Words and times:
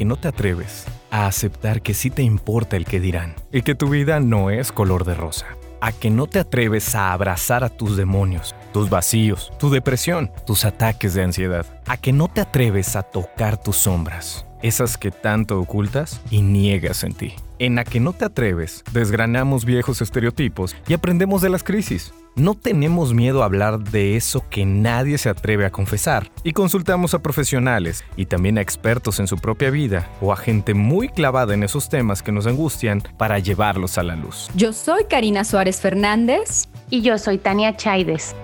que 0.00 0.06
no 0.06 0.16
te 0.16 0.28
atreves 0.28 0.86
a 1.10 1.26
aceptar 1.26 1.82
que 1.82 1.92
sí 1.92 2.08
te 2.08 2.22
importa 2.22 2.78
el 2.78 2.86
que 2.86 3.00
dirán 3.00 3.34
y 3.52 3.60
que 3.60 3.74
tu 3.74 3.90
vida 3.90 4.18
no 4.18 4.48
es 4.48 4.72
color 4.72 5.04
de 5.04 5.14
rosa. 5.14 5.44
A 5.82 5.92
que 5.92 6.08
no 6.08 6.26
te 6.26 6.38
atreves 6.38 6.94
a 6.94 7.12
abrazar 7.12 7.64
a 7.64 7.68
tus 7.68 7.98
demonios, 7.98 8.54
tus 8.72 8.88
vacíos, 8.88 9.52
tu 9.58 9.68
depresión, 9.68 10.32
tus 10.46 10.64
ataques 10.64 11.12
de 11.12 11.22
ansiedad. 11.22 11.66
A 11.86 11.98
que 11.98 12.14
no 12.14 12.28
te 12.28 12.40
atreves 12.40 12.96
a 12.96 13.02
tocar 13.02 13.62
tus 13.62 13.76
sombras, 13.76 14.46
esas 14.62 14.96
que 14.96 15.10
tanto 15.10 15.60
ocultas 15.60 16.22
y 16.30 16.40
niegas 16.40 17.04
en 17.04 17.12
ti. 17.12 17.34
En 17.60 17.78
A 17.78 17.84
que 17.84 18.00
no 18.00 18.14
te 18.14 18.24
atreves, 18.24 18.82
desgranamos 18.90 19.66
viejos 19.66 20.00
estereotipos 20.00 20.74
y 20.88 20.94
aprendemos 20.94 21.42
de 21.42 21.50
las 21.50 21.62
crisis. 21.62 22.10
No 22.34 22.54
tenemos 22.54 23.12
miedo 23.12 23.42
a 23.42 23.44
hablar 23.44 23.80
de 23.80 24.16
eso 24.16 24.42
que 24.48 24.64
nadie 24.64 25.18
se 25.18 25.28
atreve 25.28 25.66
a 25.66 25.70
confesar 25.70 26.30
y 26.42 26.54
consultamos 26.54 27.12
a 27.12 27.18
profesionales 27.18 28.02
y 28.16 28.24
también 28.24 28.56
a 28.56 28.62
expertos 28.62 29.20
en 29.20 29.26
su 29.26 29.36
propia 29.36 29.68
vida 29.68 30.08
o 30.22 30.32
a 30.32 30.36
gente 30.36 30.72
muy 30.72 31.10
clavada 31.10 31.52
en 31.52 31.62
esos 31.62 31.90
temas 31.90 32.22
que 32.22 32.32
nos 32.32 32.46
angustian 32.46 33.02
para 33.18 33.38
llevarlos 33.38 33.98
a 33.98 34.04
la 34.04 34.16
luz. 34.16 34.48
Yo 34.54 34.72
soy 34.72 35.04
Karina 35.04 35.44
Suárez 35.44 35.82
Fernández. 35.82 36.66
Y 36.88 37.02
yo 37.02 37.18
soy 37.18 37.38
Tania 37.38 37.76
Chaides. 37.76 38.34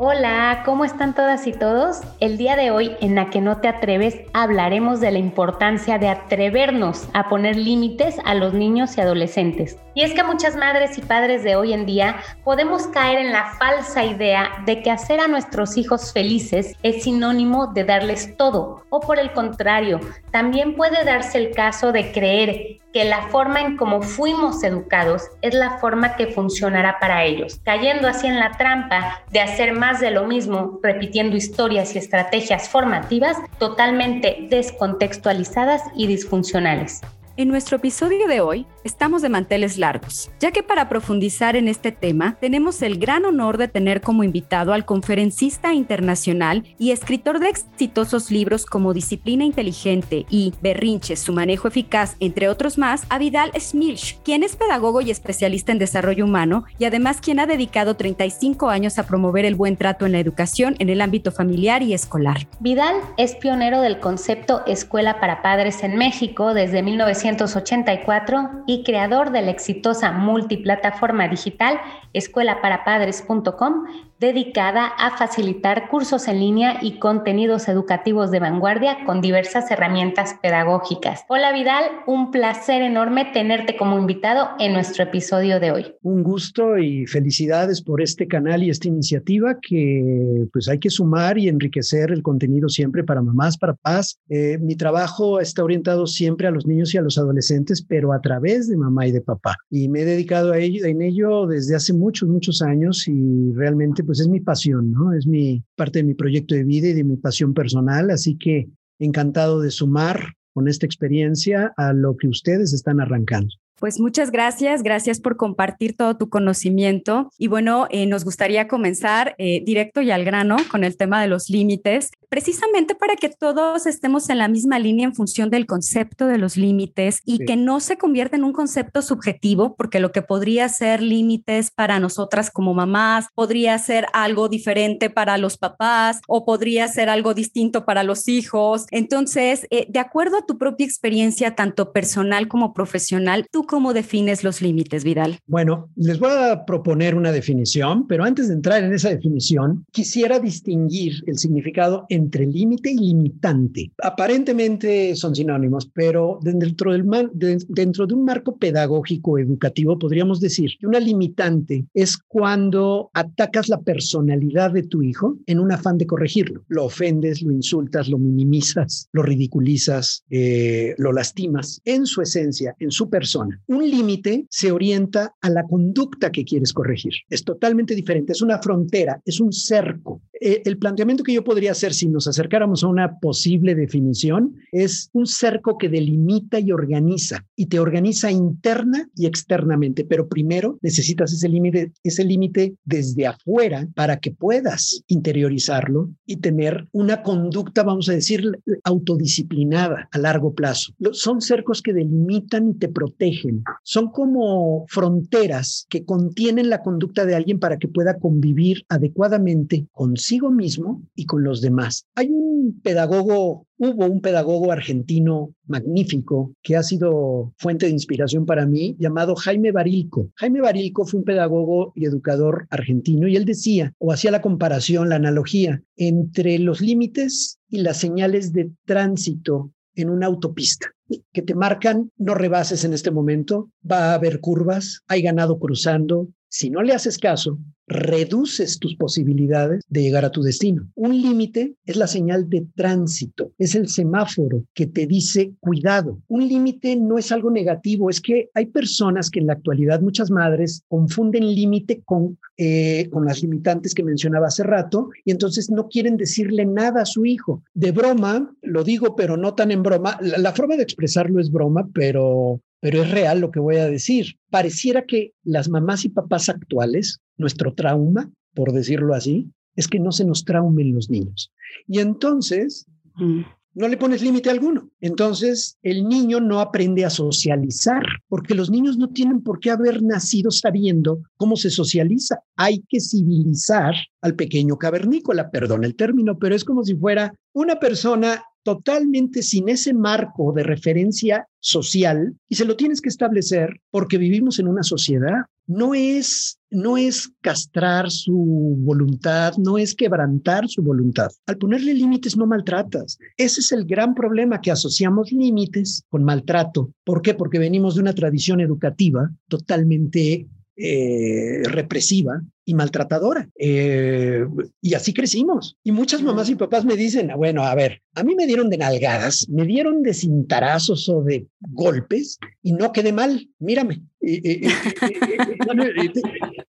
Hola, 0.00 0.62
¿cómo 0.64 0.84
están 0.84 1.12
todas 1.12 1.48
y 1.48 1.52
todos? 1.52 2.02
El 2.20 2.38
día 2.38 2.54
de 2.54 2.70
hoy 2.70 2.96
en 3.00 3.16
La 3.16 3.30
que 3.30 3.40
no 3.40 3.60
te 3.60 3.66
atreves 3.66 4.16
hablaremos 4.32 5.00
de 5.00 5.10
la 5.10 5.18
importancia 5.18 5.98
de 5.98 6.08
atrevernos 6.08 7.08
a 7.14 7.28
poner 7.28 7.56
límites 7.56 8.14
a 8.24 8.36
los 8.36 8.54
niños 8.54 8.96
y 8.96 9.00
adolescentes. 9.00 9.76
Y 9.94 10.02
es 10.02 10.12
que 10.12 10.22
muchas 10.22 10.54
madres 10.54 10.96
y 10.98 11.00
padres 11.00 11.42
de 11.42 11.56
hoy 11.56 11.72
en 11.72 11.84
día 11.84 12.18
podemos 12.44 12.86
caer 12.86 13.18
en 13.18 13.32
la 13.32 13.46
falsa 13.58 14.04
idea 14.04 14.62
de 14.66 14.84
que 14.84 14.92
hacer 14.92 15.18
a 15.18 15.26
nuestros 15.26 15.76
hijos 15.76 16.12
felices 16.12 16.76
es 16.84 17.02
sinónimo 17.02 17.66
de 17.66 17.82
darles 17.82 18.36
todo, 18.36 18.84
o 18.90 19.00
por 19.00 19.18
el 19.18 19.32
contrario, 19.32 19.98
también 20.30 20.76
puede 20.76 21.04
darse 21.04 21.38
el 21.38 21.50
caso 21.50 21.90
de 21.90 22.12
creer 22.12 22.78
que 22.92 23.04
la 23.04 23.28
forma 23.28 23.60
en 23.60 23.76
cómo 23.76 24.02
fuimos 24.02 24.62
educados 24.64 25.24
es 25.42 25.54
la 25.54 25.78
forma 25.78 26.16
que 26.16 26.28
funcionará 26.28 26.98
para 27.00 27.24
ellos, 27.24 27.60
cayendo 27.64 28.08
así 28.08 28.26
en 28.26 28.38
la 28.38 28.52
trampa 28.52 29.22
de 29.30 29.40
hacer 29.40 29.72
más 29.72 30.00
de 30.00 30.10
lo 30.10 30.26
mismo, 30.26 30.78
repitiendo 30.82 31.36
historias 31.36 31.94
y 31.94 31.98
estrategias 31.98 32.68
formativas 32.68 33.36
totalmente 33.58 34.46
descontextualizadas 34.48 35.82
y 35.94 36.06
disfuncionales. 36.06 37.02
En 37.38 37.46
nuestro 37.46 37.76
episodio 37.76 38.26
de 38.26 38.40
hoy 38.40 38.66
estamos 38.82 39.22
de 39.22 39.28
manteles 39.28 39.78
largos, 39.78 40.28
ya 40.40 40.50
que 40.50 40.64
para 40.64 40.88
profundizar 40.88 41.54
en 41.54 41.68
este 41.68 41.92
tema 41.92 42.36
tenemos 42.40 42.82
el 42.82 42.98
gran 42.98 43.24
honor 43.24 43.58
de 43.58 43.68
tener 43.68 44.00
como 44.00 44.24
invitado 44.24 44.72
al 44.72 44.84
conferencista 44.84 45.72
internacional 45.72 46.64
y 46.80 46.90
escritor 46.90 47.38
de 47.38 47.50
exitosos 47.50 48.32
libros 48.32 48.66
como 48.66 48.92
Disciplina 48.92 49.44
Inteligente 49.44 50.26
y 50.28 50.52
Berrinches, 50.60 51.20
su 51.20 51.32
manejo 51.32 51.68
eficaz, 51.68 52.16
entre 52.18 52.48
otros 52.48 52.76
más, 52.76 53.04
a 53.08 53.18
Vidal 53.18 53.52
Smilch, 53.56 54.18
quien 54.24 54.42
es 54.42 54.56
pedagogo 54.56 55.00
y 55.00 55.12
especialista 55.12 55.70
en 55.70 55.78
desarrollo 55.78 56.24
humano 56.24 56.64
y 56.76 56.86
además 56.86 57.20
quien 57.20 57.38
ha 57.38 57.46
dedicado 57.46 57.94
35 57.94 58.68
años 58.68 58.98
a 58.98 59.06
promover 59.06 59.44
el 59.44 59.54
buen 59.54 59.76
trato 59.76 60.06
en 60.06 60.10
la 60.10 60.18
educación 60.18 60.74
en 60.80 60.88
el 60.88 61.00
ámbito 61.00 61.30
familiar 61.30 61.84
y 61.84 61.94
escolar. 61.94 62.48
Vidal 62.58 62.96
es 63.16 63.36
pionero 63.36 63.80
del 63.80 64.00
concepto 64.00 64.66
Escuela 64.66 65.20
para 65.20 65.40
Padres 65.40 65.84
en 65.84 65.96
México 65.96 66.52
desde 66.52 66.82
1900 66.82 67.27
1984 67.28 68.64
y 68.66 68.82
creador 68.84 69.30
de 69.30 69.42
la 69.42 69.50
exitosa 69.50 70.12
multiplataforma 70.12 71.28
digital 71.28 71.78
escuelaparapadres.com, 72.18 73.84
dedicada 74.20 74.86
a 74.86 75.16
facilitar 75.16 75.88
cursos 75.88 76.26
en 76.26 76.40
línea 76.40 76.78
y 76.82 76.98
contenidos 76.98 77.68
educativos 77.68 78.30
de 78.32 78.40
vanguardia 78.40 79.04
con 79.06 79.20
diversas 79.20 79.70
herramientas 79.70 80.34
pedagógicas. 80.42 81.24
Hola 81.28 81.52
Vidal, 81.52 81.84
un 82.06 82.32
placer 82.32 82.82
enorme 82.82 83.30
tenerte 83.32 83.76
como 83.76 83.96
invitado 83.96 84.48
en 84.58 84.72
nuestro 84.72 85.04
episodio 85.04 85.60
de 85.60 85.70
hoy. 85.70 85.94
Un 86.02 86.24
gusto 86.24 86.78
y 86.78 87.06
felicidades 87.06 87.80
por 87.80 88.02
este 88.02 88.26
canal 88.26 88.62
y 88.64 88.70
esta 88.70 88.88
iniciativa 88.88 89.56
que 89.62 90.46
pues 90.52 90.68
hay 90.68 90.80
que 90.80 90.90
sumar 90.90 91.38
y 91.38 91.48
enriquecer 91.48 92.10
el 92.10 92.22
contenido 92.22 92.68
siempre 92.68 93.04
para 93.04 93.22
mamás, 93.22 93.56
para 93.56 93.74
paz. 93.74 94.18
Eh, 94.28 94.58
mi 94.58 94.74
trabajo 94.74 95.38
está 95.38 95.62
orientado 95.62 96.06
siempre 96.06 96.48
a 96.48 96.50
los 96.50 96.66
niños 96.66 96.92
y 96.92 96.98
a 96.98 97.02
los 97.02 97.18
adolescentes, 97.18 97.82
pero 97.82 98.12
a 98.12 98.20
través 98.20 98.68
de 98.68 98.76
mamá 98.76 99.06
y 99.06 99.12
de 99.12 99.20
papá. 99.20 99.56
Y 99.70 99.88
me 99.88 100.00
he 100.00 100.04
dedicado 100.04 100.52
a 100.52 100.58
ello, 100.58 100.86
en 100.86 101.02
ello 101.02 101.46
desde 101.46 101.76
hace 101.76 101.92
muchos, 102.08 102.28
muchos 102.30 102.62
años 102.62 103.06
y 103.06 103.52
realmente 103.52 104.02
pues 104.02 104.20
es 104.20 104.28
mi 104.28 104.40
pasión, 104.40 104.92
¿no? 104.92 105.12
Es 105.12 105.26
mi 105.26 105.62
parte 105.76 105.98
de 105.98 106.04
mi 106.04 106.14
proyecto 106.14 106.54
de 106.54 106.64
vida 106.64 106.88
y 106.88 106.94
de 106.94 107.04
mi 107.04 107.16
pasión 107.16 107.52
personal, 107.52 108.10
así 108.10 108.38
que 108.38 108.66
encantado 108.98 109.60
de 109.60 109.70
sumar 109.70 110.32
con 110.54 110.68
esta 110.68 110.86
experiencia 110.86 111.74
a 111.76 111.92
lo 111.92 112.16
que 112.16 112.26
ustedes 112.26 112.72
están 112.72 112.98
arrancando. 113.00 113.50
Pues 113.78 114.00
muchas 114.00 114.32
gracias, 114.32 114.82
gracias 114.82 115.20
por 115.20 115.36
compartir 115.36 115.96
todo 115.96 116.16
tu 116.16 116.30
conocimiento. 116.30 117.30
Y 117.38 117.46
bueno, 117.46 117.86
eh, 117.90 118.06
nos 118.06 118.24
gustaría 118.24 118.66
comenzar 118.66 119.36
eh, 119.38 119.62
directo 119.64 120.00
y 120.00 120.10
al 120.10 120.24
grano 120.24 120.56
con 120.70 120.82
el 120.82 120.96
tema 120.96 121.22
de 121.22 121.28
los 121.28 121.48
límites 121.48 122.10
precisamente 122.28 122.94
para 122.94 123.16
que 123.16 123.28
todos 123.28 123.86
estemos 123.86 124.28
en 124.30 124.38
la 124.38 124.48
misma 124.48 124.78
línea 124.78 125.06
en 125.06 125.14
función 125.14 125.50
del 125.50 125.66
concepto 125.66 126.26
de 126.26 126.38
los 126.38 126.56
límites 126.56 127.20
y 127.24 127.44
que 127.44 127.56
no 127.56 127.80
se 127.80 127.96
convierta 127.96 128.36
en 128.36 128.44
un 128.44 128.52
concepto 128.52 129.02
subjetivo, 129.02 129.74
porque 129.76 130.00
lo 130.00 130.12
que 130.12 130.22
podría 130.22 130.68
ser 130.68 131.02
límites 131.02 131.70
para 131.70 132.00
nosotras 132.00 132.50
como 132.50 132.74
mamás, 132.74 133.26
podría 133.34 133.78
ser 133.78 134.06
algo 134.12 134.48
diferente 134.48 135.10
para 135.10 135.38
los 135.38 135.56
papás 135.56 136.20
o 136.26 136.44
podría 136.44 136.88
ser 136.88 137.08
algo 137.08 137.34
distinto 137.34 137.84
para 137.84 138.02
los 138.02 138.28
hijos. 138.28 138.86
Entonces, 138.90 139.66
eh, 139.70 139.86
de 139.88 139.98
acuerdo 139.98 140.38
a 140.38 140.46
tu 140.46 140.58
propia 140.58 140.86
experiencia, 140.86 141.54
tanto 141.54 141.92
personal 141.92 142.48
como 142.48 142.74
profesional, 142.74 143.46
¿tú 143.50 143.64
cómo 143.64 143.92
defines 143.92 144.44
los 144.44 144.60
límites, 144.62 145.04
Vidal? 145.04 145.38
Bueno, 145.46 145.88
les 145.96 146.18
voy 146.18 146.30
a 146.30 146.64
proponer 146.64 147.14
una 147.14 147.32
definición, 147.32 148.06
pero 148.06 148.24
antes 148.24 148.48
de 148.48 148.54
entrar 148.54 148.82
en 148.84 148.92
esa 148.92 149.10
definición, 149.10 149.84
quisiera 149.92 150.38
distinguir 150.38 151.22
el 151.26 151.38
significado 151.38 152.06
entre 152.18 152.46
límite 152.46 152.90
y 152.90 152.98
limitante. 152.98 153.92
Aparentemente 154.02 155.14
son 155.16 155.34
sinónimos, 155.34 155.90
pero 155.92 156.38
dentro, 156.42 156.92
del 156.92 157.64
dentro 157.68 158.06
de 158.06 158.14
un 158.14 158.24
marco 158.24 158.56
pedagógico 158.56 159.38
educativo 159.38 159.98
podríamos 159.98 160.40
decir 160.40 160.70
que 160.78 160.86
una 160.86 161.00
limitante 161.00 161.86
es 161.94 162.16
cuando 162.16 163.10
atacas 163.14 163.68
la 163.68 163.80
personalidad 163.80 164.72
de 164.72 164.82
tu 164.82 165.02
hijo 165.02 165.38
en 165.46 165.60
un 165.60 165.72
afán 165.72 165.98
de 165.98 166.06
corregirlo. 166.06 166.64
Lo 166.68 166.84
ofendes, 166.84 167.42
lo 167.42 167.52
insultas, 167.52 168.08
lo 168.08 168.18
minimizas, 168.18 169.08
lo 169.12 169.22
ridiculizas, 169.22 170.24
eh, 170.30 170.94
lo 170.98 171.12
lastimas 171.12 171.80
en 171.84 172.06
su 172.06 172.22
esencia, 172.22 172.74
en 172.78 172.90
su 172.90 173.08
persona. 173.08 173.60
Un 173.66 173.88
límite 173.88 174.46
se 174.50 174.72
orienta 174.72 175.34
a 175.40 175.50
la 175.50 175.62
conducta 175.64 176.30
que 176.30 176.44
quieres 176.44 176.72
corregir. 176.72 177.12
Es 177.28 177.44
totalmente 177.44 177.94
diferente, 177.94 178.32
es 178.32 178.42
una 178.42 178.58
frontera, 178.58 179.20
es 179.24 179.40
un 179.40 179.52
cerco. 179.52 180.22
Eh, 180.40 180.62
el 180.64 180.78
planteamiento 180.78 181.24
que 181.24 181.34
yo 181.34 181.42
podría 181.42 181.72
hacer 181.72 181.92
si 181.92 182.07
nos 182.12 182.26
acercáramos 182.26 182.84
a 182.84 182.88
una 182.88 183.18
posible 183.18 183.74
definición 183.74 184.56
es 184.72 185.10
un 185.12 185.26
cerco 185.26 185.78
que 185.78 185.88
delimita 185.88 186.58
y 186.60 186.72
organiza 186.72 187.46
y 187.56 187.66
te 187.66 187.78
organiza 187.78 188.30
interna 188.30 189.08
y 189.14 189.26
externamente, 189.26 190.04
pero 190.04 190.28
primero 190.28 190.78
necesitas 190.82 191.32
ese 191.32 191.48
límite 191.48 191.92
ese 192.02 192.24
límite 192.24 192.74
desde 192.84 193.26
afuera 193.26 193.88
para 193.94 194.18
que 194.18 194.30
puedas 194.30 195.02
interiorizarlo 195.06 196.10
y 196.26 196.36
tener 196.36 196.88
una 196.92 197.22
conducta, 197.22 197.82
vamos 197.82 198.08
a 198.08 198.12
decir, 198.12 198.58
autodisciplinada 198.84 200.08
a 200.10 200.18
largo 200.18 200.54
plazo. 200.54 200.92
Son 201.12 201.40
cercos 201.40 201.82
que 201.82 201.92
delimitan 201.92 202.70
y 202.70 202.74
te 202.74 202.88
protegen. 202.88 203.62
Son 203.82 204.10
como 204.10 204.86
fronteras 204.88 205.86
que 205.88 206.04
contienen 206.04 206.70
la 206.70 206.82
conducta 206.82 207.24
de 207.24 207.34
alguien 207.34 207.58
para 207.58 207.78
que 207.78 207.88
pueda 207.88 208.18
convivir 208.18 208.84
adecuadamente 208.88 209.86
consigo 209.92 210.50
mismo 210.50 211.02
y 211.14 211.26
con 211.26 211.44
los 211.44 211.60
demás. 211.60 211.97
Hay 212.14 212.28
un 212.30 212.80
pedagogo, 212.82 213.66
hubo 213.78 214.06
un 214.06 214.20
pedagogo 214.20 214.72
argentino 214.72 215.54
magnífico 215.66 216.52
que 216.62 216.76
ha 216.76 216.82
sido 216.82 217.54
fuente 217.58 217.86
de 217.86 217.92
inspiración 217.92 218.46
para 218.46 218.66
mí, 218.66 218.96
llamado 218.98 219.34
Jaime 219.34 219.72
Barilco. 219.72 220.30
Jaime 220.36 220.60
Barilco 220.60 221.04
fue 221.04 221.20
un 221.20 221.24
pedagogo 221.24 221.92
y 221.94 222.06
educador 222.06 222.66
argentino 222.70 223.28
y 223.28 223.36
él 223.36 223.44
decía, 223.44 223.92
o 223.98 224.12
hacía 224.12 224.30
la 224.30 224.42
comparación, 224.42 225.08
la 225.08 225.16
analogía 225.16 225.82
entre 225.96 226.58
los 226.58 226.80
límites 226.80 227.58
y 227.68 227.78
las 227.78 227.98
señales 227.98 228.52
de 228.52 228.70
tránsito 228.84 229.72
en 229.94 230.10
una 230.10 230.26
autopista 230.26 230.92
que 231.32 231.42
te 231.42 231.54
marcan, 231.54 232.10
no 232.16 232.34
rebases 232.34 232.84
en 232.84 232.92
este 232.92 233.10
momento, 233.10 233.70
va 233.90 234.10
a 234.10 234.14
haber 234.14 234.40
curvas, 234.40 235.02
hay 235.08 235.22
ganado 235.22 235.58
cruzando, 235.58 236.28
Si 236.48 236.70
no 236.70 236.82
le 236.82 236.94
haces 236.94 237.18
caso, 237.18 237.58
reduces 237.88 238.78
tus 238.78 238.96
posibilidades 238.96 239.82
de 239.88 240.02
llegar 240.02 240.24
a 240.24 240.30
tu 240.30 240.42
destino. 240.42 240.88
Un 240.94 241.20
límite 241.20 241.74
es 241.84 241.96
la 241.96 242.06
señal 242.06 242.48
de 242.48 242.66
tránsito, 242.74 243.52
es 243.58 243.74
el 243.74 243.88
semáforo 243.88 244.64
que 244.74 244.86
te 244.86 245.06
dice 245.06 245.52
cuidado. 245.60 246.20
Un 246.28 246.46
límite 246.46 246.96
no 246.96 247.18
es 247.18 247.32
algo 247.32 247.50
negativo, 247.50 248.10
es 248.10 248.20
que 248.20 248.50
hay 248.54 248.66
personas 248.66 249.30
que 249.30 249.40
en 249.40 249.46
la 249.46 249.54
actualidad, 249.54 250.00
muchas 250.00 250.30
madres, 250.30 250.82
confunden 250.88 251.54
límite 251.54 252.02
con, 252.04 252.38
eh, 252.56 253.08
con 253.10 253.24
las 253.24 253.42
limitantes 253.42 253.94
que 253.94 254.02
mencionaba 254.02 254.48
hace 254.48 254.62
rato 254.62 255.10
y 255.24 255.30
entonces 255.30 255.70
no 255.70 255.88
quieren 255.88 256.16
decirle 256.16 256.66
nada 256.66 257.02
a 257.02 257.06
su 257.06 257.24
hijo. 257.24 257.62
De 257.74 257.92
broma, 257.92 258.54
lo 258.62 258.84
digo, 258.84 259.16
pero 259.16 259.36
no 259.36 259.54
tan 259.54 259.70
en 259.70 259.82
broma, 259.82 260.18
la, 260.20 260.38
la 260.38 260.52
forma 260.52 260.76
de 260.76 260.82
expresarlo 260.82 261.40
es 261.40 261.50
broma, 261.50 261.88
pero 261.94 262.60
pero 262.80 263.02
es 263.02 263.10
real 263.10 263.40
lo 263.40 263.50
que 263.50 263.60
voy 263.60 263.76
a 263.76 263.88
decir. 263.88 264.36
Pareciera 264.50 265.04
que 265.04 265.32
las 265.42 265.68
mamás 265.68 266.04
y 266.04 266.10
papás 266.10 266.48
actuales, 266.48 267.20
nuestro 267.36 267.74
trauma, 267.74 268.30
por 268.54 268.72
decirlo 268.72 269.14
así, 269.14 269.50
es 269.76 269.88
que 269.88 270.00
no 270.00 270.12
se 270.12 270.24
nos 270.24 270.44
traumen 270.44 270.94
los 270.94 271.08
niños. 271.08 271.52
Y 271.86 272.00
entonces, 272.00 272.86
mm. 273.16 273.42
no 273.74 273.88
le 273.88 273.96
pones 273.96 274.22
límite 274.22 274.50
alguno. 274.50 274.90
Entonces, 275.00 275.78
el 275.82 276.08
niño 276.08 276.40
no 276.40 276.60
aprende 276.60 277.04
a 277.04 277.10
socializar, 277.10 278.02
porque 278.28 278.54
los 278.54 278.70
niños 278.70 278.98
no 278.98 279.10
tienen 279.10 279.40
por 279.40 279.60
qué 279.60 279.70
haber 279.70 280.02
nacido 280.02 280.50
sabiendo 280.50 281.22
cómo 281.36 281.54
se 281.54 281.70
socializa. 281.70 282.40
Hay 282.56 282.82
que 282.88 283.00
civilizar 283.00 283.94
al 284.20 284.34
pequeño 284.34 284.76
cavernícola, 284.78 285.50
perdón 285.50 285.84
el 285.84 285.94
término, 285.94 286.38
pero 286.38 286.56
es 286.56 286.64
como 286.64 286.82
si 286.82 286.96
fuera 286.96 287.32
una 287.52 287.78
persona 287.78 288.42
totalmente 288.68 289.42
sin 289.42 289.70
ese 289.70 289.94
marco 289.94 290.52
de 290.52 290.62
referencia 290.62 291.48
social 291.58 292.36
y 292.50 292.56
se 292.56 292.66
lo 292.66 292.76
tienes 292.76 293.00
que 293.00 293.08
establecer 293.08 293.80
porque 293.90 294.18
vivimos 294.18 294.58
en 294.58 294.68
una 294.68 294.82
sociedad. 294.82 295.46
No 295.66 295.94
es, 295.94 296.58
no 296.70 296.98
es 296.98 297.30
castrar 297.40 298.10
su 298.10 298.76
voluntad, 298.80 299.54
no 299.56 299.78
es 299.78 299.94
quebrantar 299.94 300.68
su 300.68 300.82
voluntad. 300.82 301.28
Al 301.46 301.56
ponerle 301.56 301.94
límites 301.94 302.36
no 302.36 302.46
maltratas. 302.46 303.16
Ese 303.38 303.60
es 303.60 303.72
el 303.72 303.86
gran 303.86 304.14
problema 304.14 304.60
que 304.60 304.70
asociamos 304.70 305.32
límites 305.32 306.02
con 306.10 306.22
maltrato. 306.22 306.92
¿Por 307.04 307.22
qué? 307.22 307.32
Porque 307.32 307.58
venimos 307.58 307.94
de 307.94 308.02
una 308.02 308.12
tradición 308.12 308.60
educativa 308.60 309.30
totalmente 309.48 310.46
eh, 310.76 311.62
represiva 311.64 312.42
y 312.68 312.74
maltratadora. 312.74 313.48
Eh, 313.58 314.44
y 314.82 314.92
así 314.92 315.14
crecimos. 315.14 315.78
Y 315.82 315.90
muchas 315.90 316.20
mamás 316.22 316.50
y 316.50 316.54
papás 316.54 316.84
me 316.84 316.96
dicen, 316.96 317.30
bueno, 317.34 317.64
a 317.64 317.74
ver, 317.74 318.02
a 318.14 318.22
mí 318.22 318.34
me 318.34 318.46
dieron 318.46 318.68
de 318.68 318.76
nalgadas, 318.76 319.48
me 319.48 319.64
dieron 319.64 320.02
de 320.02 320.12
cintarazos 320.12 321.08
o 321.08 321.22
de 321.22 321.46
golpes 321.60 322.38
y 322.62 322.72
no 322.74 322.92
quedé 322.92 323.14
mal, 323.14 323.48
mírame. 323.58 324.02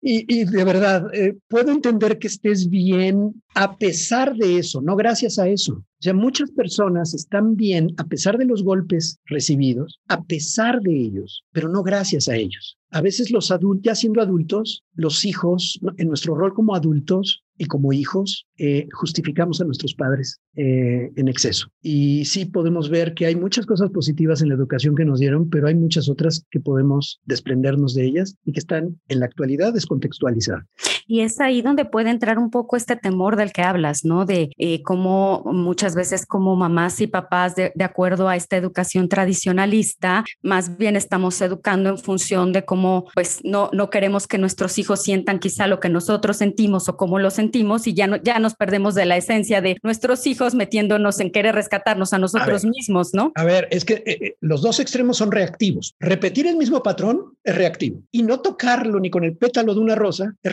Y, 0.03 0.45
de 0.45 0.65
verdad, 0.65 1.07
eh, 1.15 1.39
puedo 1.49 1.73
entender 1.73 2.19
que 2.19 2.27
estés 2.27 2.69
bien 2.69 3.43
a 3.55 3.79
pesar 3.79 4.37
de 4.37 4.59
eso, 4.59 4.83
no 4.83 4.97
gracias 4.97 5.39
a 5.39 5.49
eso. 5.49 5.73
O 5.73 6.03
sea, 6.03 6.13
muchas 6.13 6.51
personas 6.51 7.15
están 7.15 7.57
bien 7.57 7.95
a 7.97 8.05
pesar 8.05 8.37
de 8.37 8.45
los 8.45 8.63
golpes 8.63 9.19
recibidos, 9.25 9.99
a 10.09 10.25
pesar 10.25 10.83
de 10.83 10.95
ellos, 10.95 11.43
pero 11.53 11.71
no 11.71 11.83
gracias 11.83 12.29
a 12.29 12.37
ellos. 12.37 12.77
A 12.91 13.01
veces 13.01 13.31
los 13.31 13.51
adultos, 13.51 13.83
ya 13.85 13.95
siendo 13.95 14.21
adultos, 14.21 14.85
los 14.97 15.25
hijos, 15.25 15.79
en 15.99 16.09
nuestro 16.09 16.35
rol 16.35 16.55
como 16.55 16.75
adultos, 16.75 17.45
y 17.59 17.67
como 17.67 17.93
hijos 17.93 18.47
eh, 18.59 18.87
justificamos 18.93 19.61
a 19.61 19.65
nuestros 19.65 19.95
padres 19.95 20.41
eh, 20.57 21.11
en 21.17 21.29
exceso. 21.29 21.69
Y 21.83 22.25
sí 22.25 22.45
podemos 22.45 22.91
ver 22.91 23.15
que 23.15 23.27
hay 23.27 23.37
muchas 23.37 23.67
cosas 23.67 23.91
positivas 23.91 24.43
en 24.43 24.49
la 24.49 24.55
educación 24.55 24.95
que 24.95 25.05
nos 25.05 25.21
dieron, 25.21 25.49
pero 25.49 25.69
hay 25.69 25.75
muchas 25.75 26.09
otras 26.09 26.45
que 26.51 26.61
podemos 26.61 27.21
desprendernos 27.25 27.95
de 27.95 28.07
ellas 28.07 28.37
y 28.45 28.53
que 28.53 28.61
están 28.61 29.01
en 29.09 29.21
la 29.21 29.27
actualidad 29.27 29.73
descontextualizadas. 29.73 30.65
Y 31.07 31.21
es 31.21 31.41
ahí 31.41 31.63
donde 31.63 31.85
puede 31.85 32.11
entrar 32.11 32.39
un 32.39 32.51
poco 32.51 32.77
este 32.77 32.97
temor 32.97 33.37
del 33.37 33.53
que 33.53 33.63
hablas, 33.63 34.05
¿no? 34.05 34.27
De 34.27 34.51
eh, 34.59 34.83
cómo 34.83 35.43
muchas 35.47 35.95
veces 35.95 36.27
como 36.27 36.57
mamás 36.57 37.01
y 37.01 37.07
papás, 37.07 37.55
de, 37.55 37.73
de, 37.75 37.85
acuerdo 37.85 38.29
a 38.29 38.37
esta 38.37 38.57
educación 38.57 39.09
tradicionalista, 39.09 40.25
más 40.43 40.77
bien 40.77 40.97
estamos 40.97 41.41
educando 41.41 41.91
en 41.91 41.99
función 41.99 42.53
de 42.53 42.65
cómo, 42.65 43.07
pues, 43.15 43.41
no, 43.45 43.71
no 43.73 43.91
queremos 43.91 44.27
que 44.27 44.39
nuestros 44.39 44.79
hijos 44.79 45.03
sientan 45.03 45.39
quizá 45.39 45.67
lo 45.67 45.81
que 45.81 45.89
nosotros 45.89 46.37
sentimos 46.37 46.89
o 46.89 46.97
cómo 46.97 47.19
lo 47.19 47.31
sentimos 47.31 47.87
y 47.87 47.95
ya, 47.95 48.07
no, 48.07 48.17
ya 48.17 48.39
nos 48.39 48.55
perdemos 48.55 48.95
de 48.95 49.07
la 49.07 49.17
esencia 49.17 49.61
de 49.61 49.77
nuestros 49.83 50.27
hijos 50.27 50.55
metiéndonos 50.55 51.21
en 51.21 51.31
querer 51.31 51.55
rescatarnos 51.55 52.13
a 52.13 52.19
nosotros 52.19 52.65
mismos, 52.65 53.15
¿no? 53.15 53.33
A 53.35 53.45
ver, 53.45 53.69
es 53.71 53.85
que 53.85 53.95
eh, 53.95 54.19
eh, 54.21 54.37
los 54.41 54.63
dos 54.63 54.81
extremos 54.81 55.19
son 55.19 55.31
reactivos. 55.31 55.95
Repetir 56.01 56.47
el 56.47 56.57
mismo 56.57 56.83
patrón 56.83 57.37
es 57.45 57.55
reactivo 57.55 58.03
y 58.11 58.23
no 58.23 58.41
tocarlo 58.41 58.99
ni 59.01 59.11
con 59.11 59.25
el 59.25 59.37
pétalo 59.37 59.75
de 59.75 59.81
una 59.81 59.95
rosa 59.95 60.35
es 60.43 60.53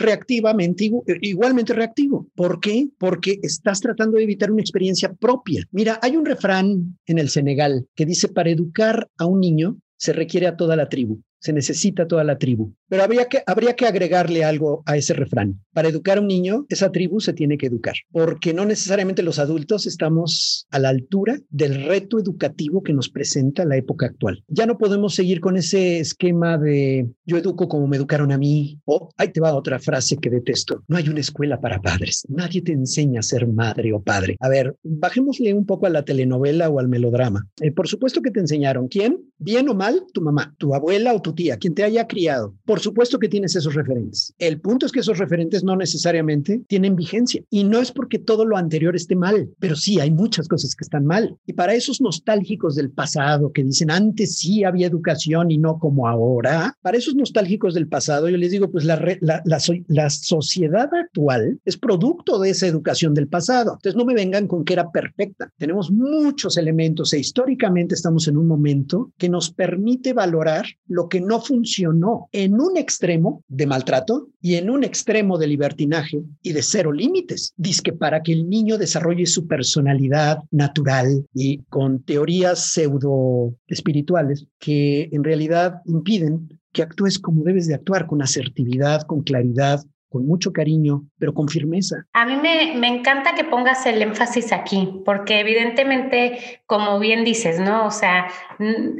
igualmente 1.22 1.72
reactivo. 1.72 2.28
¿Por 2.34 2.60
qué? 2.60 2.88
Porque 2.98 3.38
estás 3.42 3.80
tratando 3.80 4.16
de 4.16 4.24
evitar 4.24 4.50
una 4.50 4.62
experiencia 4.62 5.12
propia. 5.12 5.64
Mira, 5.70 5.98
hay 6.02 6.16
un 6.16 6.24
refrán 6.24 6.98
en 7.06 7.18
el 7.18 7.28
Senegal 7.28 7.86
que 7.94 8.06
dice, 8.06 8.28
para 8.28 8.50
educar 8.50 9.08
a 9.18 9.26
un 9.26 9.40
niño 9.40 9.78
se 9.96 10.12
requiere 10.12 10.46
a 10.46 10.56
toda 10.56 10.76
la 10.76 10.88
tribu 10.88 11.20
se 11.44 11.52
necesita 11.52 12.08
toda 12.08 12.24
la 12.24 12.38
tribu. 12.38 12.72
Pero 12.88 13.02
habría 13.02 13.26
que, 13.26 13.42
habría 13.46 13.76
que 13.76 13.86
agregarle 13.86 14.44
algo 14.44 14.82
a 14.86 14.96
ese 14.96 15.12
refrán. 15.12 15.60
Para 15.74 15.88
educar 15.88 16.16
a 16.16 16.22
un 16.22 16.26
niño, 16.26 16.64
esa 16.70 16.90
tribu 16.90 17.20
se 17.20 17.34
tiene 17.34 17.58
que 17.58 17.66
educar, 17.66 17.94
porque 18.12 18.54
no 18.54 18.64
necesariamente 18.64 19.22
los 19.22 19.38
adultos 19.38 19.86
estamos 19.86 20.66
a 20.70 20.78
la 20.78 20.88
altura 20.88 21.38
del 21.50 21.84
reto 21.84 22.18
educativo 22.18 22.82
que 22.82 22.94
nos 22.94 23.10
presenta 23.10 23.66
la 23.66 23.76
época 23.76 24.06
actual. 24.06 24.42
Ya 24.48 24.64
no 24.64 24.78
podemos 24.78 25.14
seguir 25.14 25.40
con 25.40 25.58
ese 25.58 25.98
esquema 25.98 26.56
de 26.56 27.10
yo 27.26 27.36
educo 27.36 27.68
como 27.68 27.88
me 27.88 27.98
educaron 27.98 28.32
a 28.32 28.38
mí, 28.38 28.80
o 28.86 29.10
ahí 29.18 29.28
te 29.28 29.40
va 29.40 29.54
otra 29.54 29.78
frase 29.78 30.16
que 30.16 30.30
detesto, 30.30 30.82
no 30.88 30.96
hay 30.96 31.10
una 31.10 31.20
escuela 31.20 31.60
para 31.60 31.82
padres, 31.82 32.24
nadie 32.30 32.62
te 32.62 32.72
enseña 32.72 33.20
a 33.20 33.22
ser 33.22 33.46
madre 33.46 33.92
o 33.92 34.00
padre. 34.00 34.38
A 34.40 34.48
ver, 34.48 34.76
bajémosle 34.82 35.52
un 35.52 35.66
poco 35.66 35.84
a 35.84 35.90
la 35.90 36.06
telenovela 36.06 36.70
o 36.70 36.78
al 36.80 36.88
melodrama. 36.88 37.46
Eh, 37.60 37.70
por 37.70 37.86
supuesto 37.86 38.22
que 38.22 38.30
te 38.30 38.40
enseñaron, 38.40 38.88
¿quién? 38.88 39.20
Bien 39.36 39.68
o 39.68 39.74
mal, 39.74 40.04
tu 40.14 40.22
mamá, 40.22 40.54
tu 40.56 40.74
abuela 40.74 41.12
o 41.12 41.20
tu 41.20 41.33
tía, 41.34 41.56
quien 41.56 41.74
te 41.74 41.84
haya 41.84 42.06
criado, 42.06 42.54
por 42.64 42.80
supuesto 42.80 43.18
que 43.18 43.28
tienes 43.28 43.56
esos 43.56 43.74
referentes. 43.74 44.34
El 44.38 44.60
punto 44.60 44.86
es 44.86 44.92
que 44.92 45.00
esos 45.00 45.18
referentes 45.18 45.64
no 45.64 45.76
necesariamente 45.76 46.62
tienen 46.68 46.96
vigencia 46.96 47.42
y 47.50 47.64
no 47.64 47.80
es 47.80 47.92
porque 47.92 48.18
todo 48.18 48.44
lo 48.44 48.56
anterior 48.56 48.96
esté 48.96 49.16
mal, 49.16 49.50
pero 49.58 49.76
sí 49.76 50.00
hay 50.00 50.10
muchas 50.10 50.48
cosas 50.48 50.74
que 50.74 50.84
están 50.84 51.06
mal. 51.06 51.36
Y 51.46 51.52
para 51.52 51.74
esos 51.74 52.00
nostálgicos 52.00 52.74
del 52.74 52.90
pasado 52.90 53.52
que 53.52 53.64
dicen 53.64 53.90
antes 53.90 54.38
sí 54.38 54.64
había 54.64 54.86
educación 54.86 55.50
y 55.50 55.58
no 55.58 55.78
como 55.78 56.08
ahora, 56.08 56.76
para 56.82 56.98
esos 56.98 57.14
nostálgicos 57.14 57.74
del 57.74 57.88
pasado 57.88 58.28
yo 58.28 58.36
les 58.36 58.50
digo, 58.50 58.70
pues 58.70 58.84
la, 58.84 58.96
la, 59.20 59.42
la, 59.44 59.58
la 59.88 60.10
sociedad 60.10 60.90
actual 60.94 61.60
es 61.64 61.76
producto 61.76 62.38
de 62.38 62.50
esa 62.50 62.66
educación 62.66 63.14
del 63.14 63.28
pasado. 63.28 63.72
Entonces 63.74 63.96
no 63.96 64.04
me 64.04 64.14
vengan 64.14 64.46
con 64.46 64.64
que 64.64 64.74
era 64.74 64.90
perfecta. 64.90 65.52
Tenemos 65.58 65.90
muchos 65.90 66.56
elementos 66.56 67.12
e 67.12 67.18
históricamente 67.18 67.94
estamos 67.94 68.28
en 68.28 68.36
un 68.36 68.46
momento 68.46 69.12
que 69.18 69.28
nos 69.28 69.50
permite 69.50 70.12
valorar 70.12 70.66
lo 70.86 71.08
que 71.08 71.20
no 71.24 71.40
funcionó 71.40 72.28
en 72.32 72.60
un 72.60 72.76
extremo 72.76 73.42
de 73.48 73.66
maltrato 73.66 74.28
y 74.40 74.54
en 74.54 74.70
un 74.70 74.84
extremo 74.84 75.38
de 75.38 75.46
libertinaje 75.46 76.22
y 76.42 76.52
de 76.52 76.62
cero 76.62 76.92
límites. 76.92 77.54
Dice 77.56 77.82
que 77.82 77.92
para 77.92 78.22
que 78.22 78.32
el 78.32 78.48
niño 78.48 78.78
desarrolle 78.78 79.26
su 79.26 79.46
personalidad 79.46 80.38
natural 80.50 81.26
y 81.34 81.58
con 81.68 82.02
teorías 82.02 82.72
pseudo 82.72 83.54
espirituales 83.66 84.46
que 84.58 85.08
en 85.12 85.24
realidad 85.24 85.80
impiden 85.86 86.60
que 86.72 86.82
actúes 86.82 87.18
como 87.18 87.44
debes 87.44 87.68
de 87.68 87.74
actuar, 87.74 88.06
con 88.06 88.20
asertividad, 88.20 89.02
con 89.02 89.22
claridad, 89.22 89.80
con 90.14 90.28
mucho 90.28 90.52
cariño, 90.52 91.08
pero 91.18 91.34
con 91.34 91.48
firmeza. 91.48 92.06
A 92.12 92.24
mí 92.24 92.36
me, 92.36 92.76
me, 92.76 92.86
encanta 92.86 93.34
que 93.34 93.42
pongas 93.42 93.84
el 93.84 94.00
énfasis 94.00 94.52
aquí, 94.52 95.02
porque 95.04 95.40
evidentemente, 95.40 96.60
como 96.66 97.00
bien 97.00 97.24
dices, 97.24 97.58
¿no? 97.58 97.84
O 97.84 97.90
sea, 97.90 98.28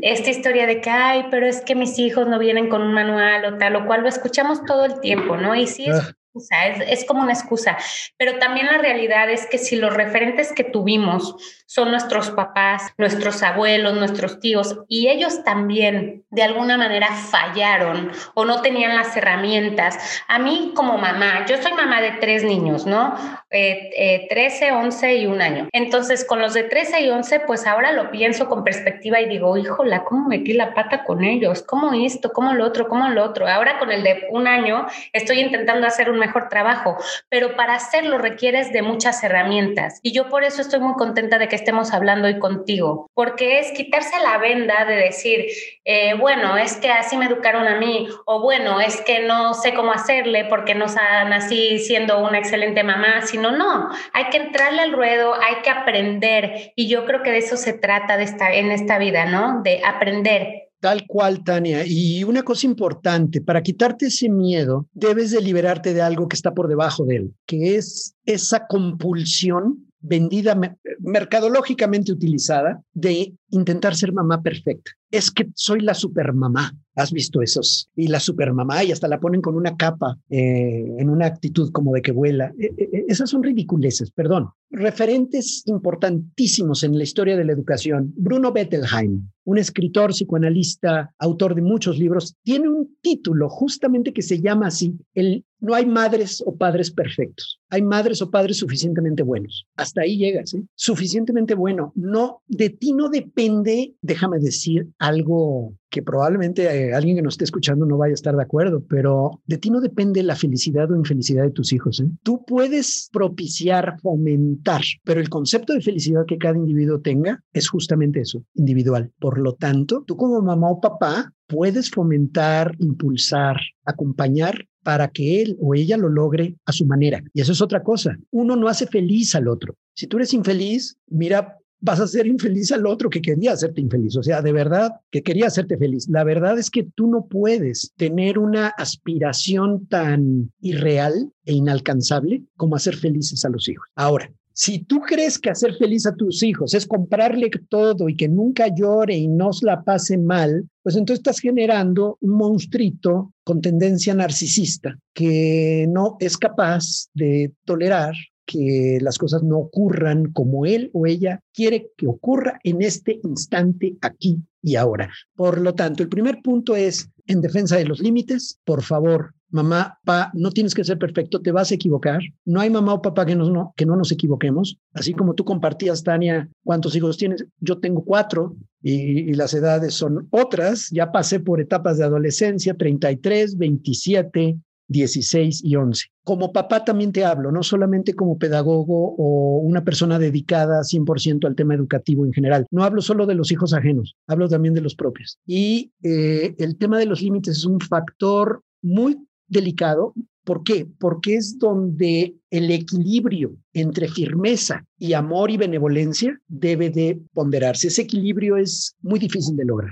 esta 0.02 0.30
historia 0.30 0.66
de 0.66 0.80
que, 0.80 0.90
ay, 0.90 1.26
pero 1.30 1.47
es 1.47 1.61
que 1.61 1.76
mis 1.76 2.00
hijos 2.00 2.26
no 2.26 2.40
vienen 2.40 2.68
con 2.68 2.83
un 2.83 2.92
manual 2.92 3.44
o 3.44 3.59
tal 3.59 3.76
o 3.76 3.87
cual, 3.87 4.02
lo 4.02 4.09
escuchamos 4.09 4.64
todo 4.64 4.87
el 4.87 4.99
tiempo, 4.99 5.37
¿no? 5.37 5.54
Y 5.54 5.68
sí 5.68 5.85
es... 5.87 6.00
Ah. 6.00 6.14
Es, 6.35 7.00
es, 7.00 7.05
como 7.05 7.23
una 7.23 7.33
excusa, 7.33 7.76
pero 8.17 8.38
también 8.41 8.67
la 8.67 8.79
realidad 8.79 9.31
es 9.31 9.47
que 9.47 9.57
si 9.57 9.76
los 9.76 9.95
referentes 9.95 10.53
que 10.53 10.64
tuvimos 10.64 11.37
son 11.67 11.93
nuestros 11.93 12.31
papás, 12.31 12.93
nuestros 12.99 13.43
abuelos, 13.43 13.95
nuestros 13.95 14.41
tíos, 14.41 14.81
y 14.88 15.09
ellos 15.09 15.45
también 15.45 16.25
de 16.31 16.43
alguna 16.43 16.76
manera 16.76 17.09
fallaron 17.09 18.11
o 18.35 18.45
no 18.45 18.62
tenían 18.62 18.97
las 18.97 19.17
herramientas. 19.17 20.23
A 20.26 20.38
mí 20.41 20.73
como 20.75 20.99
mamá, 20.99 21.47
yo 21.47 21.57
soy 21.62 21.73
mamá 21.73 22.00
de 22.00 22.12
tres 22.21 22.43
niños, 22.43 22.87
¿no? 22.87 23.14
Eh, 23.50 23.91
eh, 23.97 24.26
13, 24.29 24.73
11 24.73 25.14
y 25.14 25.26
un 25.26 25.41
año. 25.41 25.69
Entonces, 25.73 26.25
con 26.25 26.41
los 26.41 26.55
de 26.55 26.64
13 26.64 27.03
y 27.03 27.11
11, 27.11 27.41
pues 27.41 27.67
ahora 27.67 27.93
lo 27.93 28.11
pienso 28.11 28.49
con 28.49 28.64
perspectiva 28.64 29.21
y 29.21 29.29
digo, 29.29 29.57
híjola, 29.57 30.03
¿cómo 30.03 30.29
metí 30.29 30.53
la 30.53 30.75
pata 30.75 31.05
con 31.05 31.23
ellos? 31.23 31.62
¿Cómo 31.62 31.93
esto? 31.93 32.33
¿Cómo 32.33 32.53
lo 32.55 32.64
otro? 32.64 32.88
¿Cómo 32.88 33.09
lo 33.09 33.25
otro? 33.25 33.47
Ahora 33.47 33.79
con 33.79 33.93
el 33.93 34.03
de 34.03 34.26
un 34.31 34.49
año, 34.49 34.87
estoy 35.12 35.41
intentando 35.41 35.87
hacer 35.87 36.11
un 36.11 36.19
mejor 36.25 36.49
trabajo, 36.49 36.97
pero 37.28 37.57
para 37.57 37.75
hacerlo 37.75 38.19
requieres 38.19 38.73
de 38.73 38.83
muchas 38.83 39.23
herramientas. 39.23 40.00
Y 40.02 40.12
yo 40.12 40.28
por 40.28 40.45
eso 40.45 40.62
estoy 40.62 40.81
muy 40.81 40.95
contenta 40.95 41.38
de 41.38 41.49
que 41.49 41.57
estemos 41.57 41.93
hablando 41.93 42.28
hoy 42.28 42.38
contigo, 42.38 43.11
porque 43.14 43.59
es 43.59 43.73
quitarse 43.73 44.19
la 44.23 44.38
venda 44.38 44.85
de 44.85 44.97
decir, 44.97 45.47
eh, 45.85 46.14
bueno, 46.14 46.57
es 46.57 46.76
que 46.76 46.90
así 46.90 47.16
me 47.16 47.26
educaron 47.26 47.66
a 47.66 47.76
mí, 47.76 48.09
o 48.26 48.40
bueno, 48.40 48.81
es 48.81 49.00
que 49.02 49.21
no 49.21 49.54
sé 49.54 49.75
cómo 49.75 49.93
hacerle 49.93 50.47
porque 50.47 50.75
no 50.75 50.87
nací 50.87 51.78
siendo 51.78 52.21
una 52.21 52.38
excelente 52.38 52.83
mamá, 52.83 53.23
sino 53.23 53.50
no, 53.50 53.88
hay 54.12 54.25
que 54.31 54.38
entrarle 54.38 54.83
al 54.83 54.93
ruedo, 54.93 55.35
hay 55.35 55.57
que 55.62 55.71
aprender. 55.71 56.73
Y 56.76 56.88
yo 56.88 57.04
creo 57.04 57.23
que 57.23 57.31
de 57.31 57.38
eso 57.38 57.57
se 57.57 57.73
trata 57.73 58.16
de 58.16 58.25
esta, 58.25 58.52
en 58.52 58.71
esta 58.71 58.99
vida, 58.99 59.26
¿no? 59.26 59.62
De 59.62 59.83
aprender 59.85 60.63
Tal 60.85 61.07
cual, 61.07 61.43
Tania. 61.43 61.87
Y 61.87 62.25
una 62.25 62.43
cosa 62.43 62.67
importante, 62.67 63.41
para 63.41 63.62
quitarte 63.62 64.09
ese 64.09 64.29
miedo, 64.29 64.87
debes 64.93 65.31
de 65.31 65.41
liberarte 65.41 65.95
de 65.95 66.03
algo 66.03 66.29
que 66.29 66.37
está 66.37 66.53
por 66.53 66.69
debajo 66.69 67.07
de 67.07 67.17
él, 67.17 67.35
que 67.47 67.76
es 67.76 68.14
esa 68.26 68.67
compulsión 68.67 69.87
vendida 70.00 70.55
mercadológicamente 70.99 72.12
utilizada 72.12 72.83
de 72.93 73.33
intentar 73.49 73.97
ser 73.97 74.12
mamá 74.12 74.43
perfecta. 74.43 74.91
Es 75.11 75.31
que 75.31 75.49
soy 75.55 75.81
la 75.81 75.95
supermamá. 75.95 76.76
¿Has 76.97 77.13
visto 77.13 77.43
esos? 77.43 77.89
Y 77.97 78.09
la 78.09 78.21
supermamá 78.21 78.85
y 78.85 78.93
hasta 78.93 79.09
la 79.09 79.21
ponen 79.21 79.41
con 79.41 79.57
una 79.57 79.77
capa 79.77 80.17
eh, 80.31 80.85
en 80.99 81.11
una 81.11 81.27
actitud 81.27 81.71
como 81.73 81.93
de 81.93 82.03
que 82.03 82.13
vuela. 82.13 82.53
E, 82.59 82.67
e, 82.77 82.89
e, 82.93 83.05
esas 83.09 83.31
son 83.31 83.43
ridiculeces, 83.43 84.11
perdón. 84.11 84.51
Referentes 84.71 85.63
importantísimos 85.67 86.83
en 86.83 86.97
la 86.97 87.05
historia 87.05 87.37
de 87.37 87.45
la 87.45 87.53
educación. 87.53 88.13
Bruno 88.17 88.53
Bettelheim, 88.53 89.29
un 89.45 89.59
escritor, 89.59 90.11
psicoanalista, 90.11 91.13
autor 91.19 91.55
de 91.55 91.63
muchos 91.63 91.99
libros, 91.99 92.35
tiene 92.43 92.69
un 92.69 92.97
título 93.01 93.49
justamente 93.49 94.13
que 94.13 94.23
se 94.23 94.41
llama 94.41 94.69
así, 94.69 94.97
el 95.15 95.45
no 95.61 95.75
hay 95.75 95.87
madres 95.87 96.43
o 96.45 96.57
padres 96.57 96.91
perfectos, 96.91 97.59
hay 97.71 97.81
madres 97.81 98.21
o 98.21 98.31
padres 98.31 98.59
suficientemente 98.59 99.23
buenos. 99.23 99.67
Hasta 99.77 100.03
ahí 100.03 100.19
llegas, 100.19 100.53
¿eh? 100.53 100.63
suficientemente 100.75 101.55
bueno. 101.55 101.93
No, 101.95 102.43
de 102.47 102.69
ti 102.69 102.93
no 102.93 103.09
depende, 103.09 103.95
déjame 104.03 104.39
decir 104.41 104.89
algo 104.99 105.75
que 105.95 106.03
probablemente 106.03 106.65
eh, 106.65 106.93
alguien 106.93 107.15
que 107.15 107.23
nos 107.23 107.35
esté 107.35 107.45
escuchando 107.45 107.87
no 107.87 107.97
vaya 107.97 108.11
a 108.11 108.15
estar 108.15 108.35
de 108.35 108.43
acuerdo, 108.43 108.85
pero 108.89 109.41
de 109.47 109.59
ti 109.59 109.71
no 109.71 109.81
depende 109.81 110.25
la 110.25 110.35
felicidad 110.35 110.91
o 110.91 110.97
infelicidad 110.97 111.45
de 111.45 111.53
tus 111.53 111.73
hijos. 111.73 112.01
¿eh? 112.01 112.11
Tú 112.25 112.45
puedes 112.45 113.09
propiciar, 113.13 113.95
fomentar, 114.03 114.83
pero 115.05 115.21
el 115.21 115.29
concepto 115.29 115.73
de 115.73 115.81
felicidad 115.81 116.27
que 116.27 116.37
cada 116.37 116.59
individuo 116.59 116.99
tenga 116.99 117.45
es 117.53 117.69
justamente 117.69 118.21
eso, 118.21 118.43
individual. 118.55 119.13
Por 119.21 119.39
lo 119.39 119.55
tanto, 119.55 120.03
tú 120.05 120.17
como 120.17 120.43
mamá 120.43 120.69
o 120.69 120.81
papá 120.81 121.33
puedes 121.47 121.91
fomentar, 121.91 122.75
impulsar, 122.81 123.57
acompañar 123.85 124.67
para 124.83 125.07
que 125.09 125.43
él 125.43 125.57
o 125.61 125.77
ella 125.77 125.97
lo 125.97 126.09
logre 126.09 126.57
a 126.67 126.73
su 126.73 126.87
manera. 126.87 127.23
Y 127.33 127.41
eso 127.41 127.53
es 127.53 127.63
otra 127.63 127.85
cosa. 127.85 128.19
Uno 128.33 128.57
no 128.57 128.67
hace 128.67 128.89
feliz 128.89 129.37
al 129.37 129.47
otro. 129.47 129.77
Si 129.95 130.09
tú 130.09 130.17
eres 130.17 130.35
infeliz, 130.35 130.97
mira, 131.09 131.57
vas 131.85 132.00
a 132.00 132.07
ser 132.07 132.26
infeliz 132.26 132.73
al 132.73 132.87
otro 132.87 133.11
que 133.11 133.21
quería 133.21 133.53
hacerte 133.53 133.83
infeliz. 133.83 134.17
O 134.17 134.23
sea, 134.23 134.41
de 134.41 134.53
verdad 134.53 134.93
que 135.11 135.23
quería 135.23 135.49
hacerte 135.49 135.76
feliz. 135.76 136.09
La 136.09 136.25
verdad 136.25 136.59
es 136.59 136.71
que 136.71 136.85
tú 136.95 137.09
no 137.09 137.26
puedes 137.26 137.93
tener 137.97 138.38
una 138.38 138.69
aspiración 138.69 139.87
tan 139.87 140.50
irreal 140.61 141.31
e 141.45 141.53
inalcanzable 141.53 142.43
como 142.57 142.76
hacer 142.76 142.97
felices 142.97 143.45
a 143.45 143.50
los 143.50 143.69
hijos. 143.69 143.87
Ahora, 143.97 144.33
si 144.55 144.79
tú 144.79 145.00
crees 145.00 145.38
que 145.38 145.50
hacer 145.50 145.75
feliz 145.75 146.07
a 146.07 146.14
tus 146.14 146.43
hijos 146.43 146.73
es 146.73 146.87
comprarle 146.87 147.50
todo 147.69 148.09
y 148.09 148.17
que 148.17 148.29
nunca 148.29 148.69
llore 148.75 149.17
y 149.17 149.29
no 149.29 149.50
la 149.62 149.83
pase 149.83 150.17
mal, 150.17 150.67
pues 150.83 150.97
entonces 150.97 151.21
estás 151.21 151.41
generando 151.41 152.17
un 152.21 152.31
monstruito 152.31 153.35
con 153.43 153.61
tendencia 153.61 154.14
narcisista 154.14 154.97
que 155.12 155.87
no 155.91 156.17
es 156.21 156.38
capaz 156.38 157.09
de 157.14 157.53
tolerar 157.67 158.14
que 158.47 158.99
las 159.01 159.19
cosas 159.19 159.43
no 159.43 159.59
ocurran 159.59 160.33
como 160.33 160.67
él 160.67 160.91
o 160.93 161.07
ella 161.07 161.41
quiere 161.53 161.91
que 161.97 162.07
ocurra 162.07 162.59
en 162.63 162.83
este 162.83 163.21
instante, 163.23 163.97
aquí 164.01 164.43
y 164.63 164.77
ahora. 164.77 165.11
Por 165.35 165.61
lo 165.61 165.75
tanto, 165.75 166.03
el 166.03 166.09
primer 166.09 166.41
punto 166.43 166.77
es 166.77 167.11
en 167.27 167.41
defensa 167.41 167.77
de 167.77 167.87
los 167.87 168.01
límites, 168.01 168.61
por 168.65 168.83
favor, 168.83 169.35
mamá, 169.55 169.99
pa, 170.05 170.31
no 170.35 170.51
tienes 170.51 170.75
que 170.75 170.85
ser 170.85 170.99
perfecto, 170.99 171.41
te 171.41 171.53
vas 171.53 171.71
a 171.71 171.75
equivocar. 171.77 172.21
No 172.45 172.61
hay 172.61 172.71
mamá 172.71 172.95
o 172.95 173.03
papá 173.03 173.25
que, 173.25 173.37
no, 173.37 173.73
que 173.77 173.87
no 173.87 173.97
nos 173.97 174.11
equivoquemos. 174.11 174.79
Así 174.93 175.15
como 175.15 175.35
tú 175.35 175.45
compartías, 175.45 176.03
Tania, 176.03 176.49
cuántos 176.65 176.97
hijos 176.97 177.17
tienes. 177.17 177.47
Yo 177.61 177.79
tengo 177.79 178.05
cuatro 178.05 178.57
y 178.83 179.33
las 179.35 179.55
edades 179.55 179.95
son 179.95 180.27
otras. 180.31 180.89
Ya 180.91 181.13
pasé 181.13 181.39
por 181.39 181.61
etapas 181.61 181.99
de 181.99 182.05
adolescencia, 182.05 182.75
33, 182.75 183.57
27, 183.57 184.59
16 184.88 185.62
y 185.64 185.76
11. 185.76 186.07
Como 186.25 186.53
papá 186.53 186.85
también 186.85 187.12
te 187.12 187.25
hablo, 187.25 187.50
no 187.53 187.62
solamente 187.62 188.14
como 188.14 188.38
pedagogo 188.38 189.14
o 189.17 189.59
una 189.59 189.85
persona 189.85 190.19
dedicada 190.19 190.83
100% 190.83 191.47
al 191.47 191.55
tema 191.55 191.75
educativo 191.75 192.25
en 192.25 192.33
general. 192.33 192.67
No 192.71 192.85
hablo 192.85 193.03
solo 193.03 193.26
de 193.26 193.35
los 193.35 193.53
hijos 193.53 193.75
ajenos, 193.75 194.17
hablo 194.26 194.49
también 194.49 194.75
de 194.75 194.81
los 194.81 194.95
propios. 194.95 195.38
Y 195.47 195.93
eh, 196.03 196.55
el 196.59 196.76
tema 196.76 196.99
de 196.99 197.07
los 197.07 197.23
límites 197.23 197.59
es 197.59 197.64
un 197.64 197.81
factor 197.81 198.62
muy 198.83 199.19
delicado. 199.49 200.14
¿Por 200.45 200.62
qué? 200.62 200.87
Porque 200.99 201.37
es 201.37 201.59
donde 201.59 202.37
el 202.50 202.71
equilibrio 202.71 203.57
entre 203.73 204.09
firmeza 204.09 204.85
y 204.99 205.14
amor 205.14 205.50
y 205.50 205.57
benevolencia 205.57 206.38
debe 206.49 206.91
de 206.91 207.19
ponderarse. 207.33 207.88
Ese 207.88 208.03
equilibrio 208.03 208.59
es 208.59 208.95
muy 209.00 209.19
difícil 209.19 209.57
de 209.57 209.64
lograr. 209.64 209.91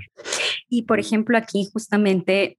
Y 0.73 0.81
por 0.81 0.99
ejemplo, 0.99 1.37
aquí 1.37 1.69
justamente 1.71 2.57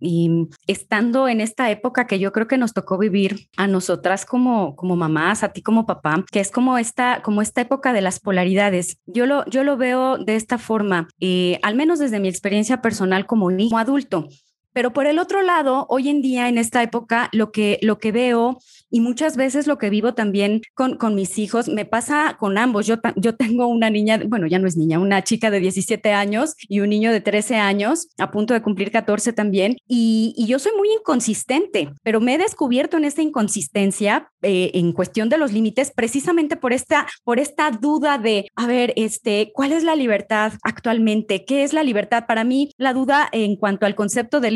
estando 0.68 1.26
en 1.26 1.40
esta 1.40 1.68
época 1.72 2.06
que 2.06 2.20
yo 2.20 2.30
creo 2.30 2.46
que 2.46 2.58
nos 2.58 2.72
tocó 2.72 2.96
vivir 2.96 3.48
a 3.56 3.66
nosotras 3.66 4.24
como, 4.24 4.76
como 4.76 4.94
mamás, 4.94 5.42
a 5.42 5.48
ti 5.48 5.62
como 5.62 5.84
papá, 5.84 6.24
que 6.30 6.38
es 6.38 6.52
como 6.52 6.78
esta, 6.78 7.22
como 7.22 7.42
esta 7.42 7.62
época 7.62 7.92
de 7.92 8.02
las 8.02 8.20
polaridades. 8.20 8.98
Yo 9.06 9.26
lo, 9.26 9.44
yo 9.46 9.64
lo 9.64 9.76
veo 9.76 10.16
de 10.16 10.36
esta 10.36 10.58
forma, 10.58 11.08
eh, 11.18 11.58
al 11.64 11.74
menos 11.74 11.98
desde 11.98 12.20
mi 12.20 12.28
experiencia 12.28 12.80
personal 12.80 13.26
como 13.26 13.50
niño 13.50 13.78
adulto. 13.78 14.28
Pero 14.74 14.92
por 14.92 15.06
el 15.06 15.18
otro 15.18 15.40
lado, 15.40 15.86
hoy 15.88 16.10
en 16.10 16.20
día, 16.20 16.48
en 16.48 16.58
esta 16.58 16.82
época, 16.82 17.30
lo 17.32 17.52
que, 17.52 17.78
lo 17.80 17.98
que 17.98 18.12
veo 18.12 18.58
y 18.90 19.00
muchas 19.00 19.36
veces 19.36 19.66
lo 19.66 19.78
que 19.78 19.90
vivo 19.90 20.14
también 20.14 20.62
con, 20.74 20.96
con 20.96 21.14
mis 21.14 21.38
hijos, 21.38 21.68
me 21.68 21.84
pasa 21.84 22.36
con 22.38 22.58
ambos. 22.58 22.86
Yo, 22.86 22.96
yo 23.16 23.34
tengo 23.34 23.66
una 23.66 23.90
niña, 23.90 24.20
bueno, 24.26 24.46
ya 24.46 24.58
no 24.58 24.68
es 24.68 24.76
niña, 24.76 24.98
una 24.98 25.24
chica 25.24 25.50
de 25.50 25.60
17 25.60 26.12
años 26.12 26.54
y 26.68 26.80
un 26.80 26.90
niño 26.90 27.10
de 27.10 27.20
13 27.20 27.56
años, 27.56 28.08
a 28.18 28.30
punto 28.30 28.52
de 28.54 28.62
cumplir 28.62 28.90
14 28.90 29.32
también. 29.32 29.76
Y, 29.88 30.34
y 30.36 30.46
yo 30.46 30.58
soy 30.58 30.72
muy 30.76 30.88
inconsistente, 30.92 31.92
pero 32.02 32.20
me 32.20 32.34
he 32.34 32.38
descubierto 32.38 32.96
en 32.96 33.04
esta 33.04 33.22
inconsistencia 33.22 34.30
eh, 34.42 34.72
en 34.74 34.92
cuestión 34.92 35.28
de 35.28 35.38
los 35.38 35.52
límites 35.52 35.90
precisamente 35.90 36.56
por 36.56 36.74
esta, 36.74 37.06
por 37.24 37.38
esta 37.38 37.70
duda 37.70 38.18
de, 38.18 38.48
a 38.54 38.66
ver, 38.66 38.92
este, 38.96 39.50
¿cuál 39.54 39.72
es 39.72 39.84
la 39.84 39.96
libertad 39.96 40.52
actualmente? 40.62 41.46
¿Qué 41.46 41.64
es 41.64 41.72
la 41.72 41.82
libertad? 41.82 42.26
Para 42.28 42.44
mí, 42.44 42.70
la 42.76 42.92
duda 42.92 43.28
en 43.32 43.56
cuanto 43.56 43.86
al 43.86 43.94
concepto 43.94 44.40
de 44.40 44.50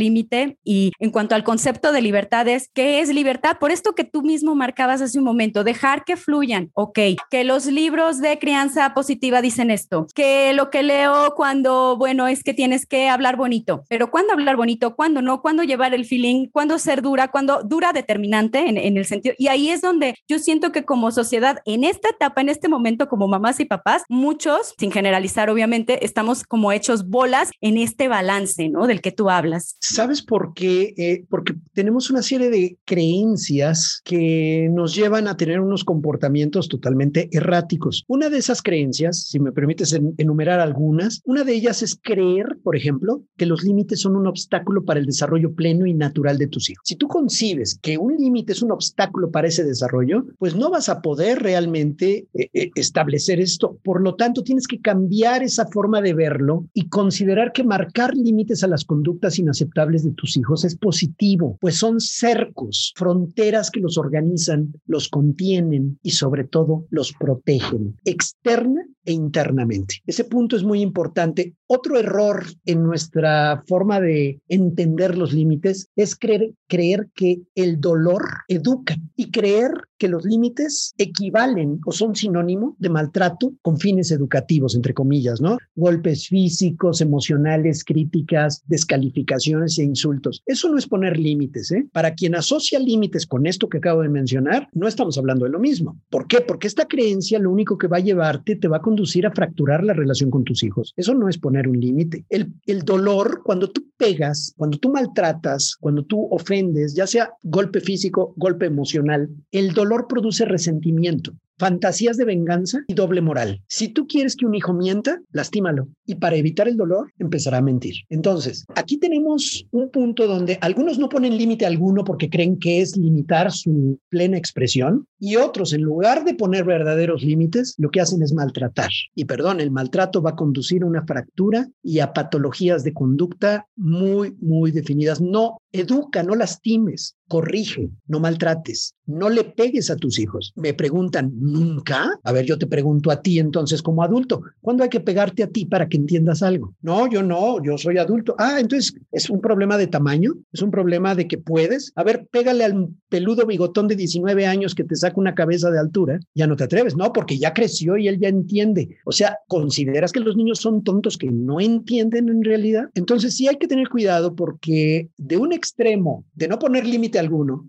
y 0.64 0.92
en 0.98 1.10
cuanto 1.10 1.34
al 1.34 1.44
concepto 1.44 1.92
de 1.92 2.02
libertad 2.02 2.48
es, 2.48 2.70
¿qué 2.72 3.00
es 3.00 3.08
libertad? 3.12 3.58
Por 3.58 3.70
esto 3.70 3.94
que 3.94 4.04
tú 4.04 4.22
mismo 4.22 4.54
marcabas 4.54 5.00
hace 5.00 5.18
un 5.18 5.24
momento, 5.24 5.64
dejar 5.64 6.04
que 6.04 6.16
fluyan, 6.16 6.70
ok, 6.74 6.98
que 7.30 7.44
los 7.44 7.66
libros 7.66 8.20
de 8.20 8.38
crianza 8.38 8.94
positiva 8.94 9.42
dicen 9.42 9.70
esto, 9.70 10.06
que 10.14 10.52
lo 10.52 10.70
que 10.70 10.82
leo 10.82 11.34
cuando, 11.36 11.96
bueno, 11.96 12.28
es 12.28 12.42
que 12.42 12.54
tienes 12.54 12.86
que 12.86 13.08
hablar 13.08 13.36
bonito, 13.36 13.84
pero 13.88 14.10
¿cuándo 14.10 14.32
hablar 14.32 14.56
bonito? 14.56 14.94
¿Cuándo 14.96 15.22
no? 15.22 15.42
¿Cuándo 15.42 15.62
llevar 15.62 15.94
el 15.94 16.04
feeling? 16.04 16.48
¿Cuándo 16.50 16.78
ser 16.78 17.02
dura? 17.02 17.28
¿Cuándo 17.28 17.62
dura 17.64 17.92
determinante 17.92 18.60
en, 18.68 18.76
en 18.76 18.96
el 18.96 19.04
sentido? 19.04 19.34
Y 19.38 19.48
ahí 19.48 19.70
es 19.70 19.80
donde 19.80 20.14
yo 20.28 20.38
siento 20.38 20.72
que 20.72 20.84
como 20.84 21.10
sociedad, 21.10 21.58
en 21.64 21.84
esta 21.84 22.10
etapa, 22.10 22.40
en 22.40 22.48
este 22.48 22.68
momento, 22.68 23.08
como 23.08 23.28
mamás 23.28 23.60
y 23.60 23.64
papás, 23.64 24.02
muchos, 24.08 24.74
sin 24.78 24.90
generalizar 24.90 25.50
obviamente, 25.50 26.04
estamos 26.04 26.44
como 26.44 26.72
hechos 26.72 27.08
bolas 27.08 27.50
en 27.60 27.78
este 27.78 28.08
balance, 28.08 28.68
¿no? 28.68 28.86
Del 28.86 29.00
que 29.00 29.12
tú 29.12 29.30
hablas. 29.30 29.76
¿Sabes 29.98 30.22
por 30.22 30.54
qué? 30.54 30.94
Eh, 30.96 31.24
porque 31.28 31.54
tenemos 31.72 32.08
una 32.08 32.22
serie 32.22 32.50
de 32.50 32.78
creencias 32.84 34.00
que 34.04 34.70
nos 34.72 34.94
llevan 34.94 35.26
a 35.26 35.36
tener 35.36 35.58
unos 35.58 35.82
comportamientos 35.82 36.68
totalmente 36.68 37.28
erráticos. 37.32 38.04
Una 38.06 38.30
de 38.30 38.38
esas 38.38 38.62
creencias, 38.62 39.26
si 39.26 39.40
me 39.40 39.50
permites 39.50 39.92
enumerar 40.18 40.60
algunas, 40.60 41.20
una 41.24 41.42
de 41.42 41.52
ellas 41.52 41.82
es 41.82 41.98
creer, 42.00 42.58
por 42.62 42.76
ejemplo, 42.76 43.24
que 43.36 43.46
los 43.46 43.64
límites 43.64 44.02
son 44.02 44.14
un 44.14 44.28
obstáculo 44.28 44.84
para 44.84 45.00
el 45.00 45.06
desarrollo 45.06 45.52
pleno 45.52 45.84
y 45.84 45.94
natural 45.94 46.38
de 46.38 46.46
tus 46.46 46.70
hijos. 46.70 46.84
Si 46.84 46.94
tú 46.94 47.08
concibes 47.08 47.76
que 47.82 47.98
un 47.98 48.14
límite 48.16 48.52
es 48.52 48.62
un 48.62 48.70
obstáculo 48.70 49.32
para 49.32 49.48
ese 49.48 49.64
desarrollo, 49.64 50.26
pues 50.38 50.54
no 50.54 50.70
vas 50.70 50.88
a 50.88 51.02
poder 51.02 51.42
realmente 51.42 52.28
eh, 52.34 52.50
eh, 52.54 52.70
establecer 52.76 53.40
esto. 53.40 53.80
Por 53.82 54.00
lo 54.00 54.14
tanto, 54.14 54.44
tienes 54.44 54.68
que 54.68 54.80
cambiar 54.80 55.42
esa 55.42 55.66
forma 55.66 56.00
de 56.00 56.14
verlo 56.14 56.68
y 56.72 56.88
considerar 56.88 57.50
que 57.50 57.64
marcar 57.64 58.14
límites 58.16 58.62
a 58.62 58.68
las 58.68 58.84
conductas 58.84 59.40
inaceptables 59.40 59.87
de 59.92 60.12
tus 60.12 60.36
hijos 60.36 60.64
es 60.64 60.76
positivo, 60.76 61.56
pues 61.60 61.76
son 61.76 62.00
cercos, 62.00 62.92
fronteras 62.96 63.70
que 63.70 63.80
los 63.80 63.98
organizan, 63.98 64.72
los 64.86 65.08
contienen 65.08 65.98
y 66.02 66.10
sobre 66.10 66.44
todo 66.44 66.86
los 66.90 67.12
protegen, 67.12 67.96
externa 68.04 68.86
e 69.08 69.12
internamente. 69.12 70.02
Ese 70.06 70.24
punto 70.24 70.54
es 70.54 70.62
muy 70.62 70.82
importante. 70.82 71.54
Otro 71.66 71.98
error 71.98 72.44
en 72.66 72.82
nuestra 72.82 73.62
forma 73.66 74.00
de 74.00 74.38
entender 74.48 75.16
los 75.16 75.32
límites 75.32 75.88
es 75.96 76.14
creer, 76.14 76.52
creer 76.66 77.08
que 77.14 77.40
el 77.54 77.80
dolor 77.80 78.22
educa 78.48 78.96
y 79.16 79.30
creer 79.30 79.70
que 79.96 80.08
los 80.08 80.24
límites 80.24 80.94
equivalen 80.98 81.80
o 81.86 81.92
son 81.92 82.14
sinónimo 82.14 82.76
de 82.78 82.90
maltrato 82.90 83.54
con 83.62 83.78
fines 83.78 84.10
educativos, 84.10 84.76
entre 84.76 84.92
comillas, 84.92 85.40
¿no? 85.40 85.56
Golpes 85.74 86.28
físicos, 86.28 87.00
emocionales, 87.00 87.84
críticas, 87.84 88.62
descalificaciones 88.66 89.78
e 89.78 89.84
insultos. 89.84 90.42
Eso 90.44 90.68
no 90.68 90.76
es 90.76 90.86
poner 90.86 91.18
límites, 91.18 91.72
¿eh? 91.72 91.88
Para 91.92 92.14
quien 92.14 92.34
asocia 92.34 92.78
límites 92.78 93.26
con 93.26 93.46
esto 93.46 93.68
que 93.68 93.78
acabo 93.78 94.02
de 94.02 94.10
mencionar, 94.10 94.68
no 94.72 94.86
estamos 94.86 95.16
hablando 95.16 95.46
de 95.46 95.50
lo 95.50 95.58
mismo. 95.58 95.98
¿Por 96.10 96.26
qué? 96.28 96.42
Porque 96.42 96.68
esta 96.68 96.86
creencia 96.86 97.38
lo 97.38 97.50
único 97.50 97.78
que 97.78 97.88
va 97.88 97.96
a 97.96 98.00
llevarte 98.00 98.54
te 98.54 98.68
va 98.68 98.76
a 98.76 98.82
a 99.26 99.30
fracturar 99.30 99.84
la 99.84 99.92
relación 99.92 100.30
con 100.30 100.44
tus 100.44 100.62
hijos. 100.62 100.92
Eso 100.96 101.14
no 101.14 101.28
es 101.28 101.38
poner 101.38 101.68
un 101.68 101.78
límite. 101.78 102.24
El, 102.28 102.52
el 102.66 102.82
dolor, 102.82 103.42
cuando 103.44 103.68
tú 103.68 103.86
pegas, 103.96 104.54
cuando 104.56 104.78
tú 104.78 104.90
maltratas, 104.90 105.76
cuando 105.80 106.02
tú 106.04 106.28
ofendes, 106.30 106.94
ya 106.94 107.06
sea 107.06 107.30
golpe 107.42 107.80
físico, 107.80 108.34
golpe 108.36 108.66
emocional, 108.66 109.28
el 109.52 109.72
dolor 109.72 110.06
produce 110.08 110.44
resentimiento 110.44 111.32
fantasías 111.58 112.16
de 112.16 112.24
venganza 112.24 112.84
y 112.88 112.94
doble 112.94 113.20
moral. 113.20 113.62
Si 113.66 113.88
tú 113.88 114.06
quieres 114.06 114.36
que 114.36 114.46
un 114.46 114.54
hijo 114.54 114.72
mienta, 114.72 115.20
lastímalo. 115.32 115.88
Y 116.06 116.16
para 116.16 116.36
evitar 116.36 116.68
el 116.68 116.76
dolor, 116.76 117.12
empezará 117.18 117.58
a 117.58 117.62
mentir. 117.62 117.94
Entonces, 118.08 118.64
aquí 118.74 118.98
tenemos 118.98 119.66
un 119.70 119.90
punto 119.90 120.26
donde 120.26 120.58
algunos 120.60 120.98
no 120.98 121.08
ponen 121.08 121.36
límite 121.36 121.66
alguno 121.66 122.04
porque 122.04 122.30
creen 122.30 122.58
que 122.58 122.80
es 122.80 122.96
limitar 122.96 123.52
su 123.52 123.98
plena 124.08 124.38
expresión 124.38 125.06
y 125.18 125.36
otros, 125.36 125.72
en 125.72 125.82
lugar 125.82 126.24
de 126.24 126.34
poner 126.34 126.64
verdaderos 126.64 127.22
límites, 127.22 127.74
lo 127.78 127.90
que 127.90 128.00
hacen 128.00 128.22
es 128.22 128.32
maltratar. 128.32 128.90
Y 129.14 129.24
perdón, 129.24 129.60
el 129.60 129.70
maltrato 129.70 130.22
va 130.22 130.30
a 130.30 130.36
conducir 130.36 130.82
a 130.82 130.86
una 130.86 131.04
fractura 131.04 131.68
y 131.82 131.98
a 131.98 132.12
patologías 132.12 132.84
de 132.84 132.92
conducta 132.92 133.66
muy, 133.76 134.36
muy 134.40 134.70
definidas. 134.70 135.20
No 135.20 135.58
educa, 135.72 136.22
no 136.22 136.34
lastimes, 136.34 137.16
corrige, 137.28 137.90
no 138.06 138.20
maltrates, 138.20 138.94
no 139.06 139.28
le 139.28 139.44
pegues 139.44 139.90
a 139.90 139.96
tus 139.96 140.18
hijos. 140.18 140.52
Me 140.56 140.74
preguntan, 140.74 141.32
¿nunca? 141.34 142.18
A 142.24 142.32
ver, 142.32 142.44
yo 142.44 142.58
te 142.58 142.66
pregunto 142.66 143.10
a 143.10 143.22
ti 143.22 143.38
entonces 143.38 143.82
como 143.82 144.02
adulto, 144.02 144.42
¿cuándo 144.60 144.82
hay 144.82 144.90
que 144.90 145.00
pegarte 145.00 145.42
a 145.42 145.48
ti 145.48 145.66
para 145.66 145.88
que 145.88 145.96
entiendas 145.96 146.42
algo? 146.42 146.74
No, 146.82 147.08
yo 147.10 147.22
no, 147.22 147.62
yo 147.62 147.78
soy 147.78 147.98
adulto. 147.98 148.34
Ah, 148.38 148.58
entonces 148.60 148.94
es 149.12 149.30
un 149.30 149.40
problema 149.40 149.78
de 149.78 149.86
tamaño, 149.86 150.34
es 150.52 150.62
un 150.62 150.70
problema 150.70 151.14
de 151.14 151.28
que 151.28 151.38
puedes. 151.38 151.92
A 151.94 152.02
ver, 152.02 152.26
pégale 152.30 152.64
al 152.64 152.88
peludo 153.08 153.46
bigotón 153.46 153.88
de 153.88 153.96
19 153.96 154.46
años 154.46 154.74
que 154.74 154.84
te 154.84 154.96
saca 154.96 155.20
una 155.20 155.34
cabeza 155.34 155.70
de 155.70 155.78
altura, 155.78 156.20
ya 156.34 156.46
no 156.46 156.56
te 156.56 156.64
atreves, 156.64 156.96
no, 156.96 157.12
porque 157.12 157.38
ya 157.38 157.52
creció 157.52 157.96
y 157.96 158.08
él 158.08 158.18
ya 158.18 158.28
entiende. 158.28 158.96
O 159.04 159.12
sea, 159.12 159.38
¿consideras 159.48 160.12
que 160.12 160.20
los 160.20 160.36
niños 160.36 160.58
son 160.58 160.82
tontos 160.82 161.16
que 161.16 161.30
no 161.30 161.60
entienden 161.60 162.28
en 162.28 162.42
realidad? 162.42 162.90
Entonces 162.94 163.36
sí 163.36 163.48
hay 163.48 163.56
que 163.56 163.68
tener 163.68 163.88
cuidado 163.88 164.34
porque 164.34 165.08
de 165.16 165.36
un 165.36 165.52
extremo 165.52 166.24
de 166.34 166.48
no 166.48 166.58
poner 166.58 166.86
alguno, 167.18 167.68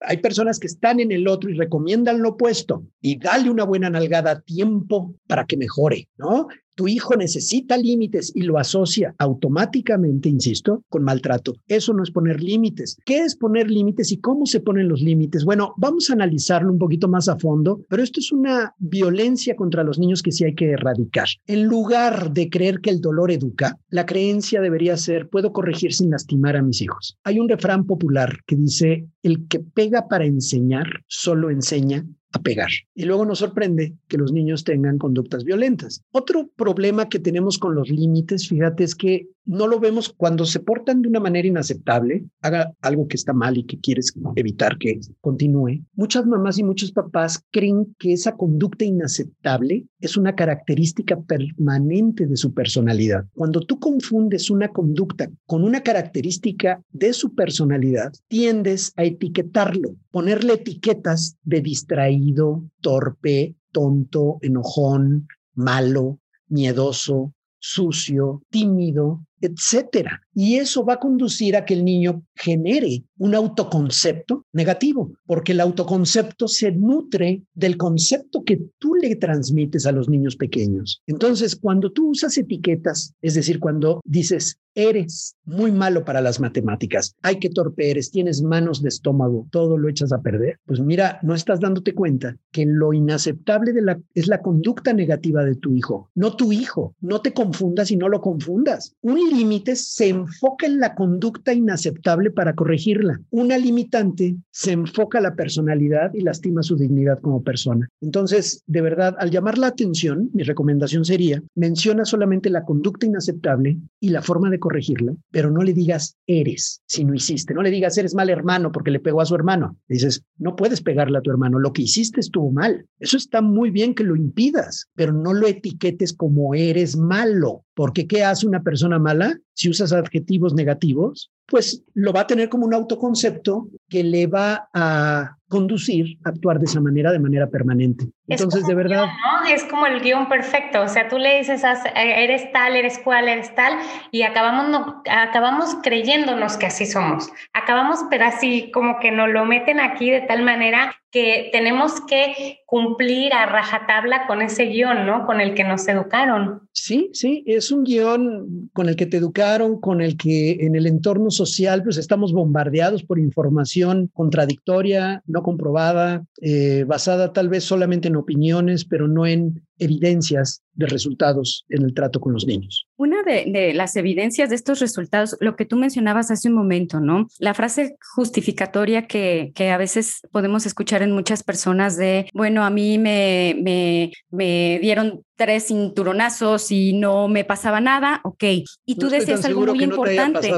hay 0.00 0.16
personas 0.18 0.58
que 0.58 0.66
están 0.66 1.00
en 1.00 1.12
el 1.12 1.28
otro 1.28 1.50
y 1.50 1.54
recomiendan 1.54 2.22
lo 2.22 2.30
opuesto 2.30 2.84
y 3.00 3.18
dale 3.18 3.50
una 3.50 3.64
buena 3.64 3.90
nalgada 3.90 4.30
a 4.30 4.40
tiempo 4.40 5.14
para 5.26 5.46
que 5.46 5.56
mejore, 5.56 6.08
¿no? 6.16 6.48
Tu 6.78 6.86
hijo 6.86 7.16
necesita 7.16 7.76
límites 7.76 8.30
y 8.36 8.42
lo 8.42 8.56
asocia 8.56 9.12
automáticamente, 9.18 10.28
insisto, 10.28 10.84
con 10.88 11.02
maltrato. 11.02 11.54
Eso 11.66 11.92
no 11.92 12.04
es 12.04 12.12
poner 12.12 12.40
límites. 12.40 12.96
¿Qué 13.04 13.18
es 13.18 13.34
poner 13.34 13.68
límites 13.68 14.12
y 14.12 14.18
cómo 14.18 14.46
se 14.46 14.60
ponen 14.60 14.86
los 14.86 15.00
límites? 15.00 15.44
Bueno, 15.44 15.74
vamos 15.76 16.08
a 16.08 16.12
analizarlo 16.12 16.70
un 16.70 16.78
poquito 16.78 17.08
más 17.08 17.28
a 17.28 17.36
fondo, 17.36 17.80
pero 17.88 18.00
esto 18.00 18.20
es 18.20 18.30
una 18.30 18.74
violencia 18.78 19.56
contra 19.56 19.82
los 19.82 19.98
niños 19.98 20.22
que 20.22 20.30
sí 20.30 20.44
hay 20.44 20.54
que 20.54 20.70
erradicar. 20.70 21.26
En 21.48 21.64
lugar 21.64 22.32
de 22.32 22.48
creer 22.48 22.80
que 22.80 22.90
el 22.90 23.00
dolor 23.00 23.32
educa, 23.32 23.76
la 23.88 24.06
creencia 24.06 24.60
debería 24.60 24.96
ser, 24.96 25.28
puedo 25.28 25.52
corregir 25.52 25.92
sin 25.92 26.10
lastimar 26.10 26.56
a 26.56 26.62
mis 26.62 26.80
hijos. 26.80 27.18
Hay 27.24 27.40
un 27.40 27.48
refrán 27.48 27.86
popular 27.86 28.38
que 28.46 28.54
dice, 28.54 29.08
el 29.24 29.48
que 29.48 29.58
pega 29.58 30.06
para 30.06 30.26
enseñar, 30.26 30.86
solo 31.08 31.50
enseña 31.50 32.06
a 32.32 32.42
pegar. 32.42 32.70
Y 32.94 33.04
luego 33.04 33.24
nos 33.24 33.38
sorprende 33.38 33.94
que 34.06 34.18
los 34.18 34.32
niños 34.32 34.64
tengan 34.64 34.98
conductas 34.98 35.44
violentas. 35.44 36.02
Otro 36.12 36.50
problema 36.56 37.08
que 37.08 37.18
tenemos 37.18 37.58
con 37.58 37.74
los 37.74 37.88
límites, 37.88 38.48
fíjate, 38.48 38.84
es 38.84 38.94
que 38.94 39.28
no 39.48 39.66
lo 39.66 39.80
vemos 39.80 40.10
cuando 40.14 40.44
se 40.44 40.60
portan 40.60 41.00
de 41.00 41.08
una 41.08 41.20
manera 41.20 41.48
inaceptable, 41.48 42.26
haga 42.42 42.74
algo 42.82 43.08
que 43.08 43.16
está 43.16 43.32
mal 43.32 43.56
y 43.56 43.64
que 43.64 43.80
quieres 43.80 44.12
evitar 44.36 44.76
que 44.76 45.00
continúe. 45.22 45.86
Muchas 45.94 46.26
mamás 46.26 46.58
y 46.58 46.64
muchos 46.64 46.92
papás 46.92 47.42
creen 47.50 47.96
que 47.98 48.12
esa 48.12 48.36
conducta 48.36 48.84
inaceptable 48.84 49.86
es 50.00 50.18
una 50.18 50.34
característica 50.34 51.18
permanente 51.22 52.26
de 52.26 52.36
su 52.36 52.52
personalidad. 52.52 53.24
Cuando 53.32 53.62
tú 53.62 53.80
confundes 53.80 54.50
una 54.50 54.68
conducta 54.68 55.30
con 55.46 55.64
una 55.64 55.80
característica 55.82 56.82
de 56.90 57.14
su 57.14 57.34
personalidad, 57.34 58.12
tiendes 58.28 58.92
a 58.96 59.04
etiquetarlo, 59.04 59.96
ponerle 60.10 60.54
etiquetas 60.54 61.38
de 61.42 61.62
distraído, 61.62 62.68
torpe, 62.82 63.56
tonto, 63.72 64.36
enojón, 64.42 65.26
malo, 65.54 66.20
miedoso, 66.48 67.32
sucio, 67.60 68.42
tímido, 68.50 69.24
etcétera. 69.40 70.22
Y 70.34 70.56
eso 70.56 70.84
va 70.84 70.94
a 70.94 71.00
conducir 71.00 71.56
a 71.56 71.64
que 71.64 71.74
el 71.74 71.84
niño 71.84 72.22
genere 72.34 73.04
un 73.18 73.34
autoconcepto 73.34 74.46
negativo, 74.52 75.12
porque 75.26 75.52
el 75.52 75.60
autoconcepto 75.60 76.48
se 76.48 76.72
nutre 76.72 77.42
del 77.54 77.76
concepto 77.76 78.44
que 78.44 78.60
tú 78.78 78.94
le 78.94 79.16
transmites 79.16 79.86
a 79.86 79.92
los 79.92 80.08
niños 80.08 80.36
pequeños. 80.36 81.02
Entonces, 81.06 81.56
cuando 81.56 81.90
tú 81.90 82.10
usas 82.10 82.38
etiquetas, 82.38 83.14
es 83.20 83.34
decir, 83.34 83.58
cuando 83.58 84.00
dices, 84.04 84.58
eres 84.74 85.36
muy 85.44 85.72
malo 85.72 86.04
para 86.04 86.20
las 86.20 86.38
matemáticas, 86.38 87.16
ay, 87.22 87.40
qué 87.40 87.50
torpe 87.50 87.90
eres, 87.90 88.12
tienes 88.12 88.42
manos 88.42 88.80
de 88.80 88.88
estómago, 88.88 89.48
todo 89.50 89.76
lo 89.76 89.88
echas 89.88 90.12
a 90.12 90.20
perder, 90.20 90.58
pues 90.66 90.80
mira, 90.80 91.18
no 91.22 91.34
estás 91.34 91.58
dándote 91.58 91.94
cuenta 91.94 92.36
que 92.52 92.64
lo 92.64 92.92
inaceptable 92.92 93.72
de 93.72 93.82
la, 93.82 94.00
es 94.14 94.28
la 94.28 94.40
conducta 94.40 94.92
negativa 94.92 95.44
de 95.44 95.56
tu 95.56 95.74
hijo, 95.74 96.10
no 96.14 96.36
tu 96.36 96.52
hijo, 96.52 96.94
no 97.00 97.20
te 97.20 97.32
confundas 97.32 97.90
y 97.90 97.96
no 97.96 98.08
lo 98.08 98.20
confundas. 98.20 98.94
Un 99.00 99.18
límite 99.30 99.76
se 99.76 100.08
enfoca 100.08 100.66
en 100.66 100.80
la 100.80 100.94
conducta 100.94 101.52
inaceptable 101.52 102.30
para 102.30 102.54
corregirla. 102.54 103.20
Una 103.30 103.58
limitante 103.58 104.36
se 104.50 104.72
enfoca 104.72 105.18
a 105.18 105.22
la 105.22 105.34
personalidad 105.34 106.12
y 106.14 106.20
lastima 106.22 106.62
su 106.62 106.76
dignidad 106.76 107.20
como 107.20 107.42
persona. 107.42 107.88
Entonces, 108.00 108.62
de 108.66 108.80
verdad, 108.80 109.16
al 109.18 109.30
llamar 109.30 109.58
la 109.58 109.68
atención, 109.68 110.30
mi 110.32 110.42
recomendación 110.42 111.04
sería, 111.04 111.42
menciona 111.54 112.04
solamente 112.04 112.50
la 112.50 112.64
conducta 112.64 113.06
inaceptable 113.06 113.78
y 114.00 114.10
la 114.10 114.22
forma 114.22 114.50
de 114.50 114.58
corregirla, 114.58 115.14
pero 115.30 115.50
no 115.50 115.62
le 115.62 115.72
digas 115.72 116.16
eres 116.26 116.82
si 116.86 117.04
no 117.04 117.14
hiciste. 117.14 117.54
No 117.54 117.62
le 117.62 117.70
digas 117.70 117.98
eres 117.98 118.14
mal 118.14 118.30
hermano 118.30 118.72
porque 118.72 118.90
le 118.90 119.00
pegó 119.00 119.20
a 119.20 119.26
su 119.26 119.34
hermano. 119.34 119.76
dices, 119.88 120.22
no 120.38 120.56
puedes 120.56 120.82
pegarle 120.82 121.18
a 121.18 121.22
tu 121.22 121.30
hermano. 121.30 121.58
Lo 121.58 121.72
que 121.72 121.82
hiciste 121.82 122.20
estuvo 122.20 122.50
mal. 122.50 122.86
Eso 122.98 123.16
está 123.16 123.42
muy 123.42 123.70
bien 123.70 123.94
que 123.94 124.04
lo 124.04 124.16
impidas, 124.16 124.88
pero 124.94 125.12
no 125.12 125.32
lo 125.32 125.46
etiquetes 125.46 126.12
como 126.12 126.54
eres 126.54 126.96
malo. 126.96 127.64
Porque 127.78 128.08
¿qué 128.08 128.24
hace 128.24 128.44
una 128.44 128.64
persona 128.64 128.98
mala? 128.98 129.38
Si 129.58 129.68
usas 129.68 129.92
adjetivos 129.92 130.54
negativos, 130.54 131.32
pues 131.46 131.82
lo 131.94 132.12
va 132.12 132.20
a 132.20 132.26
tener 132.28 132.48
como 132.48 132.64
un 132.64 132.74
autoconcepto 132.74 133.66
que 133.88 134.04
le 134.04 134.28
va 134.28 134.68
a 134.72 135.36
conducir 135.48 136.18
a 136.24 136.28
actuar 136.28 136.60
de 136.60 136.66
esa 136.66 136.80
manera 136.80 137.10
de 137.10 137.18
manera 137.18 137.48
permanente. 137.48 138.06
Entonces, 138.28 138.66
de 138.66 138.74
verdad... 138.74 139.06
Es 139.50 139.64
como 139.64 139.86
el 139.86 140.00
guion 140.00 140.28
perfecto, 140.28 140.82
o 140.82 140.88
sea, 140.88 141.08
tú 141.08 141.16
le 141.18 141.38
dices, 141.38 141.62
eres 141.96 142.52
tal, 142.52 142.76
eres 142.76 142.98
cual, 142.98 143.28
eres 143.28 143.52
tal, 143.54 143.78
y 144.12 144.22
acabamos, 144.22 144.68
no, 144.68 145.02
acabamos 145.10 145.74
creyéndonos 145.82 146.58
que 146.58 146.66
así 146.66 146.84
somos. 146.84 147.30
Acabamos, 147.54 148.00
pero 148.10 148.26
así 148.26 148.70
como 148.72 149.00
que 149.00 149.10
nos 149.10 149.30
lo 149.30 149.46
meten 149.46 149.80
aquí 149.80 150.10
de 150.10 150.20
tal 150.20 150.42
manera 150.42 150.94
que 151.10 151.48
tenemos 151.50 152.02
que 152.02 152.58
cumplir 152.66 153.32
a 153.32 153.46
rajatabla 153.46 154.26
con 154.26 154.42
ese 154.42 154.66
guion, 154.66 155.06
¿no? 155.06 155.24
Con 155.24 155.40
el 155.40 155.54
que 155.54 155.64
nos 155.64 155.88
educaron. 155.88 156.68
Sí, 156.72 157.08
sí, 157.14 157.42
es 157.46 157.72
un 157.72 157.84
guion 157.84 158.68
con 158.74 158.90
el 158.90 158.96
que 158.96 159.06
te 159.06 159.16
educaron, 159.16 159.38
con 159.80 160.00
el 160.00 160.16
que 160.16 160.58
en 160.60 160.74
el 160.76 160.86
entorno 160.86 161.30
social 161.30 161.82
pues 161.82 161.96
estamos 161.96 162.32
bombardeados 162.32 163.02
por 163.02 163.18
información 163.18 164.10
contradictoria, 164.12 165.22
no 165.26 165.42
comprobada, 165.42 166.24
eh, 166.40 166.84
basada 166.86 167.32
tal 167.32 167.48
vez 167.48 167.64
solamente 167.64 168.08
en 168.08 168.16
opiniones, 168.16 168.84
pero 168.84 169.08
no 169.08 169.26
en 169.26 169.62
evidencias 169.78 170.62
de 170.74 170.86
resultados 170.86 171.64
en 171.68 171.82
el 171.82 171.92
trato 171.92 172.20
con 172.20 172.32
los 172.32 172.46
niños. 172.46 172.86
Una 172.96 173.22
de, 173.22 173.72
las 173.74 173.96
evidencias 173.96 174.48
de 174.48 174.54
estos 174.54 174.78
resultados, 174.78 175.36
lo 175.40 175.56
que 175.56 175.64
tú 175.64 175.76
mencionabas 175.76 176.30
hace 176.30 176.48
un 176.48 176.54
momento, 176.54 177.00
¿no? 177.00 177.26
La 177.38 177.52
frase 177.54 177.96
justificatoria 178.14 179.06
que, 179.06 179.52
que 179.54 179.70
a 179.70 179.76
veces 179.76 180.20
podemos 180.30 180.66
escuchar 180.66 181.02
en 181.02 181.10
muchas 181.10 181.42
personas 181.42 181.96
de, 181.96 182.30
bueno, 182.32 182.64
a 182.64 182.70
mí 182.70 182.98
me, 182.98 183.56
me, 183.60 184.12
me 184.30 184.78
dieron 184.80 185.24
tres 185.38 185.68
cinturonazos 185.68 186.70
y 186.72 186.92
no 186.92 187.28
me 187.28 187.44
pasaba 187.44 187.80
nada, 187.80 188.20
ok. 188.24 188.44
Y 188.84 188.96
tú 188.96 189.08
decías 189.08 189.44
algo 189.44 189.64
muy 189.64 189.82
importante. 189.82 190.52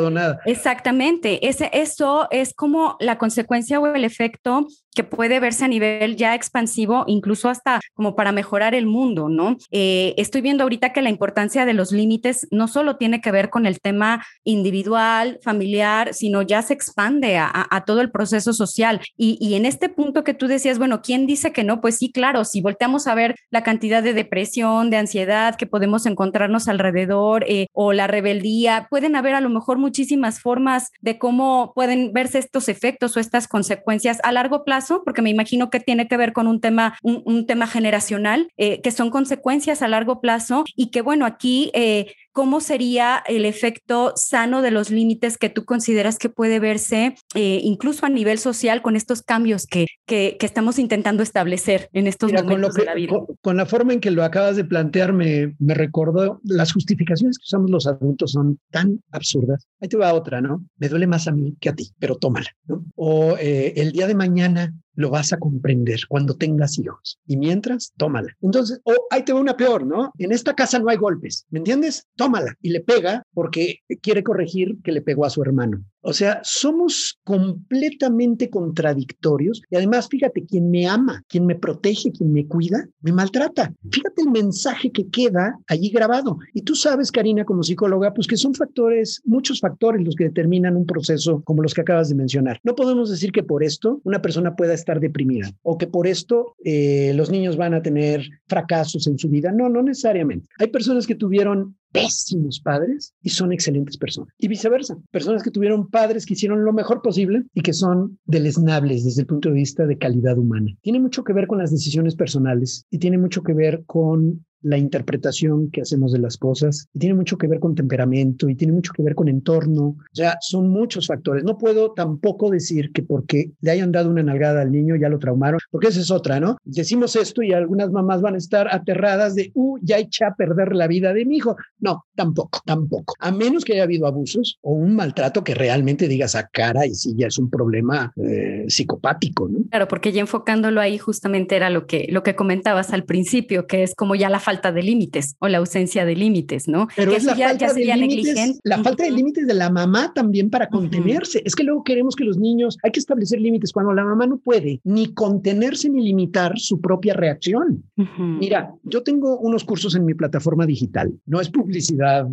Exactamente. 0.46 1.46
Ese, 1.46 1.70
eso 1.72 2.26
es 2.30 2.54
como 2.54 2.96
la 2.98 3.18
consecuencia 3.18 3.78
o 3.78 3.94
el 3.94 4.04
efecto 4.04 4.66
que 4.94 5.04
puede 5.04 5.40
verse 5.40 5.64
a 5.64 5.68
nivel 5.68 6.16
ya 6.16 6.34
expansivo, 6.34 7.04
incluso 7.06 7.48
hasta 7.48 7.80
como 7.94 8.16
para 8.16 8.32
mejorar 8.32 8.74
el 8.74 8.86
mundo 8.86 9.10
¿no? 9.28 9.56
Eh, 9.70 10.14
estoy 10.16 10.40
viendo 10.40 10.62
ahorita 10.62 10.92
que 10.92 11.02
la 11.02 11.10
importancia 11.10 11.66
de 11.66 11.74
los 11.74 11.92
límites 11.92 12.46
no 12.50 12.68
solo 12.68 12.96
tiene 12.96 13.20
que 13.20 13.32
ver 13.32 13.50
con 13.50 13.66
el 13.66 13.80
tema 13.80 14.24
individual, 14.44 15.38
familiar, 15.42 16.14
sino 16.14 16.42
ya 16.42 16.62
se 16.62 16.74
expande 16.74 17.38
a, 17.38 17.50
todo 17.86 18.02
el 18.02 18.10
proceso 18.10 18.52
social. 18.52 19.00
Y, 19.16 19.38
y, 19.40 19.54
en 19.54 19.64
este 19.64 19.88
punto 19.88 20.22
que 20.22 20.34
tú 20.34 20.46
decías, 20.46 20.78
bueno, 20.78 21.00
¿quién 21.02 21.26
dice 21.26 21.52
que 21.52 21.64
no? 21.64 21.80
Pues 21.80 21.96
sí, 21.96 22.12
claro, 22.12 22.44
si 22.44 22.60
volteamos 22.60 23.06
a 23.06 23.14
ver 23.14 23.36
la 23.50 23.62
cantidad 23.62 24.02
de 24.02 24.12
depresión, 24.12 24.90
de 24.90 24.98
ansiedad 24.98 25.56
que 25.56 25.66
podemos 25.66 26.04
encontrarnos 26.04 26.68
alrededor 26.68 27.44
eh, 27.48 27.66
o 27.72 27.92
la 27.92 28.06
rebeldía, 28.06 28.86
pueden 28.90 29.16
haber 29.16 29.34
a 29.34 29.40
lo 29.40 29.48
mejor 29.48 29.78
muchísimas 29.78 30.40
formas 30.40 30.90
de 31.00 31.18
cómo 31.18 31.72
pueden 31.74 32.12
verse 32.12 32.38
estos 32.38 32.68
efectos 32.68 33.16
o 33.16 33.20
estas 33.20 33.48
consecuencias 33.48 34.18
a 34.22 34.32
largo 34.32 34.62
plazo, 34.64 34.79
porque 35.04 35.22
me 35.22 35.30
imagino 35.30 35.70
que 35.70 35.80
tiene 35.80 36.08
que 36.08 36.16
ver 36.16 36.32
con 36.32 36.46
un 36.46 36.60
tema, 36.60 36.96
un, 37.02 37.46
tema 37.46 37.66
generacional, 37.66 38.50
eh, 38.56 38.80
que 38.80 38.90
son 38.90 39.10
consecuencias 39.10 39.82
a 39.82 39.88
largo 39.88 40.20
plazo 40.20 40.64
y 40.76 40.90
que 40.90 41.02
bueno, 41.02 41.26
aquí 41.26 41.70
eh, 41.74 42.14
¿cómo 42.32 42.60
sería 42.60 43.22
el 43.26 43.44
efecto 43.44 44.12
sano 44.16 44.62
de 44.62 44.70
los 44.70 44.90
límites 44.90 45.38
que 45.38 45.50
tú 45.50 45.64
consideras 45.64 46.18
que 46.18 46.28
puede 46.28 46.60
verse 46.60 47.14
eh, 47.34 47.60
incluso 47.62 48.06
a 48.06 48.08
nivel 48.08 48.38
social 48.38 48.82
con 48.82 48.96
estos 48.96 49.22
cambios 49.22 49.66
que, 49.66 49.86
que, 50.06 50.36
estamos 50.40 50.78
intentando 50.78 51.22
establecer 51.22 51.88
en 51.92 52.06
estos 52.06 52.32
momentos 52.32 52.74
de 52.74 52.84
la 52.84 52.94
vida? 52.94 53.16
Con, 53.40 53.56
la 53.56 53.66
forma 53.66 53.92
en 53.92 54.00
que 54.00 54.10
lo 54.10 54.24
acabas 54.24 54.56
de 54.56 54.64
plantear, 54.64 55.12
me, 55.12 55.54
me 55.58 55.74
recordó, 55.74 56.40
las 56.44 56.72
justificaciones 56.72 57.38
que 57.38 57.44
usamos 57.44 57.70
los 57.70 57.86
adultos 57.86 58.32
son 58.32 58.58
tan 58.70 59.00
absurdas. 59.12 59.66
Ahí 59.80 59.88
te 59.88 59.96
va 59.96 60.12
otra, 60.14 60.40
¿no? 60.40 60.64
Me 60.78 60.88
duele 60.88 61.06
más 61.06 61.28
a 61.28 61.32
mí 61.32 61.56
que 61.60 61.68
a 61.68 61.74
ti, 61.74 61.90
pero 61.98 62.16
tómala, 62.16 62.50
¿no? 62.66 62.84
O 62.96 63.36
eh, 63.38 63.74
el 63.76 63.92
día 63.92 64.06
de 64.06 64.14
mañana 64.14 64.74
lo 65.00 65.08
vas 65.08 65.32
a 65.32 65.38
comprender 65.38 66.00
cuando 66.08 66.36
tengas 66.36 66.78
hijos. 66.78 67.18
Y 67.26 67.38
mientras, 67.38 67.92
tómala. 67.96 68.36
Entonces, 68.42 68.80
o 68.84 68.92
ahí 69.10 69.24
te 69.24 69.32
va 69.32 69.40
una 69.40 69.56
peor, 69.56 69.86
¿no? 69.86 70.12
En 70.18 70.30
esta 70.30 70.54
casa 70.54 70.78
no 70.78 70.90
hay 70.90 70.98
golpes, 70.98 71.46
¿me 71.48 71.58
entiendes? 71.58 72.06
Tómala. 72.16 72.54
Y 72.60 72.70
le 72.70 72.80
pega 72.80 73.24
porque 73.32 73.78
quiere 74.02 74.22
corregir 74.22 74.76
que 74.84 74.92
le 74.92 75.00
pegó 75.00 75.24
a 75.24 75.30
su 75.30 75.42
hermano. 75.42 75.82
O 76.02 76.12
sea, 76.12 76.40
somos 76.42 77.18
completamente 77.24 78.48
contradictorios 78.48 79.62
y 79.70 79.76
además, 79.76 80.08
fíjate, 80.08 80.44
quien 80.44 80.70
me 80.70 80.86
ama, 80.86 81.22
quien 81.28 81.46
me 81.46 81.54
protege, 81.54 82.12
quien 82.12 82.32
me 82.32 82.46
cuida, 82.46 82.88
me 83.02 83.12
maltrata. 83.12 83.72
Fíjate 83.90 84.22
el 84.22 84.30
mensaje 84.30 84.90
que 84.90 85.08
queda 85.08 85.58
allí 85.66 85.90
grabado. 85.90 86.38
Y 86.54 86.62
tú 86.62 86.74
sabes, 86.74 87.12
Karina, 87.12 87.44
como 87.44 87.62
psicóloga, 87.62 88.14
pues 88.14 88.26
que 88.26 88.36
son 88.36 88.54
factores, 88.54 89.20
muchos 89.24 89.60
factores 89.60 90.02
los 90.02 90.14
que 90.14 90.24
determinan 90.24 90.76
un 90.76 90.86
proceso 90.86 91.42
como 91.44 91.62
los 91.62 91.74
que 91.74 91.82
acabas 91.82 92.08
de 92.08 92.14
mencionar. 92.14 92.60
No 92.62 92.74
podemos 92.74 93.10
decir 93.10 93.32
que 93.32 93.42
por 93.42 93.62
esto 93.62 94.00
una 94.04 94.22
persona 94.22 94.56
pueda 94.56 94.74
estar 94.74 95.00
deprimida 95.00 95.50
o 95.62 95.76
que 95.76 95.86
por 95.86 96.06
esto 96.06 96.54
eh, 96.64 97.12
los 97.14 97.30
niños 97.30 97.56
van 97.56 97.74
a 97.74 97.82
tener 97.82 98.26
fracasos 98.46 99.06
en 99.06 99.18
su 99.18 99.28
vida. 99.28 99.52
No, 99.52 99.68
no 99.68 99.82
necesariamente. 99.82 100.46
Hay 100.58 100.68
personas 100.68 101.06
que 101.06 101.14
tuvieron 101.14 101.76
pésimos 101.92 102.60
padres 102.60 103.14
y 103.22 103.30
son 103.30 103.52
excelentes 103.52 103.96
personas. 103.96 104.32
Y 104.38 104.48
viceversa, 104.48 104.96
personas 105.10 105.42
que 105.42 105.50
tuvieron 105.50 105.88
padres 105.88 106.26
que 106.26 106.34
hicieron 106.34 106.64
lo 106.64 106.72
mejor 106.72 107.02
posible 107.02 107.44
y 107.54 107.62
que 107.62 107.72
son 107.72 108.18
deleznables 108.24 109.04
desde 109.04 109.22
el 109.22 109.26
punto 109.26 109.48
de 109.48 109.56
vista 109.56 109.86
de 109.86 109.98
calidad 109.98 110.38
humana. 110.38 110.72
Tiene 110.82 111.00
mucho 111.00 111.24
que 111.24 111.32
ver 111.32 111.46
con 111.46 111.58
las 111.58 111.70
decisiones 111.70 112.14
personales 112.14 112.84
y 112.90 112.98
tiene 112.98 113.18
mucho 113.18 113.42
que 113.42 113.54
ver 113.54 113.84
con 113.86 114.44
la 114.62 114.78
interpretación 114.78 115.70
que 115.70 115.82
hacemos 115.82 116.12
de 116.12 116.18
las 116.18 116.36
cosas 116.36 116.88
y 116.94 116.98
tiene 116.98 117.14
mucho 117.14 117.38
que 117.38 117.46
ver 117.46 117.60
con 117.60 117.74
temperamento 117.74 118.48
y 118.48 118.54
tiene 118.54 118.72
mucho 118.72 118.92
que 118.92 119.02
ver 119.02 119.14
con 119.14 119.28
entorno. 119.28 119.84
O 119.84 120.14
sea, 120.14 120.36
son 120.40 120.68
muchos 120.68 121.06
factores. 121.06 121.44
No 121.44 121.58
puedo 121.58 121.92
tampoco 121.92 122.50
decir 122.50 122.92
que 122.92 123.02
porque 123.02 123.52
le 123.60 123.70
hayan 123.70 123.92
dado 123.92 124.10
una 124.10 124.22
nalgada 124.22 124.62
al 124.62 124.72
niño 124.72 124.96
ya 124.96 125.08
lo 125.08 125.18
traumaron, 125.18 125.60
porque 125.70 125.88
esa 125.88 126.00
es 126.00 126.10
otra, 126.10 126.40
¿no? 126.40 126.56
Decimos 126.64 127.16
esto 127.16 127.42
y 127.42 127.52
algunas 127.52 127.90
mamás 127.90 128.20
van 128.20 128.34
a 128.34 128.38
estar 128.38 128.68
aterradas 128.72 129.34
de, 129.34 129.50
uh, 129.54 129.78
ya 129.82 129.98
echa 129.98 130.28
a 130.28 130.34
perder 130.34 130.74
la 130.74 130.86
vida 130.86 131.12
de 131.12 131.24
mi 131.24 131.36
hijo. 131.36 131.56
No, 131.78 132.04
tampoco, 132.14 132.60
tampoco. 132.64 133.14
A 133.18 133.30
menos 133.30 133.64
que 133.64 133.74
haya 133.74 133.84
habido 133.84 134.06
abusos 134.06 134.58
o 134.62 134.72
un 134.72 134.94
maltrato 134.94 135.44
que 135.44 135.54
realmente 135.54 136.08
digas 136.08 136.34
a 136.34 136.48
cara 136.48 136.86
y 136.86 136.94
si 136.94 137.14
ya 137.16 137.28
es 137.28 137.38
un 137.38 137.50
problema 137.50 138.12
eh, 138.16 138.64
psicopático, 138.68 139.48
¿no? 139.48 139.60
Claro, 139.70 139.88
porque 139.88 140.12
ya 140.12 140.20
enfocándolo 140.20 140.80
ahí 140.80 140.98
justamente 140.98 141.56
era 141.56 141.70
lo 141.70 141.86
que, 141.86 142.08
lo 142.10 142.22
que 142.22 142.34
comentabas 142.34 142.92
al 142.92 143.04
principio, 143.04 143.66
que 143.66 143.82
es 143.82 143.94
como 143.94 144.14
ya 144.14 144.28
la 144.28 144.40
falta 144.50 144.72
de 144.72 144.82
límites 144.82 145.36
o 145.38 145.46
la 145.46 145.58
ausencia 145.58 146.04
de 146.04 146.16
límites, 146.16 146.66
¿no? 146.66 146.88
Pero 146.96 147.12
es 147.12 147.22
la 147.22 147.36
falta 147.36 147.72
de 147.72 147.84
límites, 147.84 148.60
la 148.64 148.82
falta 148.82 149.04
de 149.04 149.12
límites 149.12 149.46
de 149.46 149.54
la 149.54 149.70
mamá 149.70 150.12
también 150.12 150.50
para 150.50 150.68
contenerse. 150.68 151.40
Es 151.44 151.54
que 151.54 151.62
luego 151.62 151.84
queremos 151.84 152.16
que 152.16 152.24
los 152.24 152.36
niños, 152.36 152.76
hay 152.82 152.90
que 152.90 152.98
establecer 152.98 153.40
límites 153.40 153.72
cuando 153.72 153.92
la 153.92 154.04
mamá 154.04 154.26
no 154.26 154.38
puede 154.38 154.80
ni 154.82 155.14
contenerse 155.14 155.88
ni 155.88 156.02
limitar 156.02 156.58
su 156.58 156.80
propia 156.80 157.14
reacción. 157.14 157.84
Mira, 158.18 158.74
yo 158.82 159.04
tengo 159.04 159.38
unos 159.38 159.62
cursos 159.62 159.94
en 159.94 160.04
mi 160.04 160.14
plataforma 160.14 160.66
digital. 160.66 161.12
No 161.26 161.40
es 161.40 161.48
publicidad, 161.48 162.26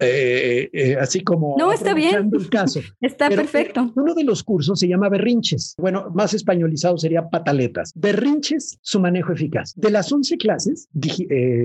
eh, 0.00 0.68
eh, 0.72 0.96
así 1.00 1.20
como 1.20 1.54
no 1.56 1.72
está 1.72 1.94
bien. 1.94 2.30
El 2.32 2.50
caso. 2.50 2.80
está 3.00 3.28
perfecto. 3.28 3.92
Uno 3.94 4.14
de 4.14 4.24
los 4.24 4.42
cursos 4.42 4.80
se 4.80 4.88
llama 4.88 5.08
berrinches. 5.08 5.76
Bueno, 5.78 6.10
más 6.14 6.34
españolizado 6.34 6.98
sería 6.98 7.28
pataletas. 7.28 7.92
Berrinches, 7.94 8.78
su 8.82 8.98
manejo 8.98 9.32
eficaz. 9.32 9.72
De 9.76 9.90
las 9.90 10.10
11 10.10 10.36
clases, 10.36 10.88
eh, 11.28 11.59